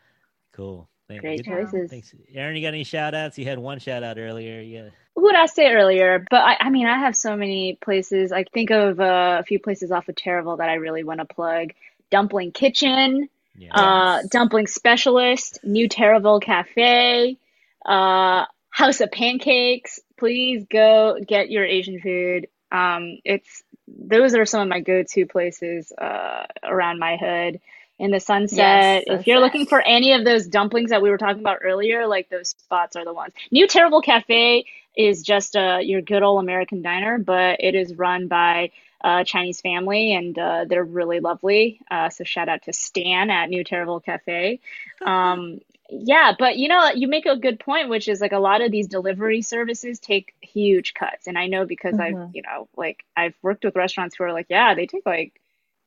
Cool. 0.52 0.88
Thank, 1.08 1.20
Great 1.20 1.44
choices. 1.44 1.90
Thanks. 1.90 2.14
Erin, 2.34 2.56
you 2.56 2.62
got 2.62 2.68
any 2.68 2.84
shout 2.84 3.14
outs? 3.14 3.38
You 3.38 3.44
had 3.44 3.58
one 3.58 3.78
shout 3.78 4.02
out 4.02 4.16
earlier. 4.18 4.60
Yeah. 4.60 4.88
Who 5.14 5.28
did 5.28 5.36
I 5.36 5.46
say 5.46 5.72
earlier? 5.72 6.24
But 6.30 6.40
I, 6.40 6.56
I 6.60 6.70
mean, 6.70 6.86
I 6.86 6.98
have 6.98 7.14
so 7.14 7.36
many 7.36 7.76
places. 7.80 8.32
I 8.32 8.44
think 8.44 8.70
of 8.70 9.00
uh, 9.00 9.38
a 9.40 9.42
few 9.44 9.58
places 9.58 9.90
off 9.90 10.08
of 10.08 10.14
Taraval 10.14 10.58
that 10.58 10.70
I 10.70 10.74
really 10.74 11.04
want 11.04 11.20
to 11.20 11.26
plug. 11.26 11.72
Dumpling 12.10 12.52
Kitchen, 12.52 13.28
yes. 13.56 13.70
uh, 13.74 14.22
Dumpling 14.30 14.66
Specialist, 14.66 15.58
New 15.62 15.88
Taraval 15.88 16.40
Cafe, 16.42 17.36
uh, 17.84 18.44
House 18.70 19.00
of 19.00 19.10
Pancakes. 19.10 20.00
Please 20.16 20.64
go 20.70 21.18
get 21.26 21.50
your 21.50 21.64
Asian 21.64 22.00
food. 22.00 22.48
Um, 22.72 23.18
it's 23.24 23.62
those 23.86 24.34
are 24.34 24.46
some 24.46 24.62
of 24.62 24.68
my 24.68 24.80
go-to 24.80 25.26
places 25.26 25.92
uh, 25.92 26.46
around 26.62 26.98
my 26.98 27.16
hood 27.16 27.60
in 27.98 28.10
the 28.10 28.20
sunset. 28.20 29.04
Yes, 29.06 29.20
if 29.20 29.26
you're 29.26 29.40
looking 29.40 29.66
for 29.66 29.80
any 29.80 30.12
of 30.12 30.24
those 30.24 30.46
dumplings 30.46 30.90
that 30.90 31.02
we 31.02 31.10
were 31.10 31.18
talking 31.18 31.40
about 31.40 31.58
earlier, 31.62 32.06
like 32.06 32.28
those 32.28 32.50
spots 32.50 32.96
are 32.96 33.04
the 33.04 33.12
ones. 33.12 33.32
New 33.50 33.66
Taraval 33.66 34.02
Cafe 34.02 34.64
is 34.96 35.22
just 35.22 35.56
uh, 35.56 35.78
your 35.80 36.00
good 36.00 36.22
old 36.22 36.42
American 36.42 36.82
diner, 36.82 37.18
but 37.18 37.56
it 37.60 37.74
is 37.74 37.94
run 37.94 38.28
by 38.28 38.70
a 39.02 39.24
Chinese 39.24 39.60
family 39.60 40.14
and 40.14 40.38
uh, 40.38 40.64
they're 40.66 40.84
really 40.84 41.20
lovely. 41.20 41.80
Uh, 41.90 42.08
so 42.08 42.24
shout 42.24 42.48
out 42.48 42.62
to 42.62 42.72
Stan 42.72 43.30
at 43.30 43.50
New 43.50 43.64
Taraval 43.64 44.04
Cafe. 44.04 44.60
Um, 45.04 45.60
yeah, 45.90 46.32
but 46.38 46.56
you 46.56 46.68
know, 46.68 46.90
you 46.94 47.08
make 47.08 47.26
a 47.26 47.36
good 47.36 47.60
point, 47.60 47.90
which 47.90 48.08
is 48.08 48.20
like 48.20 48.32
a 48.32 48.38
lot 48.38 48.62
of 48.62 48.72
these 48.72 48.86
delivery 48.86 49.42
services 49.42 49.98
take 50.00 50.34
huge 50.40 50.94
cuts. 50.94 51.26
And 51.26 51.36
I 51.36 51.46
know 51.46 51.66
because 51.66 51.94
mm-hmm. 51.94 52.22
I've, 52.22 52.34
you 52.34 52.40
know, 52.40 52.68
like 52.74 53.04
I've 53.14 53.34
worked 53.42 53.64
with 53.64 53.76
restaurants 53.76 54.16
who 54.16 54.24
are 54.24 54.32
like, 54.32 54.46
yeah, 54.48 54.74
they 54.74 54.86
take 54.86 55.04
like 55.04 55.40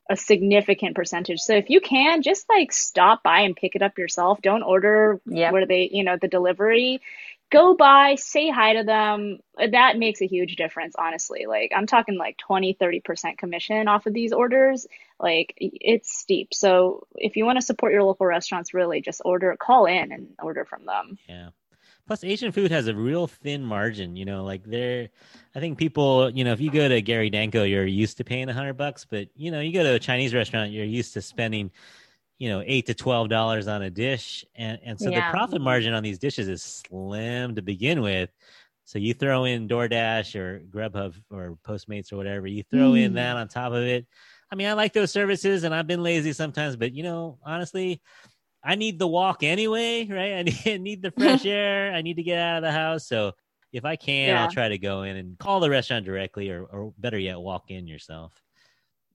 a 0.10 0.16
significant 0.16 0.96
percentage. 0.96 1.40
So 1.40 1.56
if 1.56 1.70
you 1.70 1.82
can, 1.82 2.22
just 2.22 2.48
like 2.50 2.72
stop 2.72 3.24
by 3.24 3.42
and 3.42 3.56
pick 3.56 3.76
it 3.76 3.82
up 3.82 3.98
yourself. 3.98 4.42
Don't 4.42 4.64
order 4.64 5.20
yep. 5.26 5.52
where 5.54 5.66
they, 5.66 5.90
you 5.92 6.04
know, 6.04 6.18
the 6.20 6.28
delivery. 6.28 7.02
Go 7.50 7.76
by, 7.76 8.16
say 8.16 8.50
hi 8.50 8.74
to 8.74 8.84
them. 8.84 9.40
That 9.58 9.98
makes 9.98 10.22
a 10.22 10.28
huge 10.28 10.58
difference, 10.58 10.96
honestly. 10.98 11.46
Like 11.48 11.72
I'm 11.76 11.88
talking 11.88 12.18
like 12.18 12.38
20, 12.38 12.78
30% 12.80 13.38
commission 13.38 13.88
off 13.88 14.06
of 14.06 14.14
these 14.14 14.34
orders. 14.34 14.86
Like 15.20 15.54
it's 15.58 16.18
steep. 16.18 16.54
So 16.54 17.08
if 17.16 17.38
you 17.38 17.46
want 17.46 17.58
to 17.58 17.66
support 17.66 17.94
your 17.94 18.04
local 18.04 18.26
restaurants, 18.26 18.74
really 18.74 19.02
just 19.02 19.22
order, 19.24 19.56
call 19.58 19.86
in 19.86 20.12
and 20.12 20.28
order 20.42 20.66
from 20.66 20.86
them. 20.86 21.18
Yeah. 21.28 21.50
Plus, 22.08 22.24
Asian 22.24 22.54
food 22.54 22.72
has 22.72 22.88
a 22.88 22.96
real 22.96 23.28
thin 23.28 23.64
margin. 23.64 24.16
You 24.16 24.24
know, 24.24 24.46
like 24.46 24.64
there, 24.64 25.10
I 25.54 25.60
think 25.60 25.78
people, 25.78 26.30
you 26.30 26.46
know, 26.46 26.54
if 26.54 26.62
you 26.62 26.72
go 26.72 26.88
to 26.88 27.02
Gary 27.02 27.30
Danko, 27.30 27.64
you're 27.64 27.86
used 27.86 28.18
to 28.18 28.24
paying 28.24 28.48
a 28.48 28.54
hundred 28.54 28.76
bucks, 28.76 29.06
but 29.06 29.28
you 29.36 29.52
know, 29.52 29.60
you 29.60 29.74
go 29.74 29.84
to 29.84 29.96
a 29.96 30.00
Chinese 30.00 30.34
restaurant, 30.34 30.72
you're 30.72 30.86
used 30.86 31.14
to 31.14 31.22
spending, 31.22 31.70
you 32.40 32.48
know, 32.48 32.64
eight 32.66 32.86
to 32.86 32.94
twelve 32.94 33.28
dollars 33.28 33.68
on 33.68 33.82
a 33.82 33.90
dish, 33.90 34.46
and 34.56 34.80
and 34.86 34.98
so 35.00 35.10
yeah. 35.10 35.30
the 35.30 35.38
profit 35.38 35.62
margin 35.62 35.94
on 35.94 36.02
these 36.02 36.18
dishes 36.18 36.48
is 36.48 36.64
slim 36.64 37.56
to 37.56 37.62
begin 37.62 38.02
with. 38.02 38.30
So 38.86 39.00
you 39.00 39.14
throw 39.14 39.44
in 39.44 39.68
DoorDash 39.68 40.36
or 40.36 40.62
Grubhub 40.62 41.14
or 41.30 41.58
Postmates 41.68 42.14
or 42.14 42.16
whatever, 42.16 42.48
you 42.48 42.64
throw 42.72 42.92
mm. 42.92 43.04
in 43.04 43.14
that 43.16 43.36
on 43.36 43.50
top 43.50 43.74
of 43.74 43.84
it. 43.84 44.08
I 44.50 44.56
mean, 44.56 44.68
I 44.70 44.74
like 44.74 44.94
those 44.94 45.12
services, 45.12 45.66
and 45.66 45.76
I've 45.76 45.88
been 45.88 46.04
lazy 46.04 46.32
sometimes, 46.32 46.78
but 46.78 46.94
you 46.94 47.04
know, 47.04 47.38
honestly 47.46 48.02
I 48.68 48.76
need 48.76 49.00
the 49.00 49.08
walk 49.08 49.44
anyway, 49.44 50.06
right? 50.08 50.34
I 50.34 50.44
need, 50.66 50.82
need 50.82 51.02
the 51.02 51.12
fresh 51.12 51.46
air. 51.46 51.94
I 51.94 52.02
need 52.02 52.18
to 52.18 52.24
get 52.24 52.38
out 52.38 52.58
of 52.58 52.64
the 52.64 52.72
house. 52.72 53.08
So 53.08 53.32
if 53.72 53.86
I 53.86 53.96
can, 53.96 54.30
yeah. 54.30 54.44
I'll 54.44 54.52
try 54.52 54.68
to 54.68 54.78
go 54.78 55.04
in 55.04 55.16
and 55.16 55.40
call 55.40 55.62
the 55.62 55.70
restaurant 55.70 56.06
directly, 56.06 56.50
or, 56.50 56.64
or 56.66 56.94
better 56.98 57.18
yet, 57.18 57.40
walk 57.40 57.72
in 57.72 57.88
yourself. 57.88 58.34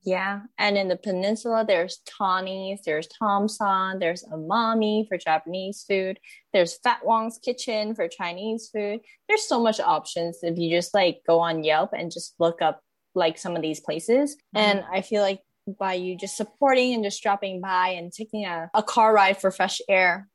Yeah, 0.04 0.40
and 0.58 0.76
in 0.76 0.88
the 0.88 0.96
peninsula, 0.96 1.64
there's 1.66 2.00
Tani's, 2.06 2.80
there's 2.84 3.06
Tom-San, 3.06 4.00
there's 4.00 4.24
Amami 4.24 5.06
for 5.06 5.16
Japanese 5.16 5.84
food, 5.88 6.18
there's 6.52 6.78
Fat 6.78 7.04
Wong's 7.04 7.38
Kitchen 7.38 7.94
for 7.94 8.08
Chinese 8.08 8.68
food. 8.74 9.00
There's 9.28 9.46
so 9.46 9.62
much 9.62 9.78
options 9.78 10.40
if 10.42 10.58
you 10.58 10.70
just 10.70 10.92
like 10.92 11.20
go 11.24 11.38
on 11.38 11.62
Yelp 11.62 11.90
and 11.92 12.10
just 12.10 12.34
look 12.40 12.60
up 12.60 12.80
like 13.14 13.38
some 13.38 13.54
of 13.54 13.62
these 13.62 13.78
places. 13.78 14.34
Mm-hmm. 14.34 14.58
And 14.58 14.84
I 14.92 15.02
feel 15.02 15.22
like 15.22 15.40
by 15.66 15.94
you 15.94 16.16
just 16.16 16.36
supporting 16.36 16.94
and 16.94 17.04
just 17.04 17.22
dropping 17.22 17.60
by 17.60 17.88
and 17.90 18.12
taking 18.12 18.44
a, 18.44 18.70
a 18.74 18.82
car 18.82 19.14
ride 19.14 19.40
for 19.40 19.50
fresh 19.50 19.80
air. 19.88 20.28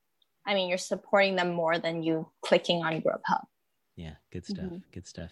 I 0.45 0.53
mean, 0.53 0.69
you're 0.69 0.77
supporting 0.77 1.35
them 1.35 1.51
more 1.51 1.77
than 1.77 2.03
you 2.03 2.29
clicking 2.41 2.83
on 2.83 3.01
Grubhub. 3.01 3.43
Yeah, 3.95 4.13
good 4.31 4.45
stuff. 4.45 4.65
Mm-hmm. 4.65 4.77
Good 4.93 5.07
stuff. 5.07 5.31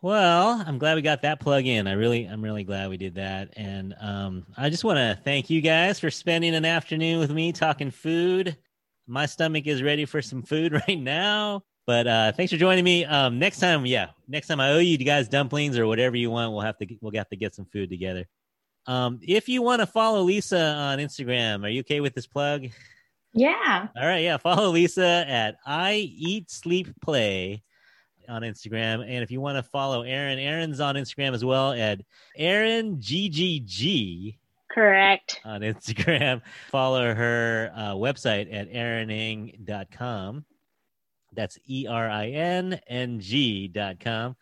Well, 0.00 0.62
I'm 0.64 0.78
glad 0.78 0.94
we 0.94 1.02
got 1.02 1.22
that 1.22 1.40
plug 1.40 1.66
in. 1.66 1.88
I 1.88 1.92
really, 1.92 2.24
I'm 2.24 2.42
really 2.42 2.62
glad 2.62 2.88
we 2.88 2.96
did 2.96 3.16
that. 3.16 3.52
And 3.56 3.94
um, 4.00 4.46
I 4.56 4.70
just 4.70 4.84
want 4.84 4.98
to 4.98 5.20
thank 5.24 5.50
you 5.50 5.60
guys 5.60 5.98
for 5.98 6.10
spending 6.10 6.54
an 6.54 6.64
afternoon 6.64 7.18
with 7.18 7.32
me 7.32 7.52
talking 7.52 7.90
food. 7.90 8.56
My 9.08 9.26
stomach 9.26 9.66
is 9.66 9.82
ready 9.82 10.04
for 10.04 10.22
some 10.22 10.42
food 10.42 10.72
right 10.88 10.98
now. 10.98 11.64
But 11.88 12.06
uh, 12.06 12.32
thanks 12.32 12.52
for 12.52 12.58
joining 12.58 12.84
me. 12.84 13.06
Um, 13.06 13.38
next 13.38 13.60
time, 13.60 13.86
yeah, 13.86 14.08
next 14.28 14.46
time 14.46 14.60
I 14.60 14.72
owe 14.72 14.78
you 14.78 14.98
guys 14.98 15.26
dumplings 15.26 15.78
or 15.78 15.86
whatever 15.86 16.16
you 16.16 16.30
want. 16.30 16.52
We'll 16.52 16.60
have 16.60 16.76
to 16.78 16.86
we'll 17.00 17.14
have 17.14 17.30
to 17.30 17.36
get 17.36 17.54
some 17.54 17.64
food 17.64 17.88
together. 17.88 18.26
Um, 18.88 19.20
if 19.22 19.50
you 19.50 19.60
want 19.60 19.80
to 19.80 19.86
follow 19.86 20.22
Lisa 20.22 20.58
on 20.58 20.98
Instagram, 20.98 21.62
are 21.62 21.68
you 21.68 21.80
okay 21.80 22.00
with 22.00 22.14
this 22.14 22.26
plug? 22.26 22.68
Yeah. 23.34 23.88
All 23.94 24.06
right. 24.06 24.22
Yeah. 24.22 24.38
Follow 24.38 24.70
Lisa 24.70 25.26
at 25.28 25.56
I 25.66 26.10
Eat 26.16 26.50
Sleep 26.50 26.88
Play 27.02 27.62
on 28.30 28.40
Instagram. 28.40 29.02
And 29.02 29.22
if 29.22 29.30
you 29.30 29.42
want 29.42 29.58
to 29.58 29.62
follow 29.62 30.02
Erin, 30.02 30.38
Erin's 30.38 30.80
on 30.80 30.94
Instagram 30.94 31.34
as 31.34 31.44
well 31.44 31.72
at 31.72 32.00
Erin 32.34 32.96
GGG. 32.96 34.38
Correct. 34.70 35.40
On 35.44 35.60
Instagram. 35.60 36.40
Follow 36.70 37.14
her 37.14 37.72
uh, 37.74 37.92
website 37.94 38.52
at 38.54 38.70
erinng.com. 38.70 40.44
That's 41.32 41.58
E 41.66 41.86
R 41.86 42.08
I 42.08 42.28
N 42.28 42.80
N 42.86 43.20
G.com. 43.20 44.36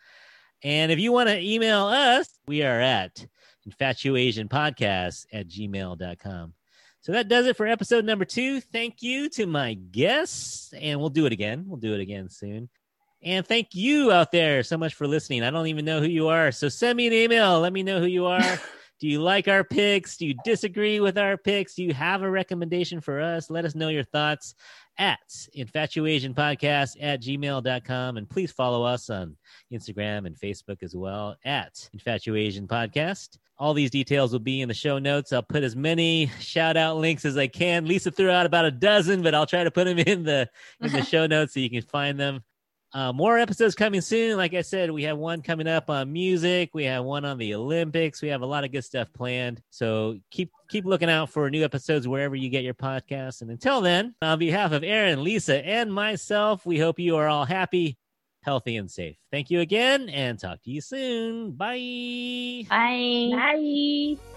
And 0.63 0.91
if 0.91 0.99
you 0.99 1.11
want 1.11 1.29
to 1.29 1.39
email 1.39 1.85
us, 1.85 2.29
we 2.47 2.63
are 2.63 2.79
at 2.79 3.25
infatuasianpodcast 3.67 5.25
at 5.33 5.47
gmail.com. 5.47 6.53
So 7.01 7.11
that 7.13 7.27
does 7.27 7.45
it 7.45 7.55
for 7.55 7.67
episode 7.67 8.05
number 8.05 8.25
two. 8.25 8.59
Thank 8.59 9.01
you 9.01 9.29
to 9.29 9.45
my 9.45 9.75
guests, 9.75 10.73
and 10.73 10.99
we'll 10.99 11.09
do 11.09 11.25
it 11.25 11.31
again. 11.31 11.65
We'll 11.67 11.79
do 11.79 11.93
it 11.93 12.01
again 12.01 12.29
soon. 12.29 12.69
And 13.23 13.45
thank 13.45 13.73
you 13.73 14.11
out 14.11 14.31
there 14.31 14.63
so 14.63 14.77
much 14.77 14.93
for 14.93 15.07
listening. 15.07 15.43
I 15.43 15.49
don't 15.49 15.67
even 15.67 15.85
know 15.85 15.99
who 15.99 16.07
you 16.07 16.27
are. 16.27 16.51
So 16.51 16.69
send 16.69 16.97
me 16.97 17.07
an 17.07 17.13
email. 17.13 17.59
Let 17.59 17.73
me 17.73 17.83
know 17.83 17.99
who 17.99 18.05
you 18.05 18.25
are. 18.25 18.59
Do 18.99 19.07
you 19.07 19.21
like 19.21 19.47
our 19.47 19.63
picks? 19.63 20.17
Do 20.17 20.25
you 20.25 20.33
disagree 20.43 20.99
with 20.99 21.19
our 21.19 21.37
picks? 21.37 21.75
Do 21.75 21.83
you 21.83 21.93
have 21.93 22.23
a 22.23 22.29
recommendation 22.29 22.99
for 22.99 23.21
us? 23.21 23.49
Let 23.49 23.63
us 23.63 23.75
know 23.75 23.89
your 23.89 24.03
thoughts 24.03 24.55
at 24.97 25.19
infatuasian 25.55 26.33
podcast 26.33 26.95
at 26.99 27.21
gmail.com. 27.21 28.17
And 28.17 28.29
please 28.29 28.51
follow 28.51 28.83
us 28.83 29.09
on 29.09 29.35
Instagram 29.71 30.25
and 30.25 30.39
Facebook 30.39 30.83
as 30.83 30.95
well 30.95 31.35
at 31.45 31.89
infatuasian 31.95 32.67
podcast. 32.67 33.37
All 33.59 33.73
these 33.73 33.89
details 33.89 34.31
will 34.31 34.39
be 34.39 34.61
in 34.61 34.67
the 34.67 34.73
show 34.73 34.99
notes. 34.99 35.33
I'll 35.33 35.41
put 35.41 35.63
as 35.63 35.75
many 35.75 36.27
shout 36.39 36.77
out 36.77 36.97
links 36.97 37.25
as 37.25 37.37
I 37.37 37.47
can. 37.47 37.87
Lisa 37.87 38.11
threw 38.11 38.29
out 38.29 38.45
about 38.45 38.65
a 38.65 38.71
dozen, 38.71 39.23
but 39.23 39.33
I'll 39.33 39.47
try 39.47 39.63
to 39.63 39.71
put 39.71 39.85
them 39.85 39.97
in 39.97 40.23
the 40.23 40.47
in 40.79 40.91
the 40.91 41.01
show 41.03 41.25
notes 41.25 41.53
so 41.53 41.59
you 41.59 41.69
can 41.69 41.81
find 41.81 42.19
them. 42.19 42.43
Uh, 42.93 43.11
more 43.11 43.37
episodes 43.37 43.75
coming 43.75 44.01
soon. 44.01 44.37
Like 44.37 44.53
I 44.53 44.61
said, 44.61 44.89
we 44.91 45.03
have 45.03 45.17
one 45.17 45.41
coming 45.41 45.67
up 45.67 45.89
on 45.89 46.11
music. 46.11 46.69
We 46.73 46.85
have 46.85 47.03
one 47.03 47.25
on 47.25 47.37
the 47.37 47.53
Olympics. 47.53 48.21
We 48.21 48.29
have 48.29 48.41
a 48.41 48.45
lot 48.45 48.63
of 48.63 48.71
good 48.71 48.85
stuff 48.85 49.11
planned. 49.13 49.61
So 49.69 50.19
keep 50.31 50.51
keep 50.69 50.85
looking 50.85 51.09
out 51.09 51.29
for 51.29 51.49
new 51.49 51.63
episodes 51.63 52.07
wherever 52.07 52.35
you 52.35 52.49
get 52.49 52.63
your 52.63 52.73
podcasts. 52.73 53.41
And 53.41 53.51
until 53.51 53.81
then, 53.81 54.15
on 54.21 54.39
behalf 54.39 54.71
of 54.71 54.83
Erin, 54.83 55.23
Lisa, 55.23 55.65
and 55.65 55.93
myself, 55.93 56.65
we 56.65 56.79
hope 56.79 56.97
you 56.97 57.17
are 57.17 57.27
all 57.27 57.45
happy, 57.45 57.97
healthy, 58.43 58.77
and 58.77 58.89
safe. 58.89 59.17
Thank 59.31 59.49
you 59.51 59.59
again, 59.59 60.07
and 60.09 60.39
talk 60.39 60.63
to 60.63 60.71
you 60.71 60.81
soon. 60.81 61.51
Bye. 61.51 62.65
Bye. 62.69 63.31
Bye. 63.33 64.36